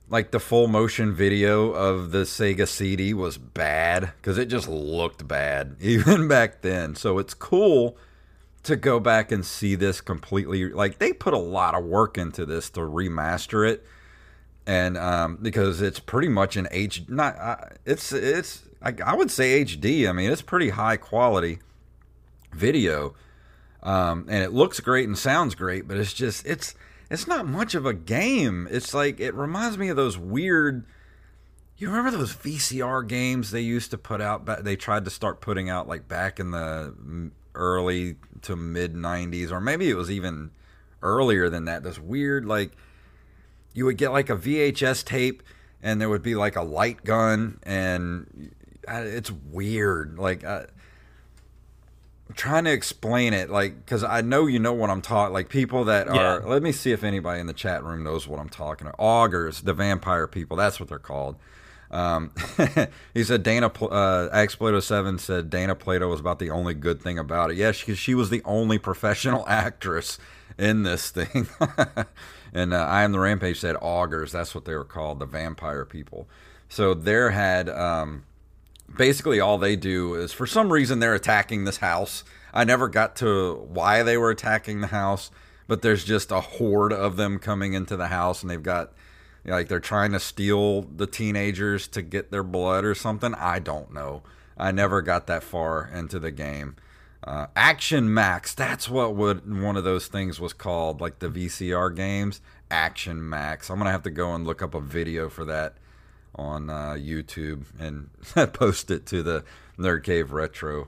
like 0.10 0.32
the 0.32 0.40
full 0.40 0.68
motion 0.68 1.14
video 1.14 1.72
of 1.72 2.12
the 2.12 2.20
Sega 2.20 2.68
CD 2.68 3.14
was 3.14 3.38
bad 3.38 4.12
because 4.18 4.38
it 4.38 4.48
just 4.48 4.68
looked 4.68 5.28
bad 5.28 5.76
even 5.82 6.28
back 6.28 6.62
then. 6.62 6.96
So 6.96 7.20
it's 7.20 7.34
cool 7.34 7.98
to 8.64 8.76
go 8.76 9.00
back 9.00 9.32
and 9.32 9.46
see 9.46 9.76
this 9.76 10.02
completely. 10.02 10.70
Like 10.70 10.98
they 10.98 11.14
put 11.14 11.34
a 11.34 11.40
lot 11.40 11.76
of 11.76 11.86
work 11.86 12.18
into 12.18 12.46
this 12.46 12.70
to 12.72 12.82
remaster 12.82 13.70
it, 13.70 13.86
and 14.66 14.98
um, 14.98 15.38
because 15.42 15.82
it's 15.82 16.00
pretty 16.00 16.30
much 16.30 16.56
an 16.56 16.68
H. 16.72 17.04
Not 17.08 17.38
uh, 17.40 17.58
it's 17.86 18.12
it's 18.12 18.64
I, 18.82 18.94
I, 19.06 19.16
would 19.16 19.32
say 19.32 19.64
HD. 19.64 20.10
I 20.10 20.12
mean 20.12 20.32
it's 20.32 20.42
pretty 20.42 20.70
high 20.70 20.98
quality 20.98 21.60
video, 22.54 23.14
um, 23.84 24.26
and 24.28 24.44
it 24.44 24.52
looks 24.54 24.80
great 24.80 25.08
and 25.08 25.18
sounds 25.18 25.56
great. 25.56 25.88
But 25.88 25.98
it's 25.98 26.14
just 26.14 26.46
it's 26.46 26.76
it's 27.10 27.28
not 27.28 27.48
much 27.48 27.76
of 27.76 27.86
a 27.86 27.94
game. 27.94 28.68
It's 28.70 28.94
like 28.94 29.20
it 29.20 29.34
reminds 29.34 29.78
me 29.78 29.90
of 29.90 29.96
those 29.96 30.18
weird. 30.18 30.86
You 31.78 31.88
remember 31.88 32.12
those 32.12 32.34
VCR 32.34 33.08
games 33.08 33.52
they 33.52 33.62
used 33.62 33.92
to 33.92 33.98
put 33.98 34.22
out? 34.22 34.46
But 34.46 34.64
They 34.64 34.76
tried 34.76 35.06
to 35.06 35.12
start 35.12 35.42
putting 35.42 35.70
out 35.70 35.88
like 35.88 36.08
back 36.08 36.40
in 36.40 36.52
the 36.52 37.32
early 37.56 38.18
to 38.44 38.56
mid 38.56 38.94
'90s, 38.94 39.52
or 39.52 39.60
maybe 39.60 39.90
it 39.90 39.96
was 39.96 40.12
even 40.12 40.52
earlier 41.02 41.50
than 41.50 41.66
that. 41.66 41.84
This 41.84 41.98
weird 41.98 42.46
like 42.46 42.72
you 43.74 43.86
would 43.86 43.98
get 43.98 44.12
like 44.12 44.30
a 44.30 44.36
VHS 44.36 45.04
tape, 45.04 45.42
and 45.82 46.00
there 46.00 46.10
would 46.10 46.24
be 46.24 46.36
like 46.36 46.56
a 46.56 46.64
light 46.64 47.04
gun, 47.04 47.60
and 47.64 48.54
it's 48.88 49.32
weird. 49.32 50.20
Like. 50.20 50.44
Trying 52.36 52.66
to 52.66 52.72
explain 52.72 53.34
it 53.34 53.50
like 53.50 53.84
because 53.84 54.04
i 54.04 54.22
know 54.22 54.46
you 54.46 54.60
know 54.60 54.72
what 54.72 54.90
i'm 54.90 55.02
talking 55.02 55.34
like 55.34 55.50
people 55.50 55.86
that 55.86 56.08
are 56.08 56.42
let 56.42 56.62
me 56.62 56.72
see 56.72 56.92
if 56.92 57.04
anybody 57.04 57.40
in 57.42 57.48
the 57.48 57.54
chat 57.54 57.84
room 57.84 58.04
knows 58.04 58.28
what 58.28 58.40
i'm 58.40 58.50
talking 58.50 58.86
about 58.88 59.00
Augers 59.00 59.64
the 59.64 59.74
vampire 59.74 60.28
people 60.28 60.56
that's 60.56 60.80
what 60.80 60.90
they're 60.90 61.00
called. 61.00 61.38
Um, 61.92 62.32
he 63.16 63.24
said 63.24 63.42
dana 63.42 63.68
uh, 63.68 64.30
x 64.32 64.56
plato 64.56 64.80
7 64.80 65.18
said 65.18 65.50
dana 65.50 65.74
plato 65.74 66.08
was 66.08 66.20
about 66.20 66.38
the 66.38 66.52
only 66.52 66.76
good 66.76 67.02
thing 67.02 67.18
about 67.18 67.50
it. 67.50 67.58
Yeah 67.58 67.72
she, 67.72 67.96
she 67.96 68.14
was 68.14 68.30
the 68.30 68.44
only 68.46 68.78
professional 68.78 69.44
actress 69.48 70.20
in 70.58 70.84
this 70.84 71.10
thing. 71.10 71.48
And 72.54 72.74
uh, 72.74 72.78
i 72.78 73.04
am 73.04 73.12
the 73.12 73.20
rampage 73.20 73.60
said 73.60 73.76
Augers 73.78 74.32
that's 74.32 74.54
what 74.54 74.66
they 74.66 74.76
were 74.76 74.86
called 74.86 75.20
the 75.20 75.26
vampire 75.26 75.86
people. 75.86 76.28
So 76.68 76.94
there 76.94 77.32
had 77.32 77.70
um, 77.70 78.24
basically 78.98 79.40
all 79.40 79.58
they 79.58 79.76
do 79.76 80.16
is 80.16 80.32
for 80.32 80.46
some 80.48 80.72
reason 80.72 81.00
they're 81.00 81.16
attacking 81.16 81.66
this 81.66 81.78
house. 81.78 82.24
I 82.54 82.64
never 82.64 82.88
got 82.88 83.16
to 83.18 83.56
why 83.70 84.04
they 84.04 84.18
were 84.18 84.32
attacking 84.32 84.82
the 84.82 84.88
house, 84.88 85.32
but 85.68 85.82
there's 85.82 86.04
just 86.04 86.32
a 86.32 86.42
horde 86.42 86.94
of 86.94 87.16
them 87.16 87.40
coming 87.40 87.74
into 87.74 87.96
the 87.96 88.08
house 88.08 88.42
and 88.42 88.50
they've 88.50 88.62
got 88.62 88.94
like 89.46 89.68
they're 89.68 89.80
trying 89.80 90.12
to 90.12 90.20
steal 90.20 90.82
the 90.82 91.08
teenagers 91.08 91.88
to 91.90 92.02
get 92.02 92.32
their 92.32 92.44
blood 92.44 92.86
or 92.86 92.96
something. 92.96 93.34
I 93.36 93.60
don't 93.60 93.94
know. 93.94 94.24
I 94.58 94.72
never 94.72 95.02
got 95.02 95.28
that 95.28 95.44
far 95.44 95.90
into 95.94 96.20
the 96.20 96.32
game. 96.32 96.76
Uh, 97.24 97.48
Action 97.56 98.14
Max, 98.14 98.54
that's 98.54 98.90
what 98.90 99.16
would 99.16 99.62
one 99.62 99.76
of 99.76 99.84
those 99.84 100.08
things 100.08 100.40
was 100.40 100.54
called, 100.54 101.02
like 101.02 101.20
the 101.20 101.30
VCR 101.30 101.96
games. 101.96 102.42
Action 102.72 103.28
Max. 103.28 103.70
I'm 103.70 103.78
gonna 103.78 103.92
have 103.92 104.04
to 104.04 104.12
go 104.12 104.34
and 104.36 104.46
look 104.46 104.62
up 104.62 104.74
a 104.74 104.82
video 104.82 105.30
for 105.30 105.44
that 105.46 105.78
on 106.36 106.70
uh, 106.70 106.96
YouTube 106.98 107.66
and 107.80 108.10
post 108.54 108.92
it 108.92 109.06
to 109.08 109.24
the 109.24 109.44
Nerd 109.78 110.04
Cave 110.04 110.32
Retro 110.32 110.88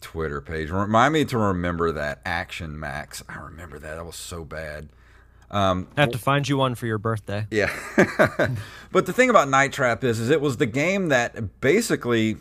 Twitter 0.00 0.40
page. 0.40 0.70
Remind 0.70 1.12
me 1.12 1.24
to 1.26 1.38
remember 1.38 1.92
that 1.92 2.20
Action 2.24 2.78
Max. 2.78 3.22
I 3.28 3.38
remember 3.38 3.78
that. 3.78 3.96
That 3.96 4.04
was 4.04 4.16
so 4.16 4.44
bad. 4.44 4.88
Um, 5.50 5.88
I 5.96 6.02
have 6.02 6.12
to 6.12 6.18
find 6.18 6.48
you 6.48 6.56
one 6.56 6.74
for 6.74 6.86
your 6.86 6.98
birthday. 6.98 7.46
Yeah, 7.50 7.72
but 8.92 9.06
the 9.06 9.12
thing 9.12 9.30
about 9.30 9.48
Night 9.48 9.72
Trap 9.72 10.04
is, 10.04 10.20
is 10.20 10.30
it 10.30 10.40
was 10.40 10.58
the 10.58 10.66
game 10.66 11.08
that 11.08 11.60
basically. 11.60 12.36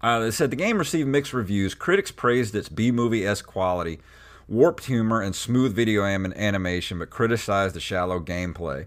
Uh, 0.00 0.20
they 0.20 0.30
said 0.30 0.50
the 0.52 0.56
game 0.56 0.78
received 0.78 1.08
mixed 1.08 1.32
reviews. 1.32 1.74
Critics 1.74 2.12
praised 2.12 2.54
its 2.54 2.68
B 2.68 2.92
movie 2.92 3.26
s 3.26 3.42
quality, 3.42 3.98
warped 4.46 4.84
humor, 4.84 5.20
and 5.20 5.34
smooth 5.34 5.74
video 5.74 6.04
animation, 6.04 7.00
but 7.00 7.10
criticized 7.10 7.74
the 7.74 7.80
shallow 7.80 8.20
gameplay. 8.20 8.86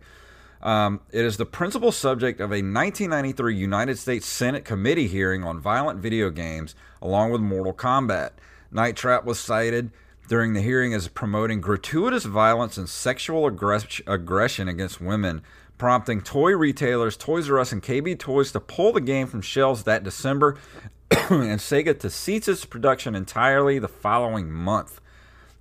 Um, 0.64 1.02
it 1.12 1.26
is 1.26 1.38
the 1.38 1.46
principal 1.46 1.92
subject 1.92 2.40
of 2.40 2.52
a 2.52 2.62
1993 2.62 3.56
United 3.56 3.98
States 3.98 4.28
Senate 4.28 4.64
committee 4.64 5.08
hearing 5.08 5.44
on 5.44 5.60
violent 5.60 6.00
video 6.00 6.30
games, 6.30 6.76
along 7.02 7.32
with 7.32 7.42
Mortal 7.42 7.74
Kombat. 7.74 8.32
Night 8.72 8.96
Trap 8.96 9.26
was 9.26 9.40
cited 9.40 9.92
during 10.28 10.54
the 10.54 10.62
hearing 10.62 10.94
as 10.94 11.08
promoting 11.08 11.62
gratuitous 11.62 12.26
violence 12.26 12.78
and 12.78 12.88
sexual 12.88 13.50
aggress- 13.50 14.02
aggression 14.08 14.68
against 14.68 15.02
women, 15.02 15.42
prompting 15.78 16.22
toy 16.22 16.56
retailers 16.56 17.18
Toys 17.18 17.50
R 17.50 17.60
Us 17.60 17.72
and 17.72 17.82
KB 17.82 18.18
Toys 18.18 18.52
to 18.52 18.60
pull 18.60 18.94
the 18.94 19.02
game 19.02 19.28
from 19.28 19.42
shelves 19.42 19.84
that 19.84 20.04
December 20.04 20.58
and 21.12 21.60
Sega 21.60 22.00
to 22.00 22.10
cease 22.10 22.48
its 22.48 22.66
production 22.66 23.16
entirely 23.16 23.80
the 23.80 23.88
following 23.88 24.52
month. 24.52 25.02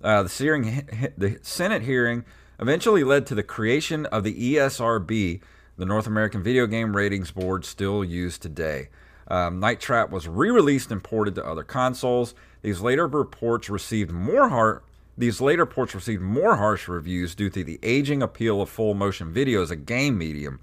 Uh, 0.03 0.23
the, 0.23 0.29
hearing, 0.29 0.87
the 1.17 1.39
Senate 1.41 1.81
hearing 1.81 2.23
eventually 2.61 3.03
led 3.03 3.25
to 3.25 3.35
the 3.35 3.43
creation 3.43 4.05
of 4.07 4.23
the 4.23 4.55
ESRB, 4.55 5.41
the 5.77 5.85
North 5.85 6.07
American 6.07 6.43
Video 6.43 6.67
Game 6.67 6.95
Ratings 6.95 7.31
Board, 7.31 7.65
still 7.65 8.03
used 8.03 8.41
today. 8.41 8.89
Um, 9.27 9.59
Night 9.59 9.79
Trap 9.79 10.11
was 10.11 10.27
re-released 10.27 10.91
and 10.91 11.03
ported 11.03 11.35
to 11.35 11.45
other 11.45 11.63
consoles. 11.63 12.35
These 12.61 12.81
later 12.81 13.07
reports 13.07 13.69
received 13.69 14.11
more 14.11 14.83
these 15.17 15.41
later 15.41 15.65
ports 15.65 15.93
received 15.93 16.21
more 16.21 16.55
harsh 16.55 16.87
reviews 16.87 17.35
due 17.35 17.49
to 17.49 17.63
the 17.63 17.79
aging 17.83 18.23
appeal 18.23 18.61
of 18.61 18.69
full 18.69 18.93
motion 18.93 19.31
video 19.31 19.61
as 19.61 19.69
a 19.69 19.75
game 19.75 20.17
medium. 20.17 20.59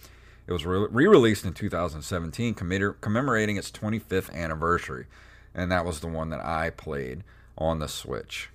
It 0.46 0.53
was 0.53 0.64
re 0.64 1.07
released 1.07 1.44
in 1.44 1.53
2017, 1.53 2.55
commemorating 2.55 3.57
its 3.57 3.70
25th 3.70 4.32
anniversary, 4.32 5.07
and 5.55 5.70
that 5.70 5.84
was 5.84 6.01
the 6.01 6.09
one 6.09 6.30
that 6.30 6.40
I 6.40 6.70
played 6.70 7.24
on 7.59 7.78
the 7.78 7.88
Switch. 7.88 8.49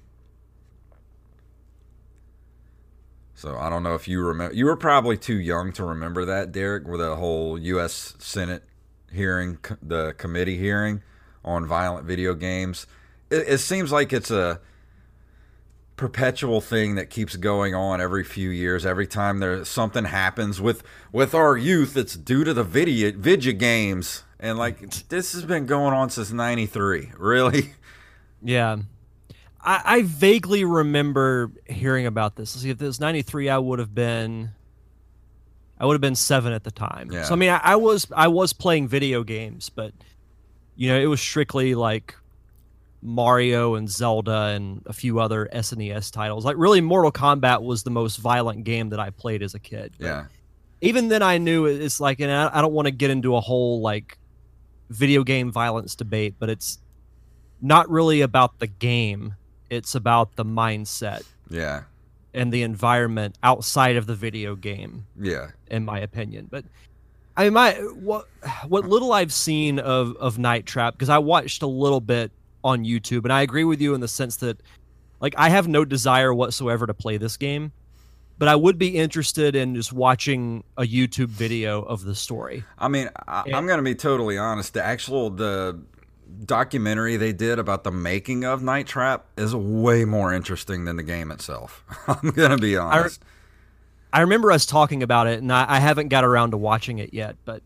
So 3.43 3.57
I 3.57 3.69
don't 3.69 3.83
know 3.83 3.93
if 3.93 4.07
you 4.07 4.23
remember. 4.25 4.55
You 4.55 4.67
were 4.67 4.77
probably 4.77 5.17
too 5.17 5.35
young 5.35 5.73
to 5.73 5.83
remember 5.83 6.23
that, 6.23 6.53
Derek, 6.53 6.87
with 6.87 7.01
the 7.01 7.17
whole 7.17 7.59
U.S. 7.59 8.15
Senate 8.17 8.63
hearing, 9.11 9.57
the 9.81 10.13
committee 10.13 10.55
hearing 10.55 11.01
on 11.43 11.65
violent 11.65 12.05
video 12.05 12.35
games. 12.35 12.87
It, 13.29 13.43
it 13.49 13.57
seems 13.57 13.91
like 13.91 14.13
it's 14.13 14.31
a 14.31 14.61
perpetual 15.97 16.61
thing 16.61 16.95
that 16.95 17.09
keeps 17.09 17.35
going 17.35 17.75
on 17.75 17.99
every 17.99 18.23
few 18.23 18.49
years. 18.49 18.85
Every 18.85 19.07
time 19.07 19.39
there 19.39 19.65
something 19.65 20.05
happens 20.05 20.61
with 20.61 20.81
with 21.11 21.35
our 21.35 21.57
youth, 21.57 21.97
it's 21.97 22.15
due 22.15 22.45
to 22.45 22.53
the 22.53 22.63
video 22.63 23.11
video 23.11 23.51
games, 23.51 24.23
and 24.39 24.57
like 24.57 25.09
this 25.09 25.33
has 25.33 25.43
been 25.43 25.65
going 25.65 25.93
on 25.93 26.09
since 26.09 26.31
'93. 26.31 27.11
Really? 27.17 27.73
Yeah. 28.41 28.77
I, 29.63 29.81
I 29.85 30.01
vaguely 30.03 30.65
remember 30.65 31.51
hearing 31.65 32.05
about 32.05 32.35
this. 32.35 32.53
Let's 32.55 32.63
see, 32.63 32.69
if 32.69 32.81
it 32.81 32.85
was 32.85 32.99
'93, 32.99 33.49
I 33.49 33.57
would 33.57 33.79
have 33.79 33.95
been, 33.95 34.51
I 35.79 35.85
would 35.85 35.93
have 35.93 36.01
been 36.01 36.15
seven 36.15 36.51
at 36.51 36.63
the 36.63 36.71
time. 36.71 37.11
Yeah. 37.11 37.23
So 37.23 37.33
I 37.33 37.37
mean, 37.37 37.49
I, 37.49 37.61
I 37.63 37.75
was 37.77 38.07
I 38.15 38.27
was 38.27 38.51
playing 38.51 38.89
video 38.89 39.23
games, 39.23 39.69
but 39.69 39.93
you 40.75 40.89
know, 40.89 40.99
it 40.99 41.05
was 41.05 41.21
strictly 41.21 41.75
like 41.75 42.15
Mario 43.01 43.75
and 43.75 43.89
Zelda 43.89 44.53
and 44.55 44.81
a 44.85 44.93
few 44.93 45.19
other 45.19 45.49
SNES 45.53 46.11
titles. 46.11 46.43
Like 46.43 46.57
really, 46.57 46.81
Mortal 46.81 47.11
Kombat 47.11 47.61
was 47.61 47.83
the 47.83 47.91
most 47.91 48.17
violent 48.17 48.65
game 48.65 48.89
that 48.89 48.99
I 48.99 49.11
played 49.11 49.41
as 49.41 49.53
a 49.53 49.59
kid. 49.59 49.93
But 49.97 50.05
yeah. 50.05 50.25
Even 50.81 51.07
then, 51.07 51.21
I 51.21 51.37
knew 51.37 51.65
it's 51.65 52.01
like, 52.01 52.19
and 52.19 52.29
I, 52.29 52.49
I 52.57 52.61
don't 52.61 52.73
want 52.73 52.87
to 52.87 52.91
get 52.91 53.09
into 53.09 53.37
a 53.37 53.39
whole 53.39 53.79
like 53.79 54.17
video 54.89 55.23
game 55.23 55.49
violence 55.49 55.95
debate, 55.95 56.35
but 56.37 56.49
it's 56.49 56.79
not 57.61 57.89
really 57.89 58.19
about 58.19 58.59
the 58.59 58.67
game 58.67 59.35
it's 59.73 59.95
about 59.95 60.35
the 60.35 60.45
mindset. 60.45 61.23
Yeah. 61.49 61.83
And 62.33 62.51
the 62.53 62.63
environment 62.63 63.37
outside 63.43 63.95
of 63.95 64.05
the 64.05 64.15
video 64.15 64.55
game. 64.55 65.05
Yeah. 65.19 65.51
In 65.69 65.85
my 65.85 65.99
opinion. 65.99 66.47
But 66.49 66.65
I 67.35 67.43
mean 67.45 67.53
my 67.53 67.73
what 67.73 68.27
what 68.67 68.87
little 68.87 69.11
I've 69.13 69.33
seen 69.33 69.79
of 69.79 70.15
of 70.17 70.37
Night 70.37 70.65
Trap 70.65 70.93
because 70.93 71.09
I 71.09 71.17
watched 71.17 71.61
a 71.61 71.67
little 71.67 72.01
bit 72.01 72.31
on 72.63 72.85
YouTube 72.85 73.23
and 73.23 73.33
I 73.33 73.41
agree 73.41 73.63
with 73.65 73.81
you 73.81 73.93
in 73.93 74.01
the 74.01 74.07
sense 74.07 74.37
that 74.37 74.61
like 75.19 75.35
I 75.37 75.49
have 75.49 75.67
no 75.67 75.85
desire 75.85 76.33
whatsoever 76.33 76.87
to 76.87 76.93
play 76.93 77.17
this 77.17 77.37
game. 77.37 77.71
but 78.37 78.47
I 78.47 78.55
would 78.55 78.77
be 78.77 78.97
interested 78.97 79.55
in 79.55 79.75
just 79.75 79.93
watching 79.93 80.63
a 80.77 80.83
YouTube 80.83 81.27
video 81.27 81.81
of 81.83 82.03
the 82.03 82.15
story. 82.15 82.63
I 82.77 82.87
mean, 82.87 83.09
I, 83.27 83.43
I'm 83.53 83.65
going 83.67 83.77
to 83.77 83.83
be 83.83 83.95
totally 83.95 84.37
honest. 84.37 84.73
The 84.73 84.83
actual 84.83 85.29
the 85.29 85.79
documentary 86.45 87.17
they 87.17 87.33
did 87.33 87.59
about 87.59 87.83
the 87.83 87.91
making 87.91 88.43
of 88.43 88.61
Night 88.63 88.87
Trap 88.87 89.25
is 89.37 89.55
way 89.55 90.05
more 90.05 90.33
interesting 90.33 90.85
than 90.85 90.95
the 90.95 91.03
game 91.03 91.31
itself. 91.31 91.83
I'm 92.07 92.31
to 92.31 92.57
be 92.57 92.77
honest. 92.77 93.21
I, 94.11 94.19
I, 94.19 94.21
remember 94.21 94.51
us 94.51 94.65
talking 94.65 95.03
about 95.03 95.27
it, 95.27 95.39
and 95.39 95.51
I, 95.51 95.65
I 95.67 95.79
haven't 95.79 96.09
got 96.09 96.23
around 96.23 96.51
to 96.51 96.57
watching 96.57 96.99
it 96.99 97.13
yet. 97.13 97.35
But 97.45 97.63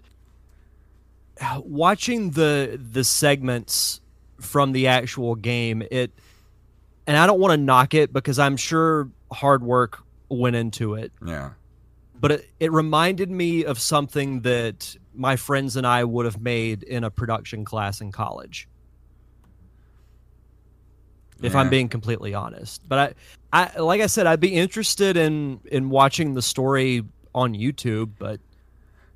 uh, 1.42 1.62
watching 1.64 2.32
the 2.32 2.80
the 2.92 3.04
segments 3.04 4.02
from 4.40 4.72
the 4.72 4.88
actual 4.88 5.36
game, 5.36 5.84
it 5.90 6.12
and 7.06 7.18
I 7.18 7.26
don't 7.26 7.40
want 7.40 7.54
to 7.54 7.58
knock 7.58 7.94
it 7.94 8.12
because 8.12 8.38
I'm 8.40 8.58
sure 8.58 9.10
hard 9.32 9.64
work 9.64 10.04
went 10.30 10.56
into 10.56 10.96
it. 10.96 11.12
Yeah. 11.26 11.52
But 12.20 12.32
it, 12.32 12.50
it 12.60 12.72
reminded 12.72 13.30
me 13.30 13.66
of 13.66 13.80
something 13.80 14.42
that 14.42 14.96
my 15.14 15.36
friends 15.36 15.76
and 15.76 15.86
I 15.86 16.04
would 16.04 16.26
have 16.26 16.40
made 16.42 16.84
in 16.84 17.04
a 17.04 17.12
production 17.12 17.66
class 17.66 18.02
in 18.02 18.12
college. 18.12 18.68
If 21.42 21.54
yeah. 21.54 21.60
I'm 21.60 21.70
being 21.70 21.90
completely 21.90 22.34
honest. 22.34 22.82
But 22.88 23.16
I, 23.54 23.68
I 23.76 23.80
like 23.80 24.02
I 24.02 24.08
said, 24.08 24.26
I'd 24.26 24.40
be 24.40 24.54
interested 24.56 25.18
in 25.18 25.60
in 25.66 25.90
watching 25.90 26.34
the 26.34 26.42
story 26.42 27.04
on 27.36 27.54
YouTube, 27.54 28.12
but 28.18 28.40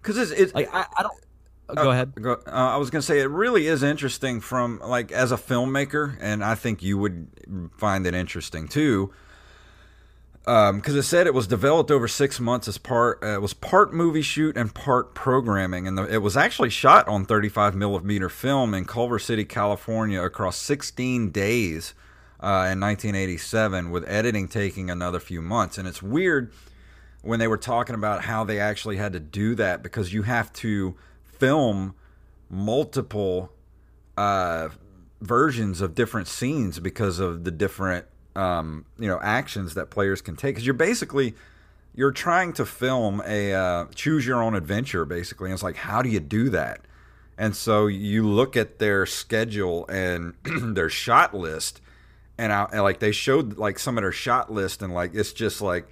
because 0.02 0.18
it's, 0.18 0.32
it's 0.32 0.54
like 0.54 0.70
I, 0.72 0.86
I 0.98 1.04
don't 1.04 1.24
uh, 1.70 1.84
go 1.84 1.92
ahead. 1.92 2.14
Uh, 2.24 2.38
I 2.46 2.78
was 2.78 2.92
going 2.92 3.02
to 3.02 3.06
say 3.06 3.20
it 3.22 3.30
really 3.30 3.68
is 3.68 3.82
interesting 3.82 4.40
from 4.40 4.80
like 4.80 5.12
as 5.12 5.32
a 5.32 5.38
filmmaker, 5.38 6.16
and 6.20 6.44
I 6.44 6.54
think 6.54 6.84
you 6.84 6.98
would 7.00 7.72
find 7.78 8.06
it 8.06 8.14
interesting 8.14 8.68
too 8.68 9.12
because 10.44 10.70
um, 10.70 10.98
it 10.98 11.04
said 11.04 11.28
it 11.28 11.34
was 11.34 11.46
developed 11.46 11.92
over 11.92 12.08
six 12.08 12.40
months 12.40 12.68
as 12.68 12.78
part 12.78 13.24
uh, 13.24 13.36
it 13.36 13.42
was 13.42 13.54
part 13.54 13.94
movie 13.94 14.24
shoot 14.24 14.58
and 14.58 14.74
part 14.74 15.14
programming 15.14 15.88
and 15.88 15.98
the, 15.98 16.04
it 16.12 16.18
was 16.18 16.36
actually 16.36 16.70
shot 16.70 17.08
on 17.08 17.26
35 17.26 17.76
millimeter 17.76 18.28
film 18.28 18.74
in 18.74 18.86
culver 18.86 19.20
city 19.20 19.46
california 19.46 20.22
across 20.22 20.58
16 20.58 21.30
days 21.30 21.94
uh, 22.42 22.74
in 22.74 22.80
1987 22.80 23.92
with 23.92 24.08
editing 24.08 24.48
taking 24.48 24.90
another 24.90 25.20
few 25.20 25.42
months. 25.42 25.78
And 25.78 25.88
it's 25.88 26.02
weird 26.02 26.52
when 27.22 27.40
they 27.40 27.48
were 27.48 27.58
talking 27.58 27.96
about 27.96 28.24
how 28.24 28.44
they 28.44 28.60
actually 28.60 28.98
had 28.98 29.14
to 29.14 29.20
do 29.20 29.54
that 29.56 29.84
because 29.84 30.12
you 30.12 30.24
have 30.24 30.52
to 30.54 30.96
film 31.24 31.94
multiple 32.50 33.54
uh, 34.18 34.70
versions 35.22 35.82
of 35.82 35.94
different 35.94 36.28
scenes 36.28 36.80
because 36.80 37.20
of 37.20 37.44
the 37.44 37.52
different 37.52 38.06
um, 38.36 38.86
you 38.98 39.08
know 39.08 39.20
actions 39.22 39.74
that 39.76 39.90
players 39.90 40.22
can 40.22 40.36
take. 40.36 40.56
Because 40.56 40.66
you're 40.66 40.74
basically 40.74 41.36
you're 41.94 42.12
trying 42.12 42.54
to 42.54 42.66
film 42.66 43.22
a 43.26 43.54
uh, 43.54 43.86
choose 43.96 44.26
your 44.26 44.42
own 44.42 44.56
adventure 44.56 45.06
basically. 45.06 45.48
And 45.48 45.54
it's 45.54 45.64
like 45.64 45.76
how 45.76 46.02
do 46.02 46.10
you 46.10 46.20
do 46.20 46.50
that? 46.50 46.82
And 47.38 47.56
so 47.56 47.88
you 47.88 48.28
look 48.28 48.56
at 48.56 48.80
their 48.80 49.06
schedule 49.06 49.88
and 49.88 50.34
their 50.44 50.90
shot 50.90 51.34
list 51.34 51.82
and, 52.42 52.52
I, 52.52 52.68
and 52.72 52.82
like 52.82 53.00
they 53.00 53.12
showed 53.12 53.58
like 53.58 53.78
some 53.78 53.98
of 53.98 54.04
their 54.04 54.12
shot 54.12 54.52
list 54.52 54.82
and 54.82 54.94
like 54.94 55.14
it's 55.14 55.32
just 55.32 55.62
like 55.62 55.88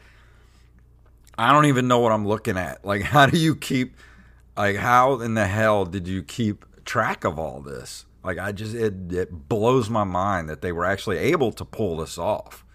i 1.37 1.51
don't 1.51 1.65
even 1.65 1.87
know 1.87 1.99
what 1.99 2.11
i'm 2.11 2.27
looking 2.27 2.57
at. 2.57 2.83
Like 2.89 3.03
how 3.03 3.27
do 3.27 3.37
you 3.37 3.55
keep 3.55 3.95
like 4.57 4.75
how 4.75 5.21
in 5.21 5.35
the 5.35 5.45
hell 5.45 5.85
did 5.85 6.07
you 6.07 6.23
keep 6.23 6.65
track 6.85 7.23
of 7.23 7.37
all 7.37 7.61
this 7.61 8.05
like 8.23 8.37
I 8.37 8.51
just 8.51 8.75
it 8.75 9.11
it 9.11 9.47
blows 9.47 9.89
my 9.89 10.03
mind 10.03 10.49
that 10.49 10.61
they 10.61 10.71
were 10.71 10.85
actually 10.85 11.17
able 11.17 11.51
to 11.53 11.65
pull 11.65 11.97
this 11.97 12.17
off. 12.17 12.65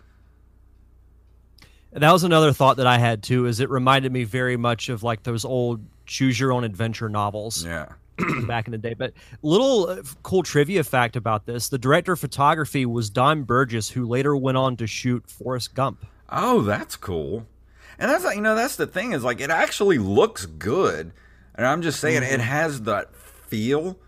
That 1.92 2.10
was 2.10 2.24
another 2.24 2.52
thought 2.52 2.78
that 2.78 2.88
I 2.88 2.98
had 2.98 3.22
too. 3.22 3.46
Is 3.46 3.60
it 3.60 3.70
reminded 3.70 4.10
me 4.12 4.24
very 4.24 4.56
much 4.56 4.88
of 4.88 5.02
like 5.02 5.22
those 5.22 5.44
old 5.44 5.80
choose 6.06 6.38
your 6.38 6.52
own 6.52 6.64
adventure 6.64 7.08
novels. 7.08 7.64
Yeah. 7.64 7.86
back 8.46 8.66
in 8.66 8.72
the 8.72 8.78
day. 8.78 8.94
But 8.94 9.12
little 9.42 9.88
uh, 9.88 10.02
cool 10.22 10.44
trivia 10.44 10.84
fact 10.84 11.16
about 11.16 11.46
this: 11.46 11.68
the 11.68 11.78
director 11.78 12.12
of 12.12 12.20
photography 12.20 12.86
was 12.86 13.10
Don 13.10 13.42
Burgess, 13.42 13.90
who 13.90 14.06
later 14.06 14.36
went 14.36 14.56
on 14.56 14.76
to 14.76 14.86
shoot 14.86 15.28
Forrest 15.28 15.74
Gump. 15.74 16.06
Oh, 16.30 16.62
that's 16.62 16.96
cool. 16.96 17.46
And 17.98 18.10
that's 18.10 18.24
you 18.34 18.40
know 18.40 18.54
that's 18.54 18.76
the 18.76 18.86
thing 18.86 19.12
is 19.12 19.24
like 19.24 19.40
it 19.40 19.50
actually 19.50 19.98
looks 19.98 20.46
good, 20.46 21.12
and 21.54 21.66
I'm 21.66 21.82
just 21.82 22.00
saying 22.00 22.22
mm-hmm. 22.22 22.34
it 22.34 22.40
has 22.40 22.82
that 22.82 23.16
feel 23.16 23.98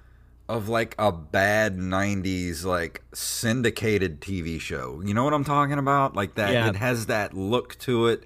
of 0.48 0.68
like 0.68 0.94
a 0.98 1.10
bad 1.10 1.76
90s 1.76 2.64
like 2.64 3.02
syndicated 3.12 4.20
TV 4.20 4.60
show. 4.60 5.02
You 5.04 5.14
know 5.14 5.24
what 5.24 5.34
I'm 5.34 5.44
talking 5.44 5.78
about? 5.78 6.14
Like 6.14 6.34
that 6.36 6.52
yeah. 6.52 6.68
it 6.68 6.76
has 6.76 7.06
that 7.06 7.34
look 7.34 7.78
to 7.80 8.06
it, 8.06 8.24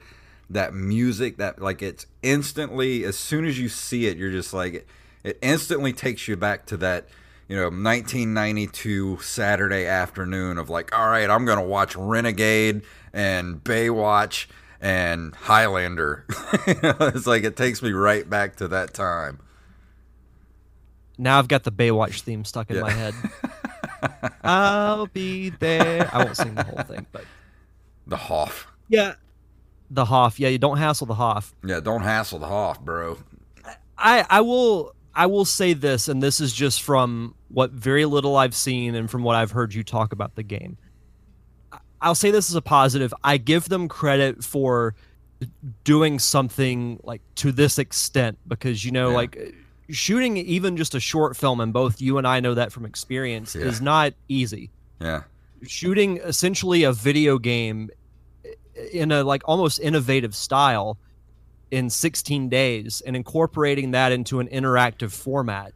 that 0.50 0.74
music 0.74 1.38
that 1.38 1.60
like 1.60 1.80
it's 1.80 2.06
instantly 2.22 3.04
as 3.04 3.16
soon 3.16 3.44
as 3.44 3.58
you 3.58 3.68
see 3.68 4.06
it 4.06 4.18
you're 4.18 4.32
just 4.32 4.52
like 4.52 4.86
it 5.22 5.38
instantly 5.40 5.92
takes 5.92 6.26
you 6.28 6.36
back 6.36 6.66
to 6.66 6.76
that 6.78 7.06
you 7.48 7.56
know 7.56 7.64
1992 7.64 9.18
Saturday 9.18 9.86
afternoon 9.86 10.58
of 10.58 10.68
like 10.68 10.96
all 10.96 11.08
right, 11.08 11.28
I'm 11.30 11.44
going 11.44 11.58
to 11.58 11.64
watch 11.64 11.96
Renegade 11.96 12.82
and 13.12 13.64
Baywatch 13.64 14.46
and 14.80 15.34
Highlander. 15.34 16.26
it's 16.66 17.26
like 17.26 17.44
it 17.44 17.56
takes 17.56 17.82
me 17.82 17.92
right 17.92 18.28
back 18.28 18.56
to 18.56 18.68
that 18.68 18.94
time. 18.94 19.40
Now 21.20 21.38
I've 21.38 21.48
got 21.48 21.64
the 21.64 21.72
Baywatch 21.72 22.22
theme 22.22 22.44
stuck 22.44 22.70
in 22.70 22.76
yeah. 22.76 22.82
my 22.82 22.90
head. 22.90 23.14
I'll 24.42 25.06
be 25.06 25.50
there. 25.50 26.08
I 26.12 26.24
won't 26.24 26.36
sing 26.36 26.54
the 26.54 26.64
whole 26.64 26.82
thing, 26.82 27.06
but 27.12 27.24
the 28.06 28.16
Hoff. 28.16 28.66
Yeah, 28.88 29.14
the 29.90 30.06
Hoff. 30.06 30.40
Yeah, 30.40 30.48
you 30.48 30.58
don't 30.58 30.78
hassle 30.78 31.06
the 31.06 31.14
Hoff. 31.14 31.54
Yeah, 31.62 31.80
don't 31.80 32.02
hassle 32.02 32.38
the 32.38 32.46
Hoff, 32.46 32.80
bro. 32.80 33.18
I 33.98 34.24
I 34.30 34.40
will 34.40 34.94
I 35.14 35.26
will 35.26 35.44
say 35.44 35.74
this, 35.74 36.08
and 36.08 36.22
this 36.22 36.40
is 36.40 36.54
just 36.54 36.82
from 36.82 37.34
what 37.48 37.70
very 37.72 38.06
little 38.06 38.36
I've 38.36 38.54
seen 38.54 38.94
and 38.94 39.10
from 39.10 39.22
what 39.22 39.36
I've 39.36 39.50
heard 39.50 39.74
you 39.74 39.84
talk 39.84 40.12
about 40.12 40.36
the 40.36 40.42
game. 40.42 40.78
I'll 42.00 42.14
say 42.14 42.30
this 42.30 42.48
as 42.48 42.56
a 42.56 42.62
positive. 42.62 43.12
I 43.22 43.36
give 43.36 43.68
them 43.68 43.88
credit 43.88 44.42
for 44.42 44.94
doing 45.84 46.18
something 46.18 46.98
like 47.02 47.20
to 47.34 47.52
this 47.52 47.78
extent 47.78 48.38
because 48.48 48.84
you 48.84 48.92
know 48.92 49.10
yeah. 49.10 49.16
like 49.16 49.54
shooting 49.92 50.36
even 50.36 50.76
just 50.76 50.94
a 50.94 51.00
short 51.00 51.36
film, 51.36 51.60
and 51.60 51.72
both 51.72 52.00
you 52.00 52.18
and 52.18 52.26
I 52.26 52.40
know 52.40 52.54
that 52.54 52.72
from 52.72 52.84
experience, 52.84 53.54
yeah. 53.54 53.66
is 53.66 53.80
not 53.80 54.14
easy. 54.28 54.70
Yeah. 55.00 55.22
Shooting 55.62 56.18
essentially 56.18 56.84
a 56.84 56.92
video 56.92 57.38
game 57.38 57.90
in 58.92 59.12
a 59.12 59.22
like 59.22 59.42
almost 59.44 59.80
innovative 59.80 60.34
style 60.34 60.98
in 61.70 61.90
16 61.90 62.48
days 62.48 63.02
and 63.04 63.14
incorporating 63.14 63.92
that 63.92 64.12
into 64.12 64.40
an 64.40 64.48
interactive 64.48 65.12
format. 65.12 65.72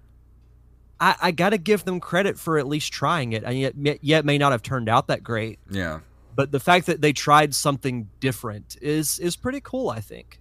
I, 1.01 1.17
I 1.23 1.31
got 1.31 1.51
to 1.51 1.59
give 1.59 1.85
them 1.85 2.01
credit 2.01 2.39
for 2.39 2.59
at 2.59 2.67
least 2.67 2.93
trying 2.93 3.33
it, 3.33 3.45
and 3.45 3.59
yet 3.59 3.75
yet 4.03 4.25
may 4.25 4.39
not 4.39 4.53
have 4.53 4.63
turned 4.63 4.89
out 4.89 5.09
that 5.09 5.23
great. 5.23 5.59
Yeah. 5.71 6.01
But 6.37 6.51
the 6.51 6.61
fact 6.61 6.87
that 6.87 7.01
they 7.01 7.13
tried 7.13 7.55
something 7.55 8.09
different 8.21 8.77
is 8.81 9.19
is 9.19 9.37
pretty 9.37 9.61
cool, 9.61 9.91
I 9.91 10.01
think. 10.01 10.41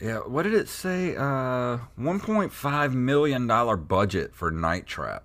Yeah, 0.00 0.18
what 0.18 0.42
did 0.42 0.52
it 0.52 0.68
say? 0.68 1.16
Uh, 1.16 1.78
1.5 1.98 2.92
million 2.92 3.46
dollar 3.46 3.76
budget 3.76 4.34
for 4.34 4.50
Night 4.50 4.86
Trap. 4.86 5.24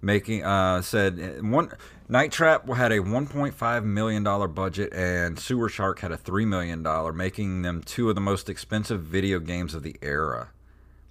Making 0.00 0.44
uh 0.44 0.80
said 0.80 1.18
uh, 1.20 1.44
one 1.44 1.72
Night 2.08 2.32
Trap 2.32 2.68
had 2.70 2.92
a 2.92 3.00
1.5 3.00 3.84
million 3.84 4.22
dollar 4.22 4.48
budget 4.48 4.92
and 4.94 5.38
Sewer 5.38 5.68
Shark 5.68 6.00
had 6.00 6.12
a 6.12 6.16
3 6.16 6.46
million 6.46 6.82
dollar, 6.82 7.12
making 7.12 7.62
them 7.62 7.82
two 7.82 8.08
of 8.08 8.14
the 8.14 8.20
most 8.20 8.48
expensive 8.48 9.02
video 9.02 9.38
games 9.38 9.74
of 9.74 9.82
the 9.82 9.96
era. 10.00 10.50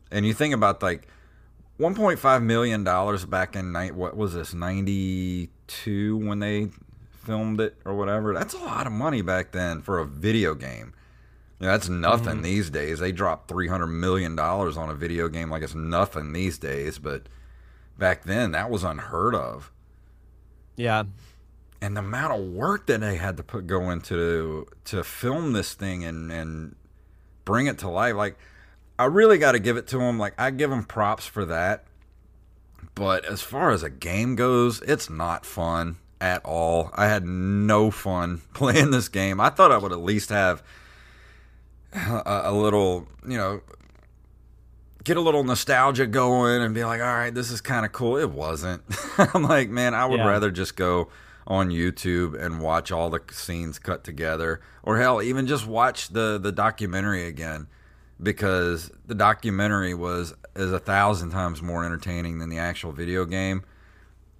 And 0.10 0.26
you 0.26 0.34
think 0.34 0.54
about 0.54 0.82
like 0.82 1.08
1.5 1.80 2.44
million 2.44 2.84
dollars 2.84 3.26
back 3.26 3.56
in 3.56 3.72
night 3.72 3.94
what 3.94 4.18
was 4.18 4.34
this 4.34 4.54
92 4.56 6.18
when 6.18 6.40
they 6.40 6.70
filmed 7.24 7.62
it 7.62 7.76
or 7.86 7.94
whatever. 7.94 8.34
That's 8.34 8.56
a 8.56 8.60
lot 8.60 8.88
of 8.88 8.94
money 8.94 9.22
back 9.22 9.52
then 9.52 9.82
for 9.84 10.00
a 10.00 10.06
video 10.06 10.56
game. 10.56 10.94
Yeah, 11.60 11.70
that's 11.70 11.90
nothing 11.90 12.36
mm-hmm. 12.36 12.44
these 12.44 12.70
days. 12.70 13.00
They 13.00 13.12
drop 13.12 13.48
three 13.48 13.68
hundred 13.68 13.88
million 13.88 14.36
dollars 14.36 14.78
on 14.78 14.90
a 14.90 14.94
video 14.94 15.28
game 15.28 15.50
like 15.50 15.64
it's 15.64 15.76
nothing 15.76 16.34
these 16.34 16.58
days, 16.58 17.00
but 17.00 17.24
back 17.98 18.24
then 18.24 18.52
that 18.52 18.70
was 18.70 18.84
unheard 18.84 19.34
of. 19.34 19.72
Yeah. 20.76 21.04
And 21.82 21.96
the 21.96 22.02
amount 22.02 22.34
of 22.34 22.46
work 22.46 22.88
that 22.88 23.02
they 23.02 23.18
had 23.18 23.38
to 23.38 23.44
put 23.44 23.68
go 23.68 23.90
into 23.90 24.68
to 24.86 25.04
film 25.04 25.54
this 25.54 25.74
thing 25.74 26.04
and 26.04 26.32
and 26.32 26.76
bring 27.44 27.68
it 27.68 27.80
to 27.80 27.90
life, 27.90 28.16
like 28.16 28.38
I 29.00 29.06
really 29.06 29.38
got 29.38 29.54
to 29.54 29.60
give 29.60 29.78
it 29.78 29.88
to 29.88 29.98
them. 29.98 30.20
Like 30.20 30.34
I 30.38 30.52
give 30.52 30.70
them 30.70 30.84
props 30.84 31.26
for 31.26 31.46
that. 31.46 31.86
But 32.94 33.26
as 33.26 33.42
far 33.42 33.72
as 33.72 33.84
a 33.84 33.90
game 33.90 34.36
goes, 34.36 34.82
it's 34.82 35.10
not 35.10 35.46
fun 35.46 35.98
at 36.20 36.44
all. 36.46 36.92
I 36.94 37.08
had 37.08 37.26
no 37.26 37.92
fun 37.92 38.42
playing 38.54 38.92
this 38.92 39.10
game. 39.10 39.40
I 39.40 39.50
thought 39.50 39.72
I 39.72 39.78
would 39.78 39.92
at 39.92 40.00
least 40.00 40.30
have 40.30 40.64
a, 42.26 42.42
a 42.46 42.54
little, 42.54 43.08
you 43.28 43.38
know, 43.38 43.62
get 45.04 45.16
a 45.16 45.22
little 45.22 45.44
nostalgia 45.44 46.06
going 46.06 46.62
and 46.62 46.76
be 46.76 46.84
like, 46.84 47.00
all 47.00 47.08
right, 47.08 47.34
this 47.34 47.50
is 47.50 47.62
kind 47.62 47.86
of 47.86 47.94
cool. 47.94 48.18
It 48.18 48.30
wasn't. 48.30 48.82
I'm 49.18 49.44
like, 49.44 49.70
man, 49.70 49.94
I 49.94 50.06
would 50.06 50.20
yeah. 50.20 50.28
rather 50.28 50.52
just 50.52 50.76
go 50.76 51.08
on 51.48 51.70
YouTube 51.70 52.38
and 52.40 52.60
watch 52.60 52.92
all 52.92 53.10
the 53.10 53.22
scenes 53.32 53.80
cut 53.80 54.04
together, 54.04 54.60
or 54.84 54.98
hell, 55.00 55.22
even 55.22 55.48
just 55.48 55.66
watch 55.66 56.10
the 56.10 56.38
the 56.38 56.52
documentary 56.52 57.26
again, 57.26 57.68
because 58.22 58.92
the 59.06 59.16
documentary 59.16 59.94
was 59.94 60.34
is 60.58 60.74
a 60.74 60.80
thousand 60.80 61.32
times 61.32 61.62
more 61.62 61.86
entertaining 61.86 62.40
than 62.40 62.50
the 62.50 62.58
actual 62.58 62.92
video 62.92 63.26
game. 63.26 63.64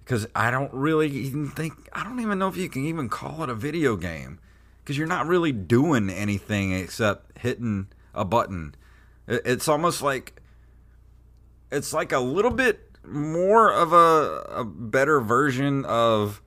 Because 0.04 0.26
I 0.34 0.50
don't 0.50 0.72
really 0.72 1.08
even 1.08 1.48
think 1.48 1.88
I 1.94 2.04
don't 2.04 2.20
even 2.20 2.38
know 2.38 2.48
if 2.48 2.58
you 2.58 2.68
can 2.68 2.84
even 2.84 3.08
call 3.08 3.42
it 3.42 3.48
a 3.48 3.54
video 3.54 3.96
game, 3.96 4.38
because 4.84 4.98
you're 4.98 5.06
not 5.06 5.26
really 5.26 5.52
doing 5.52 6.10
anything 6.10 6.72
except 6.72 7.27
hitting 7.38 7.88
a 8.14 8.24
button. 8.24 8.74
It's 9.26 9.68
almost 9.68 10.02
like 10.02 10.40
it's 11.70 11.92
like 11.92 12.12
a 12.12 12.20
little 12.20 12.50
bit 12.50 12.80
more 13.04 13.72
of 13.72 13.92
a, 13.92 14.60
a 14.60 14.64
better 14.64 15.20
version 15.20 15.84
of 15.84 16.42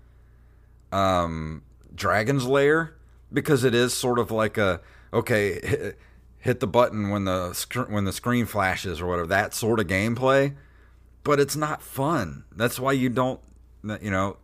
um, 0.91 1.63
Dragon's 1.93 2.45
Lair 2.45 2.95
because 3.31 3.63
it 3.63 3.73
is 3.73 3.93
sort 3.93 4.19
of 4.19 4.31
like 4.31 4.57
a 4.57 4.81
okay 5.13 5.93
hit, 6.39 6.59
the 6.59 6.67
button 6.67 7.09
when 7.09 7.25
the 7.25 7.53
sc- 7.53 7.89
when 7.89 8.05
the 8.05 8.13
screen 8.13 8.45
flashes 8.45 9.01
or 9.01 9.07
whatever 9.07 9.27
that 9.27 9.53
sort 9.53 9.79
of 9.79 9.87
gameplay 9.87 10.55
but 11.23 11.39
it's 11.39 11.55
not 11.55 11.81
fun 11.81 12.43
that's 12.55 12.79
why 12.79 12.91
you 12.91 13.09
don't 13.09 13.39
you 14.01 14.11
know 14.11 14.37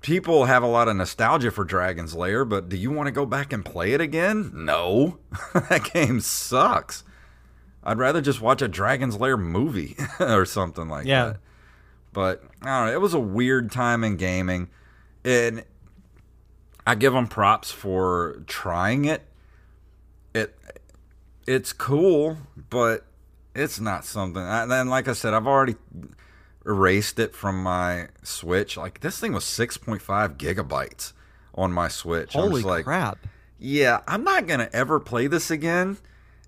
people 0.00 0.46
have 0.46 0.62
a 0.62 0.66
lot 0.66 0.88
of 0.88 0.96
nostalgia 0.96 1.50
for 1.50 1.64
Dragon's 1.64 2.14
Lair 2.14 2.44
but 2.44 2.68
do 2.68 2.76
you 2.76 2.90
want 2.90 3.06
to 3.06 3.12
go 3.12 3.26
back 3.26 3.52
and 3.52 3.64
play 3.64 3.92
it 3.92 4.00
again 4.00 4.50
no 4.54 5.18
that 5.54 5.90
game 5.92 6.20
sucks 6.20 7.04
I'd 7.82 7.98
rather 7.98 8.20
just 8.20 8.40
watch 8.40 8.60
a 8.62 8.68
Dragon's 8.68 9.18
Lair 9.18 9.36
movie 9.36 9.96
or 10.20 10.44
something 10.44 10.88
like 10.88 11.06
Yeah. 11.06 11.24
that 11.26 11.36
but 12.12 12.42
I 12.62 12.78
don't 12.78 12.86
know 12.88 12.92
it 12.94 13.00
was 13.00 13.14
a 13.14 13.20
weird 13.20 13.70
time 13.70 14.02
in 14.04 14.16
gaming 14.16 14.68
and 15.24 15.64
I 16.86 16.94
give 16.94 17.12
them 17.12 17.28
props 17.28 17.70
for 17.70 18.42
trying 18.46 19.04
it. 19.04 19.22
It 20.34 20.58
it's 21.46 21.72
cool, 21.74 22.38
but 22.70 23.04
it's 23.54 23.78
not 23.78 24.04
something. 24.06 24.42
And 24.42 24.70
then, 24.70 24.88
like 24.88 25.06
I 25.06 25.12
said, 25.12 25.34
I've 25.34 25.46
already 25.46 25.76
erased 26.66 27.18
it 27.18 27.34
from 27.34 27.62
my 27.62 28.08
Switch. 28.22 28.76
Like 28.76 29.00
this 29.00 29.18
thing 29.18 29.32
was 29.32 29.44
six 29.44 29.76
point 29.76 30.02
five 30.02 30.36
gigabytes 30.38 31.12
on 31.54 31.72
my 31.72 31.88
Switch. 31.88 32.32
Holy 32.32 32.62
like, 32.62 32.84
crap! 32.84 33.18
yeah, 33.58 34.00
I'm 34.06 34.24
not 34.24 34.46
gonna 34.46 34.68
ever 34.72 35.00
play 35.00 35.26
this 35.26 35.50
again. 35.50 35.98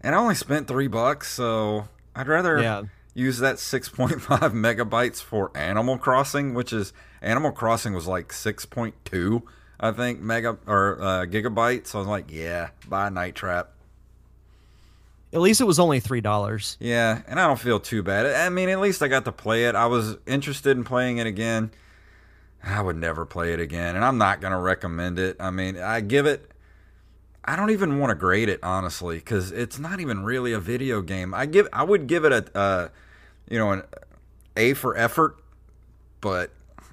And 0.00 0.14
I 0.14 0.18
only 0.18 0.34
spent 0.34 0.66
three 0.66 0.88
bucks, 0.88 1.30
so 1.32 1.86
I'd 2.16 2.26
rather 2.26 2.60
Yeah. 2.60 2.82
use 3.14 3.38
that 3.38 3.56
6.5 3.56 4.18
megabytes 4.52 5.22
for 5.22 5.52
Animal 5.54 5.96
Crossing, 5.96 6.54
which 6.54 6.72
is 6.72 6.92
Animal 7.20 7.52
Crossing 7.52 7.94
was 7.94 8.08
like 8.08 8.32
6.2, 8.32 9.42
I 9.78 9.92
think, 9.92 10.20
mega 10.20 10.58
or 10.66 11.00
uh, 11.00 11.26
gigabytes. 11.26 11.88
So 11.88 11.98
I 11.98 12.00
was 12.00 12.08
like, 12.08 12.32
yeah, 12.32 12.70
buy 12.88 13.10
Night 13.10 13.36
Trap. 13.36 13.70
At 15.32 15.40
least 15.40 15.60
it 15.60 15.64
was 15.64 15.78
only 15.78 15.98
three 15.98 16.20
dollars. 16.20 16.76
Yeah, 16.78 17.22
and 17.26 17.40
I 17.40 17.46
don't 17.46 17.58
feel 17.58 17.80
too 17.80 18.02
bad. 18.02 18.26
I 18.26 18.48
mean, 18.50 18.68
at 18.68 18.80
least 18.80 19.02
I 19.02 19.08
got 19.08 19.24
to 19.24 19.32
play 19.32 19.64
it. 19.64 19.74
I 19.74 19.86
was 19.86 20.16
interested 20.26 20.76
in 20.76 20.84
playing 20.84 21.18
it 21.18 21.26
again. 21.26 21.70
I 22.62 22.80
would 22.80 22.96
never 22.96 23.24
play 23.24 23.52
it 23.52 23.60
again, 23.60 23.96
and 23.96 24.04
I'm 24.04 24.18
not 24.18 24.40
going 24.40 24.52
to 24.52 24.58
recommend 24.58 25.18
it. 25.18 25.36
I 25.40 25.50
mean, 25.50 25.78
I 25.78 26.00
give 26.00 26.26
it. 26.26 26.50
I 27.44 27.56
don't 27.56 27.70
even 27.70 27.98
want 27.98 28.10
to 28.10 28.14
grade 28.14 28.48
it 28.48 28.60
honestly 28.62 29.16
because 29.16 29.50
it's 29.50 29.78
not 29.78 29.98
even 29.98 30.22
really 30.22 30.52
a 30.52 30.60
video 30.60 31.02
game. 31.02 31.34
I 31.34 31.46
give. 31.46 31.66
I 31.72 31.82
would 31.82 32.06
give 32.06 32.24
it 32.24 32.32
a, 32.32 32.56
uh, 32.56 32.88
you 33.48 33.58
know, 33.58 33.72
an 33.72 33.82
A 34.56 34.74
for 34.74 34.96
effort, 34.96 35.38
but 36.20 36.50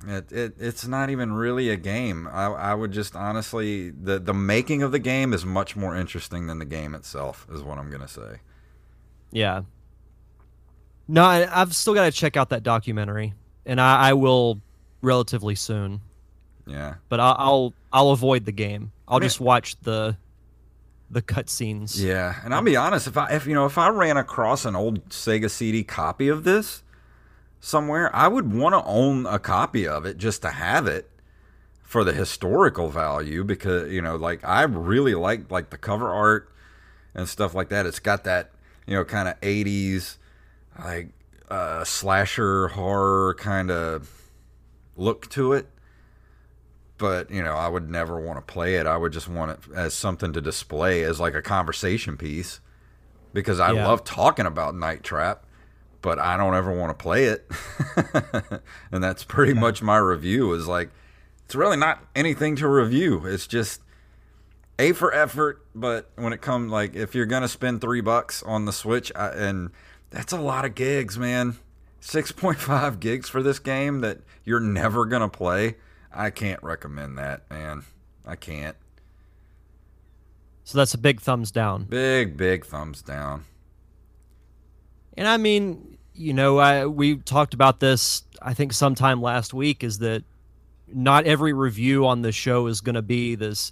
it, 0.07 0.31
it 0.31 0.53
it's 0.59 0.87
not 0.87 1.09
even 1.09 1.33
really 1.33 1.69
a 1.69 1.75
game. 1.75 2.27
I, 2.31 2.45
I 2.45 2.73
would 2.73 2.91
just 2.91 3.15
honestly 3.15 3.89
the 3.89 4.19
the 4.19 4.33
making 4.33 4.83
of 4.83 4.91
the 4.91 4.99
game 4.99 5.33
is 5.33 5.45
much 5.45 5.75
more 5.75 5.95
interesting 5.95 6.47
than 6.47 6.59
the 6.59 6.65
game 6.65 6.95
itself. 6.95 7.47
Is 7.51 7.61
what 7.61 7.77
I'm 7.77 7.89
gonna 7.89 8.07
say. 8.07 8.39
Yeah. 9.31 9.61
No, 11.07 11.23
I, 11.23 11.61
I've 11.61 11.73
still 11.73 11.95
got 11.95 12.05
to 12.05 12.11
check 12.11 12.37
out 12.37 12.49
that 12.49 12.61
documentary, 12.61 13.33
and 13.65 13.81
I, 13.81 14.09
I 14.09 14.13
will 14.13 14.61
relatively 15.01 15.55
soon. 15.55 16.01
Yeah. 16.67 16.95
But 17.09 17.19
I'll 17.19 17.35
I'll, 17.37 17.73
I'll 17.91 18.09
avoid 18.11 18.45
the 18.45 18.51
game. 18.51 18.91
I'll 19.07 19.19
mean- 19.19 19.27
just 19.27 19.39
watch 19.39 19.79
the 19.81 20.17
the 21.09 21.21
cutscenes. 21.21 21.99
Yeah, 21.99 22.35
and 22.43 22.53
I'll 22.53 22.61
be 22.61 22.75
honest, 22.75 23.07
if 23.07 23.17
I 23.17 23.31
if 23.31 23.47
you 23.47 23.55
know 23.55 23.65
if 23.65 23.77
I 23.77 23.89
ran 23.89 24.17
across 24.17 24.65
an 24.65 24.75
old 24.75 25.09
Sega 25.09 25.49
CD 25.49 25.83
copy 25.83 26.27
of 26.27 26.43
this 26.43 26.83
somewhere, 27.59 28.13
I 28.15 28.27
would 28.27 28.53
want 28.53 28.73
to 28.73 28.83
own 28.89 29.25
a 29.25 29.39
copy 29.39 29.87
of 29.87 30.05
it 30.05 30.17
just 30.17 30.41
to 30.43 30.49
have 30.49 30.87
it 30.87 31.09
for 31.81 32.03
the 32.03 32.13
historical 32.13 32.89
value 32.89 33.43
because 33.43 33.91
you 33.91 34.01
know 34.01 34.15
like 34.15 34.43
I 34.43 34.63
really 34.63 35.15
like 35.15 35.49
like 35.51 35.69
the 35.71 35.77
cover 35.77 36.09
art 36.13 36.51
and 37.15 37.27
stuff 37.27 37.55
like 37.55 37.69
that. 37.69 37.85
It's 37.85 37.99
got 37.99 38.23
that 38.25 38.51
you 38.85 38.95
know 38.95 39.03
kind 39.05 39.27
of 39.27 39.39
80s 39.41 40.17
like 40.83 41.09
uh 41.49 41.83
slasher 41.83 42.69
horror 42.69 43.35
kind 43.39 43.69
of 43.71 44.09
look 44.95 45.29
to 45.29 45.53
it 45.53 45.67
but 46.97 47.29
you 47.31 47.41
know 47.41 47.53
i 47.53 47.67
would 47.67 47.89
never 47.89 48.19
want 48.19 48.37
to 48.37 48.53
play 48.53 48.75
it 48.75 48.85
i 48.85 48.95
would 48.97 49.11
just 49.11 49.27
want 49.27 49.51
it 49.51 49.59
as 49.75 49.93
something 49.93 50.33
to 50.33 50.41
display 50.41 51.03
as 51.03 51.19
like 51.19 51.33
a 51.33 51.41
conversation 51.41 52.17
piece 52.17 52.59
because 53.33 53.59
i 53.59 53.71
Yeah. 53.71 53.85
love 53.87 54.03
talking 54.03 54.45
about 54.45 54.75
night 54.75 55.03
trap 55.03 55.45
but 56.01 56.17
i 56.19 56.37
don't 56.37 56.55
ever 56.55 56.71
want 56.71 56.89
to 56.97 57.01
play 57.01 57.25
it. 57.25 57.49
And 58.91 59.03
that's 59.03 59.23
pretty 59.23 59.53
much 59.53 59.81
my 59.81 59.97
review 59.97 60.53
is 60.53 60.67
like 60.67 60.89
it's 61.45 61.55
really 61.55 61.77
not 61.77 62.03
anything 62.15 62.55
to 62.57 62.67
review. 62.67 63.25
It's 63.25 63.47
just 63.47 63.81
a 64.77 64.93
for 64.93 65.13
effort 65.13 65.65
but 65.75 66.09
when 66.15 66.33
it 66.33 66.41
comes 66.41 66.71
like 66.71 66.95
if 66.95 67.13
you're 67.13 67.25
gonna 67.25 67.47
spend 67.47 67.81
three 67.81 68.01
bucks 68.01 68.41
on 68.43 68.65
the 68.65 68.73
switch 68.73 69.11
I, 69.15 69.29
and 69.29 69.71
that's 70.09 70.33
a 70.33 70.39
lot 70.39 70.65
of 70.65 70.75
gigs 70.75 71.17
man. 71.17 71.57
6.5 72.01 72.99
gigs 73.01 73.27
for 73.29 73.43
this 73.43 73.59
game 73.59 73.99
that 74.01 74.19
you're 74.45 74.59
never 74.61 75.05
gonna 75.05 75.29
play 75.29 75.75
i 76.11 76.29
can't 76.29 76.61
recommend 76.63 77.17
that 77.17 77.49
man. 77.49 77.83
I 78.25 78.35
can't. 78.35 78.77
So 80.63 80.77
that's 80.77 80.93
a 80.93 80.99
big 80.99 81.19
thumbs 81.19 81.51
down. 81.51 81.85
big 81.85 82.37
big 82.37 82.65
thumbs 82.65 83.01
down 83.01 83.45
And 85.17 85.27
I 85.27 85.37
mean, 85.37 85.97
you 86.13 86.33
know, 86.33 86.57
I 86.57 86.85
we 86.85 87.17
talked 87.17 87.53
about 87.53 87.79
this 87.79 88.23
I 88.41 88.53
think 88.53 88.73
sometime 88.73 89.21
last 89.21 89.53
week 89.53 89.83
is 89.83 89.99
that 89.99 90.23
not 90.87 91.25
every 91.25 91.53
review 91.53 92.05
on 92.07 92.21
the 92.21 92.31
show 92.31 92.67
is 92.67 92.81
going 92.81 92.95
to 92.95 93.01
be 93.01 93.35
this, 93.35 93.71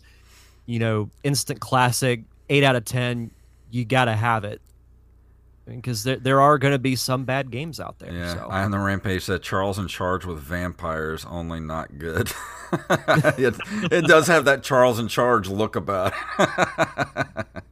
you 0.65 0.79
know, 0.79 1.09
instant 1.23 1.59
classic, 1.59 2.21
8 2.49 2.63
out 2.63 2.75
of 2.75 2.85
10, 2.85 3.31
you 3.71 3.85
got 3.85 4.05
to 4.05 4.13
have 4.13 4.43
it. 4.43 4.61
Because 5.65 6.03
there, 6.03 6.15
there 6.15 6.39
are 6.39 6.57
going 6.57 6.71
to 6.71 6.79
be 6.79 6.95
some 6.95 7.25
bad 7.25 7.51
games 7.51 7.81
out 7.81 7.99
there. 7.99 8.13
yeah 8.13 8.35
so. 8.35 8.47
i 8.49 8.63
on 8.63 8.71
the 8.71 8.79
rampage 8.79 9.23
said 9.25 9.43
charles 9.43 9.77
in 9.77 9.85
charge 9.89 10.25
with 10.25 10.39
vampires 10.39 11.25
only 11.25 11.59
not 11.59 11.97
good 11.97 12.31
it, 13.38 13.53
it 13.91 14.05
does 14.05 14.27
have 14.27 14.45
that 14.45 14.63
charles 14.63 14.97
in 14.97 15.09
charge 15.09 15.49
look 15.49 15.75
about 15.75 16.13
it 16.39 17.45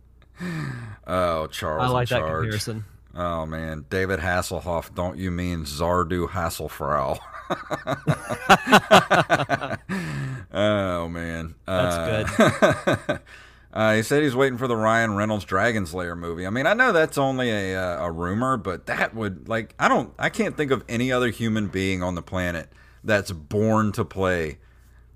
oh 1.08 1.48
charles 1.48 1.86
I 1.86 1.88
like 1.88 2.10
that 2.10 2.20
charge 2.20 2.44
comparison. 2.44 2.84
Oh 3.16 3.46
man, 3.46 3.86
David 3.90 4.20
Hasselhoff. 4.20 4.94
Don't 4.94 5.18
you 5.18 5.32
mean 5.32 5.64
Zardu 5.64 6.30
Hasselfrau? 6.30 7.20
oh 10.54 11.08
man, 11.08 11.56
That's 11.66 12.36
good. 12.38 13.20
uh, 13.74 13.94
he 13.94 14.02
said 14.02 14.24
he's 14.24 14.36
waiting 14.36 14.58
for 14.58 14.68
the 14.68 14.76
Ryan 14.76 15.16
Reynolds 15.16 15.46
Dragon's 15.46 15.94
Lair 15.94 16.16
movie. 16.16 16.46
I 16.46 16.50
mean, 16.50 16.66
I 16.66 16.74
know 16.74 16.92
that's 16.92 17.18
only 17.18 17.52
a 17.52 17.82
uh, 17.82 18.06
a 18.06 18.12
rumor, 18.12 18.58
but 18.58 18.88
that 18.88 19.16
would 19.16 19.48
like 19.48 19.74
I 19.80 19.88
don't 19.88 20.14
I 20.20 20.30
can't 20.30 20.58
think 20.58 20.72
of 20.72 20.84
any 20.90 21.12
other 21.12 21.30
human 21.30 21.68
being 21.68 22.04
on 22.04 22.16
the 22.16 22.22
planet 22.22 22.70
that's 23.04 23.32
born 23.32 23.94
to 23.94 24.04
play 24.04 24.58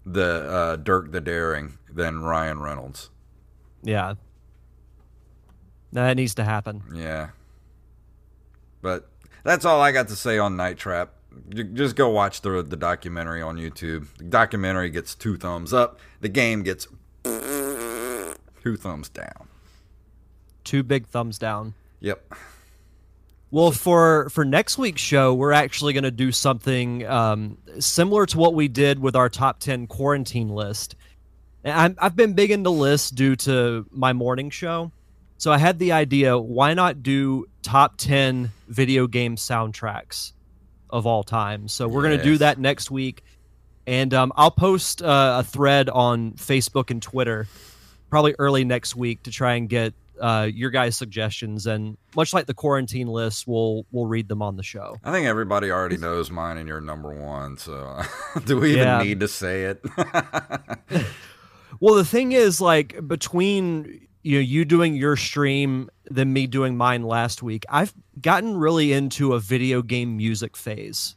the 0.05 0.49
uh, 0.49 0.75
Dirk 0.77 1.11
the 1.11 1.19
Daring 1.19 1.77
than 1.91 2.21
Ryan 2.21 2.61
Reynolds. 2.61 3.09
Yeah. 3.83 4.13
No, 5.91 6.03
that 6.03 6.15
needs 6.15 6.35
to 6.35 6.45
happen. 6.45 6.83
Yeah. 6.93 7.29
But 8.81 9.09
that's 9.43 9.65
all 9.65 9.81
I 9.81 9.91
got 9.91 10.07
to 10.09 10.15
say 10.15 10.37
on 10.37 10.55
Night 10.55 10.77
Trap. 10.77 11.13
Just 11.49 11.95
go 11.95 12.09
watch 12.09 12.41
the 12.41 12.63
the 12.63 12.75
documentary 12.75 13.41
on 13.41 13.57
YouTube. 13.57 14.07
The 14.17 14.25
documentary 14.25 14.89
gets 14.89 15.15
two 15.15 15.37
thumbs 15.37 15.73
up. 15.73 15.99
The 16.21 16.29
game 16.29 16.63
gets 16.63 16.87
two 17.23 18.77
thumbs 18.77 19.09
down. 19.09 19.47
Two 20.63 20.83
big 20.83 21.07
thumbs 21.07 21.37
down. 21.37 21.73
Yep. 21.99 22.33
Well, 23.51 23.71
for 23.71 24.29
for 24.29 24.45
next 24.45 24.77
week's 24.77 25.01
show, 25.01 25.33
we're 25.33 25.53
actually 25.53 25.93
going 25.93 26.03
to 26.03 26.11
do 26.11 26.31
something 26.31 27.05
um, 27.07 27.57
similar 27.79 28.25
to 28.27 28.37
what 28.37 28.53
we 28.53 28.67
did 28.67 28.99
with 28.99 29.15
our 29.15 29.29
top 29.29 29.59
ten 29.59 29.87
quarantine 29.87 30.49
list. 30.49 30.95
I'm, 31.65 31.95
I've 31.99 32.15
been 32.15 32.33
big 32.33 32.51
into 32.51 32.69
lists 32.69 33.09
due 33.09 33.35
to 33.37 33.85
my 33.91 34.13
morning 34.13 34.49
show, 34.49 34.91
so 35.39 35.51
I 35.51 35.57
had 35.57 35.79
the 35.79 35.91
idea: 35.93 36.37
why 36.37 36.75
not 36.75 37.01
do 37.01 37.47
top 37.63 37.97
ten 37.97 38.51
video 38.67 39.07
game 39.07 39.35
soundtracks 39.35 40.33
of 40.91 41.07
all 41.07 41.23
time? 41.23 41.67
So 41.67 41.87
we're 41.87 42.03
going 42.03 42.17
to 42.19 42.23
do 42.23 42.37
that 42.37 42.59
next 42.59 42.91
week, 42.91 43.23
and 43.87 44.13
um, 44.13 44.31
I'll 44.35 44.51
post 44.51 45.01
uh, 45.01 45.37
a 45.39 45.43
thread 45.43 45.89
on 45.89 46.33
Facebook 46.33 46.91
and 46.91 47.01
Twitter 47.01 47.47
probably 48.11 48.35
early 48.37 48.63
next 48.65 48.95
week 48.95 49.23
to 49.23 49.31
try 49.31 49.53
and 49.55 49.67
get 49.69 49.93
uh, 50.19 50.49
your 50.51 50.69
guys' 50.71 50.97
suggestions. 50.97 51.67
And 51.67 51.95
much 52.15 52.33
like 52.33 52.45
the 52.47 52.53
quarantine 52.53 53.07
list, 53.07 53.47
we'll 53.47 53.85
we'll 53.91 54.07
read 54.07 54.27
them 54.27 54.41
on 54.41 54.57
the 54.57 54.63
show. 54.63 54.97
I 55.03 55.11
think 55.11 55.25
everybody 55.27 55.71
already 55.71 55.97
knows 55.97 56.29
mine 56.31 56.57
and 56.57 56.67
you're 56.67 56.81
number 56.81 57.11
one. 57.13 57.57
So 57.57 58.01
do 58.45 58.59
we 58.59 58.71
even 58.73 58.83
Yeah. 58.83 59.03
need 59.03 59.19
to 59.21 59.27
say 59.27 59.63
it? 59.65 59.81
Well, 61.81 61.95
the 61.95 62.03
thing 62.03 62.33
is, 62.33 62.59
like 62.59 63.07
between 63.07 64.05
you 64.29 64.35
know 64.35 64.41
you 64.41 64.63
doing 64.63 64.95
your 64.95 65.15
stream 65.15 65.89
than 66.05 66.31
me 66.31 66.45
doing 66.45 66.77
mine 66.77 67.01
last 67.01 67.41
week, 67.41 67.65
I've 67.67 67.95
gotten 68.21 68.57
really 68.57 68.93
into 68.93 69.33
a 69.33 69.39
video 69.39 69.81
game 69.81 70.15
music 70.17 70.55
phase 70.55 71.15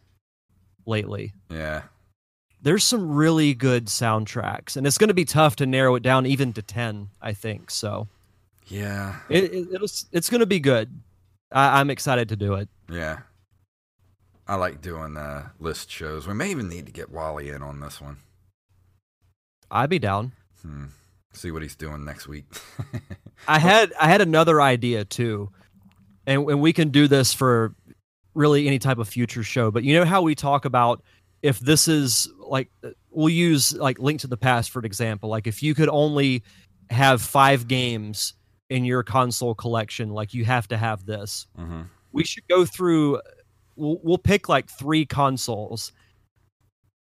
lately. 0.87 1.35
yeah. 1.51 1.83
There's 2.63 2.85
some 2.85 3.11
really 3.11 3.55
good 3.55 3.87
soundtracks, 3.87 4.77
and 4.77 4.87
it's 4.87 4.97
going 4.97 5.09
to 5.09 5.15
be 5.15 5.25
tough 5.25 5.57
to 5.57 5.67
narrow 5.67 5.97
it 5.97 6.03
down 6.05 6.27
even 6.27 6.53
to 6.53 6.63
ten. 6.63 7.09
I 7.21 7.33
think 7.33 7.73
so. 7.73 8.07
Yeah. 8.69 9.17
It, 9.29 9.53
it, 9.53 9.69
it's 9.73 10.07
it's 10.13 10.31
going 10.31 10.41
to 10.41 10.47
be 10.47 10.61
good. 10.61 10.89
I, 11.51 11.81
I'm 11.81 11.91
excited 11.91 12.29
to 12.29 12.37
do 12.37 12.55
it. 12.55 12.69
Yeah. 12.89 13.19
I 14.47 14.55
like 14.55 14.81
doing 14.81 15.17
uh, 15.17 15.49
list 15.59 15.91
shows. 15.91 16.29
We 16.29 16.35
may 16.35 16.53
even 16.53 16.69
need 16.69 16.87
to 16.87 16.93
get 16.93 17.11
Wally 17.11 17.49
in 17.49 17.63
on 17.63 17.81
this 17.81 18.01
one. 18.01 18.19
I'd 19.69 19.91
be 19.91 19.99
down. 19.99 20.31
Hmm. 20.63 20.87
See 21.35 21.51
what 21.51 21.63
he's 21.63 21.77
doing 21.77 22.05
next 22.05 22.29
week. 22.29 22.45
I 23.49 23.59
had 23.59 23.93
I 24.01 24.09
had 24.09 24.21
another 24.21 24.61
idea 24.61 25.05
too, 25.05 25.51
and 26.27 26.49
and 26.49 26.61
we 26.61 26.73
can 26.73 26.91
do 26.91 27.09
this 27.09 27.33
for 27.33 27.75
really 28.35 28.67
any 28.67 28.79
type 28.79 28.99
of 28.99 29.09
future 29.09 29.43
show. 29.43 29.71
But 29.71 29.85
you 29.85 29.95
know 29.99 30.05
how 30.05 30.23
we 30.23 30.35
talk 30.35 30.65
about 30.65 31.03
if 31.43 31.59
this 31.61 31.89
is 31.89 32.29
like 32.39 32.71
we'll 33.11 33.29
use 33.29 33.75
like 33.75 33.99
Link 33.99 34.21
to 34.21 34.27
the 34.27 34.37
Past 34.37 34.71
for 34.71 34.79
an 34.81 34.85
example. 34.85 35.29
Like 35.29 35.47
if 35.47 35.63
you 35.63 35.75
could 35.75 35.89
only 35.89 36.43
have 36.91 37.23
five 37.23 37.67
games 37.69 38.35
in 38.71 38.85
your 38.85 39.03
console 39.03 39.55
collection, 39.55 40.11
like 40.11 40.35
you 40.35 40.45
have 40.45 40.69
to 40.69 40.77
have 40.77 41.05
this. 41.07 41.47
hmm 41.57 41.83
We 42.13 42.25
should 42.25 42.47
go 42.49 42.65
through. 42.65 43.21
We'll, 43.77 43.99
we'll 44.03 44.19
pick 44.19 44.49
like 44.51 44.69
three 44.69 45.07
consoles, 45.07 45.93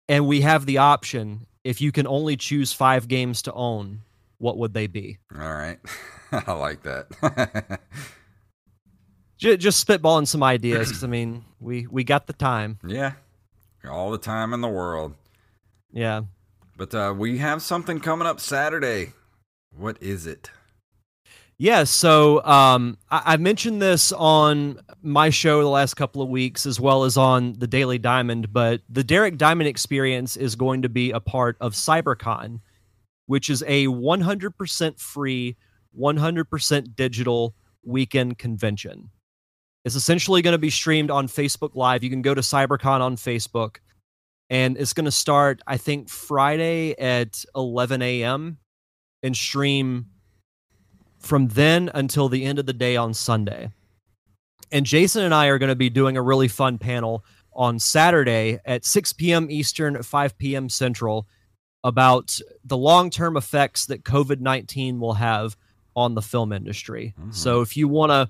and 0.09 0.27
we 0.27 0.41
have 0.43 0.67
the 0.67 0.79
option 0.79 1.47
if 1.65 1.81
you 1.81 1.93
can 1.93 2.07
only 2.07 2.37
choose 2.37 2.73
five 2.73 3.09
games 3.09 3.43
to 3.43 3.53
own. 3.53 4.03
What 4.41 4.57
would 4.59 4.73
they 4.75 4.87
be? 4.87 5.19
All 5.39 5.53
right. 5.55 5.79
I 6.33 6.53
like 6.53 6.83
that. 6.85 7.81
J- 9.39 9.57
just 9.59 9.87
spitballing 9.87 10.27
some 10.27 10.43
ideas. 10.43 11.05
I 11.05 11.07
mean, 11.07 11.45
we 11.61 11.87
we 11.87 12.05
got 12.05 12.27
the 12.27 12.33
time. 12.33 12.79
yeah. 12.87 13.13
All 13.89 14.11
the 14.11 14.19
time 14.19 14.53
in 14.53 14.61
the 14.61 14.69
world. 14.69 15.15
Yeah. 15.93 16.23
But 16.77 16.95
uh, 16.95 17.15
we 17.17 17.39
have 17.39 17.63
something 17.63 17.99
coming 18.01 18.27
up 18.27 18.39
Saturday. 18.41 19.13
What 19.77 19.97
is 20.03 20.27
it? 20.27 20.51
Yeah, 21.57 21.85
so 21.85 22.43
um, 22.45 22.97
I, 23.11 23.23
I 23.35 23.37
mentioned 23.37 23.83
this 23.83 24.13
on 24.13 24.81
my 25.03 25.29
show 25.31 25.63
the 25.63 25.69
last 25.69 25.95
couple 25.95 26.23
of 26.23 26.29
weeks, 26.31 26.65
as 26.67 26.81
well 26.81 27.05
as 27.05 27.17
on 27.19 27.53
the 27.55 27.67
Daily 27.67 27.99
Diamond. 27.99 28.53
But 28.53 28.81
the 28.89 29.05
Derek 29.05 29.37
Diamond 29.37 29.69
Experience 29.69 30.37
is 30.39 30.57
going 30.57 30.83
to 30.83 30.89
be 30.89 31.11
a 31.11 31.21
part 31.21 31.57
of 31.61 31.75
CyberCon, 31.75 32.61
which 33.31 33.49
is 33.49 33.63
a 33.69 33.87
100% 33.87 34.99
free, 34.99 35.57
100% 35.97 36.97
digital 36.97 37.55
weekend 37.85 38.37
convention. 38.39 39.09
It's 39.85 39.95
essentially 39.95 40.43
going 40.43 40.51
to 40.55 40.59
be 40.59 40.69
streamed 40.69 41.13
on 41.13 41.29
Facebook 41.29 41.77
Live. 41.77 42.03
You 42.03 42.11
can 42.11 42.23
go 42.23 42.35
to 42.35 42.41
CyberCon 42.41 43.01
on 43.01 43.15
Facebook, 43.15 43.77
and 44.51 44.77
it's 44.77 44.93
going 44.93 45.05
to 45.05 45.13
start, 45.13 45.63
I 45.65 45.77
think, 45.77 46.09
Friday 46.09 46.99
at 46.99 47.45
11 47.55 48.03
a.m. 48.03 48.59
and 49.23 49.37
stream 49.37 50.07
from 51.21 51.47
then 51.47 51.89
until 51.95 52.29
the 52.29 52.45
end 52.45 52.59
of 52.59 52.67
the 52.67 52.73
day 52.73 52.97
on 52.97 53.15
Sunday. 53.15 53.71
And 54.73 54.85
Jason 54.85 55.23
and 55.23 55.33
I 55.33 55.47
are 55.47 55.59
going 55.59 55.69
to 55.69 55.77
be 55.77 55.89
doing 55.89 56.17
a 56.17 56.23
really 56.23 56.49
fun 56.49 56.79
panel 56.79 57.25
on 57.53 57.79
Saturday 57.79 58.59
at 58.65 58.85
6 58.85 59.13
p.m. 59.13 59.47
Eastern, 59.53 60.03
5 60.03 60.37
p.m. 60.37 60.69
Central 60.69 61.29
about 61.85 62.39
the 62.65 62.77
long 62.77 63.11
term 63.11 63.37
effects 63.37 63.87
that 63.87 64.05
COVID 64.05 64.41
19 64.41 65.01
will 65.01 65.15
have 65.15 65.57
on 65.97 66.15
the 66.15 66.23
film 66.23 66.53
industry. 66.53 67.15
Mhm. 67.21 67.35
So 67.35 67.61
if 67.63 67.77
you 67.77 67.89
want 67.89 68.11
to 68.11 68.29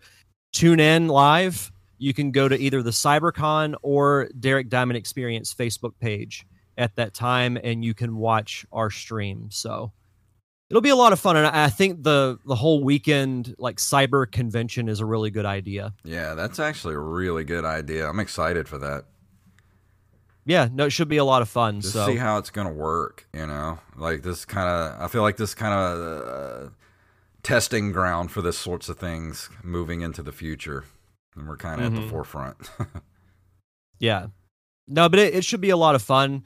tune 0.52 0.80
in 0.80 1.08
live, 1.08 1.70
you 1.98 2.14
can 2.14 2.30
go 2.30 2.48
to 2.48 2.58
either 2.58 2.82
the 2.82 2.90
CyberCon 2.90 3.74
or 3.82 4.28
Derek 4.38 4.68
Diamond 4.68 4.96
Experience 4.96 5.54
Facebook 5.54 5.92
page 6.00 6.46
at 6.78 6.96
that 6.96 7.12
time 7.12 7.58
and 7.62 7.84
you 7.84 7.92
can 7.92 8.16
watch 8.16 8.64
our 8.72 8.90
stream. 8.90 9.48
So 9.50 9.92
it'll 10.70 10.80
be 10.80 10.88
a 10.88 10.96
lot 10.96 11.12
of 11.12 11.20
fun 11.20 11.36
and 11.36 11.46
i 11.46 11.64
I 11.64 11.68
think 11.68 12.02
the 12.02 12.38
the 12.46 12.54
whole 12.54 12.82
weekend 12.82 13.54
like 13.58 13.76
cyber 13.76 14.30
convention 14.30 14.88
is 14.88 15.00
a 15.00 15.04
really 15.04 15.30
good 15.30 15.44
idea 15.44 15.92
Yeah, 16.04 16.34
that's 16.34 16.58
actually 16.60 16.94
a 16.94 17.00
really 17.00 17.44
good 17.44 17.64
idea. 17.64 18.08
I'm 18.08 18.20
excited 18.20 18.68
for 18.68 18.78
that. 18.78 19.04
Yeah 20.46 20.68
no 20.72 20.86
it 20.86 20.90
should 20.90 21.08
be 21.08 21.18
a 21.18 21.24
lot 21.24 21.42
of 21.42 21.48
fun 21.48 21.80
Just 21.80 21.92
so 21.94 22.06
see 22.06 22.16
how 22.16 22.38
it's 22.38 22.50
gonna 22.50 22.72
work. 22.72 23.26
You 23.34 23.46
know, 23.46 23.78
like 23.96 24.22
this 24.22 24.44
kind 24.44 24.68
of. 24.68 25.00
I 25.00 25.08
feel 25.08 25.22
like 25.22 25.36
this 25.36 25.54
kind 25.54 25.74
of 25.74 26.66
uh, 26.66 26.70
testing 27.42 27.92
ground 27.92 28.30
for 28.30 28.42
this 28.42 28.58
sorts 28.58 28.88
of 28.88 28.98
things 28.98 29.48
moving 29.62 30.00
into 30.02 30.22
the 30.22 30.32
future, 30.32 30.84
and 31.36 31.46
we're 31.48 31.56
kind 31.56 31.80
of 31.80 31.86
at 31.86 31.98
Mhm. 31.98 32.04
the 32.04 32.10
forefront. 32.10 32.56
yeah 33.98 34.26
no 34.88 35.08
but 35.08 35.18
it, 35.18 35.34
it 35.34 35.44
should 35.44 35.60
be 35.60 35.70
a 35.70 35.76
lot 35.76 35.94
of 35.94 36.02
fun 36.02 36.42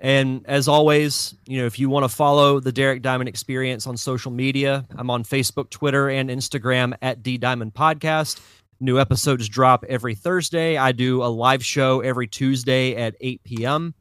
and 0.00 0.44
as 0.46 0.66
always 0.68 1.34
you 1.46 1.58
know 1.60 1.66
if 1.66 1.78
you 1.78 1.88
want 1.88 2.04
to 2.04 2.08
follow 2.08 2.58
the 2.60 2.72
derek 2.72 3.02
diamond 3.02 3.28
experience 3.28 3.86
on 3.86 3.96
social 3.96 4.30
media 4.32 4.84
i'm 4.96 5.08
on 5.10 5.22
facebook 5.22 5.70
twitter 5.70 6.08
and 6.08 6.28
instagram 6.28 6.92
at 7.02 7.22
d 7.22 7.38
diamond 7.38 7.72
podcast 7.74 8.40
new 8.80 8.98
episodes 8.98 9.48
drop 9.48 9.84
every 9.88 10.14
thursday. 10.14 10.76
I 10.76 10.92
do 10.92 11.22
a 11.22 11.26
live 11.26 11.64
show 11.64 12.00
every 12.00 12.26
tuesday 12.26 12.96
at 12.96 13.14
8 13.20 13.42
p.m 13.44 13.94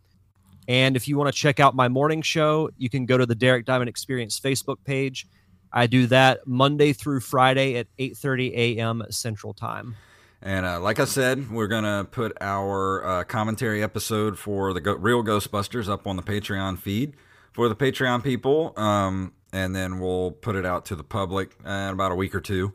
and 0.67 0.95
if 0.95 1.07
you 1.07 1.17
want 1.17 1.33
to 1.33 1.37
check 1.37 1.59
out 1.59 1.75
my 1.75 1.87
morning 1.87 2.21
show 2.21 2.69
you 2.77 2.89
can 2.89 3.05
go 3.05 3.17
to 3.17 3.25
the 3.25 3.35
derek 3.35 3.65
diamond 3.65 3.89
experience 3.89 4.39
facebook 4.39 4.77
page. 4.85 5.27
I 5.71 5.87
do 5.87 6.07
that 6.07 6.45
monday 6.45 6.93
through 6.93 7.21
friday 7.21 7.75
at 7.75 7.87
8.30 7.97 8.53
a.m 8.53 9.03
central 9.09 9.53
time. 9.53 9.95
And 10.41 10.65
uh, 10.65 10.79
like 10.79 10.99
I 10.99 11.05
said, 11.05 11.49
we're 11.49 11.67
gonna 11.67 12.07
put 12.09 12.37
our 12.41 13.03
uh, 13.03 13.23
commentary 13.23 13.81
episode 13.81 14.37
for 14.37 14.71
the 14.71 14.81
Go- 14.81 14.95
Real 14.95 15.23
Ghostbusters 15.23 15.89
up 15.89 16.05
on 16.05 16.15
the 16.15 16.21
Patreon 16.21 16.77
feed 16.77 17.15
for 17.53 17.67
the 17.67 17.75
Patreon 17.75 18.23
people, 18.23 18.73
um, 18.77 19.33
and 19.51 19.75
then 19.75 19.99
we'll 19.99 20.31
put 20.31 20.55
it 20.55 20.63
out 20.65 20.85
to 20.85 20.95
the 20.95 21.03
public 21.03 21.57
in 21.65 21.71
about 21.71 22.11
a 22.11 22.15
week 22.15 22.35
or 22.35 22.39
two. 22.39 22.71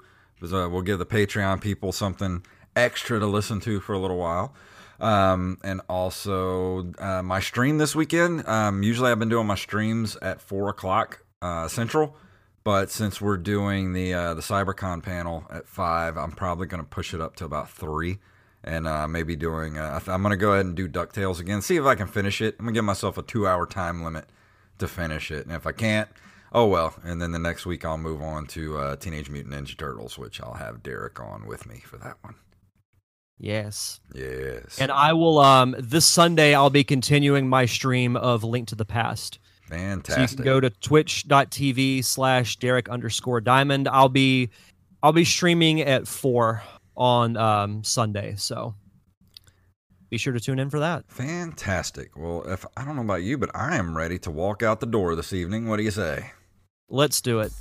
Uh, 0.50 0.68
we'll 0.70 0.80
give 0.80 0.98
the 0.98 1.06
Patreon 1.06 1.60
people 1.60 1.92
something 1.92 2.42
extra 2.74 3.18
to 3.20 3.26
listen 3.26 3.60
to 3.60 3.80
for 3.80 3.92
a 3.92 3.98
little 3.98 4.16
while. 4.16 4.54
Um, 4.98 5.58
and 5.62 5.82
also 5.88 6.92
uh, 6.98 7.22
my 7.22 7.40
stream 7.40 7.76
this 7.76 7.94
weekend. 7.94 8.48
Um, 8.48 8.82
usually 8.82 9.10
I've 9.10 9.18
been 9.18 9.28
doing 9.28 9.46
my 9.46 9.56
streams 9.56 10.16
at 10.22 10.40
four 10.40 10.70
o'clock 10.70 11.24
uh, 11.42 11.68
Central. 11.68 12.16
But 12.64 12.90
since 12.90 13.20
we're 13.20 13.38
doing 13.38 13.92
the 13.92 14.14
uh, 14.14 14.34
the 14.34 14.40
CyberCon 14.40 15.02
panel 15.02 15.44
at 15.50 15.66
five, 15.66 16.16
I'm 16.16 16.30
probably 16.30 16.66
going 16.68 16.82
to 16.82 16.88
push 16.88 17.12
it 17.12 17.20
up 17.20 17.34
to 17.36 17.44
about 17.44 17.68
three, 17.68 18.18
and 18.62 18.86
uh, 18.86 19.08
maybe 19.08 19.34
doing. 19.34 19.78
Uh, 19.78 19.98
I'm 20.06 20.22
going 20.22 20.30
to 20.30 20.36
go 20.36 20.52
ahead 20.52 20.66
and 20.66 20.76
do 20.76 20.88
Ducktales 20.88 21.40
again. 21.40 21.60
See 21.60 21.76
if 21.76 21.84
I 21.84 21.96
can 21.96 22.06
finish 22.06 22.40
it. 22.40 22.54
I'm 22.58 22.66
going 22.66 22.74
to 22.74 22.78
give 22.78 22.84
myself 22.84 23.18
a 23.18 23.22
two 23.22 23.48
hour 23.48 23.66
time 23.66 24.04
limit 24.04 24.26
to 24.78 24.86
finish 24.86 25.32
it, 25.32 25.44
and 25.44 25.54
if 25.56 25.66
I 25.66 25.72
can't, 25.72 26.08
oh 26.52 26.66
well. 26.66 26.94
And 27.04 27.20
then 27.20 27.32
the 27.32 27.38
next 27.38 27.66
week 27.66 27.84
I'll 27.84 27.98
move 27.98 28.22
on 28.22 28.46
to 28.48 28.78
uh, 28.78 28.96
Teenage 28.96 29.28
Mutant 29.30 29.54
Ninja 29.54 29.76
Turtles, 29.76 30.18
which 30.18 30.40
I'll 30.40 30.54
have 30.54 30.82
Derek 30.82 31.18
on 31.20 31.46
with 31.46 31.66
me 31.66 31.82
for 31.84 31.96
that 31.98 32.16
one. 32.22 32.34
yes 33.38 34.00
Yes, 34.14 34.78
And 34.78 34.90
I 34.92 35.12
will 35.12 35.38
um 35.38 35.74
this 35.78 36.06
Sunday 36.06 36.54
I'll 36.54 36.70
be 36.70 36.84
continuing 36.84 37.48
my 37.48 37.66
stream 37.66 38.16
of 38.16 38.44
Link 38.44 38.68
to 38.68 38.74
the 38.74 38.84
Past. 38.84 39.38
Fantastic. 39.68 40.14
So 40.14 40.20
you 40.20 40.36
can 40.36 40.44
go 40.44 40.60
to 40.60 40.70
twitch.tv 40.70 42.04
slash 42.04 42.56
Derek 42.56 42.88
underscore 42.90 43.40
diamond. 43.40 43.88
I'll 43.88 44.08
be 44.08 44.50
I'll 45.02 45.12
be 45.12 45.24
streaming 45.24 45.80
at 45.80 46.06
four 46.06 46.62
on 46.96 47.36
um 47.36 47.82
Sunday. 47.82 48.34
So 48.36 48.74
be 50.10 50.18
sure 50.18 50.34
to 50.34 50.40
tune 50.40 50.58
in 50.58 50.68
for 50.68 50.78
that. 50.80 51.04
Fantastic. 51.08 52.18
Well, 52.18 52.42
if 52.46 52.66
I 52.76 52.84
don't 52.84 52.96
know 52.96 53.02
about 53.02 53.22
you, 53.22 53.38
but 53.38 53.50
I 53.54 53.76
am 53.76 53.96
ready 53.96 54.18
to 54.20 54.30
walk 54.30 54.62
out 54.62 54.80
the 54.80 54.86
door 54.86 55.16
this 55.16 55.32
evening. 55.32 55.68
What 55.68 55.78
do 55.78 55.84
you 55.84 55.90
say? 55.90 56.32
Let's 56.88 57.20
do 57.20 57.40
it. 57.40 57.52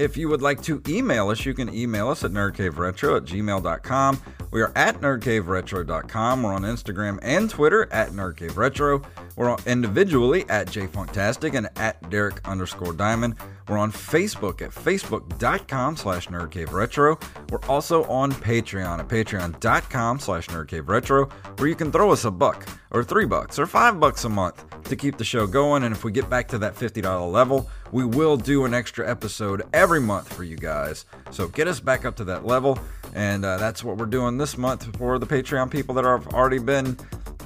If 0.00 0.16
you 0.16 0.30
would 0.30 0.40
like 0.40 0.62
to 0.62 0.82
email 0.88 1.28
us, 1.28 1.44
you 1.44 1.52
can 1.52 1.74
email 1.74 2.08
us 2.08 2.24
at 2.24 2.30
nerdcaveretro 2.30 3.18
at 3.18 3.24
gmail.com. 3.24 4.22
We 4.50 4.62
are 4.62 4.72
at 4.74 4.98
nerdcaveretro.com. 5.02 6.42
We're 6.42 6.54
on 6.54 6.62
Instagram 6.62 7.18
and 7.20 7.50
Twitter 7.50 7.86
at 7.92 8.08
nerdcaveretro. 8.12 9.04
We're 9.36 9.50
on 9.50 9.58
individually 9.66 10.46
at 10.48 10.68
jfunktastic 10.68 11.54
and 11.54 11.68
at 11.76 12.08
Derek 12.08 12.40
underscore 12.48 12.94
diamond. 12.94 13.36
We're 13.68 13.76
on 13.76 13.92
Facebook 13.92 14.62
at 14.62 14.70
facebook.com 14.70 15.96
slash 15.96 16.28
nerdcaveretro. 16.28 17.22
We're 17.50 17.68
also 17.68 18.04
on 18.04 18.32
Patreon 18.32 19.00
at 19.00 19.08
patreon.com 19.08 20.18
slash 20.18 20.48
nerdcaveretro, 20.48 21.30
where 21.58 21.68
you 21.68 21.76
can 21.76 21.92
throw 21.92 22.10
us 22.10 22.24
a 22.24 22.30
buck, 22.30 22.66
or 22.90 23.04
three 23.04 23.26
bucks 23.26 23.58
or 23.58 23.66
five 23.66 24.00
bucks 24.00 24.24
a 24.24 24.28
month 24.28 24.64
to 24.84 24.96
keep 24.96 25.16
the 25.16 25.24
show 25.24 25.46
going. 25.46 25.84
And 25.84 25.94
if 25.94 26.04
we 26.04 26.10
get 26.10 26.28
back 26.28 26.48
to 26.48 26.58
that 26.58 26.74
$50 26.74 27.30
level, 27.30 27.68
we 27.92 28.04
will 28.04 28.36
do 28.36 28.64
an 28.64 28.74
extra 28.74 29.08
episode 29.08 29.62
every 29.72 29.89
month 29.98 30.32
for 30.32 30.44
you 30.44 30.56
guys. 30.56 31.06
So 31.32 31.48
get 31.48 31.66
us 31.66 31.80
back 31.80 32.04
up 32.04 32.14
to 32.16 32.24
that 32.24 32.46
level. 32.46 32.78
And 33.14 33.44
uh, 33.44 33.56
that's 33.56 33.82
what 33.82 33.96
we're 33.96 34.06
doing 34.06 34.38
this 34.38 34.56
month 34.56 34.96
for 34.96 35.18
the 35.18 35.26
Patreon 35.26 35.70
people 35.70 35.96
that 35.96 36.04
have 36.04 36.28
already 36.28 36.60
been 36.60 36.96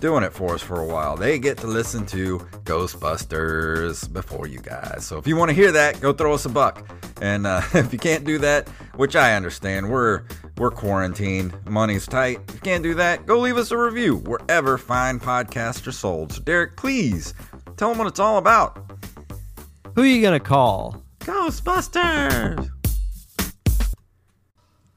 doing 0.00 0.22
it 0.22 0.34
for 0.34 0.54
us 0.54 0.60
for 0.60 0.82
a 0.82 0.86
while. 0.86 1.16
They 1.16 1.38
get 1.38 1.56
to 1.58 1.66
listen 1.66 2.04
to 2.06 2.38
Ghostbusters 2.64 4.12
before 4.12 4.46
you 4.46 4.58
guys. 4.58 5.06
So 5.06 5.16
if 5.16 5.26
you 5.26 5.34
want 5.36 5.48
to 5.48 5.54
hear 5.54 5.72
that, 5.72 5.98
go 6.00 6.12
throw 6.12 6.34
us 6.34 6.44
a 6.44 6.50
buck. 6.50 6.86
And 7.22 7.46
uh, 7.46 7.62
if 7.74 7.90
you 7.90 7.98
can't 7.98 8.24
do 8.24 8.36
that, 8.38 8.68
which 8.96 9.16
I 9.16 9.34
understand, 9.34 9.90
we're 9.90 10.24
we're 10.58 10.70
quarantined, 10.70 11.54
money's 11.66 12.06
tight. 12.06 12.40
If 12.48 12.54
you 12.56 12.60
can't 12.60 12.82
do 12.82 12.94
that, 12.94 13.26
go 13.26 13.38
leave 13.38 13.56
us 13.56 13.70
a 13.70 13.78
review 13.78 14.16
wherever 14.16 14.78
fine 14.78 15.18
podcasts 15.18 15.86
are 15.86 15.92
sold. 15.92 16.32
So 16.32 16.42
Derek, 16.42 16.76
please 16.76 17.32
tell 17.76 17.88
them 17.88 17.98
what 17.98 18.06
it's 18.06 18.20
all 18.20 18.36
about. 18.38 18.78
Who 19.94 20.02
are 20.02 20.06
you 20.06 20.22
gonna 20.22 20.38
call? 20.38 21.02
Ghostbusters. 21.24 22.68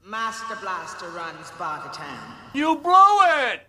Master 0.06 0.56
Blaster 0.62 1.08
runs 1.10 1.52
Bartertown. 1.58 2.34
You 2.54 2.76
blew 2.76 3.18
it! 3.46 3.67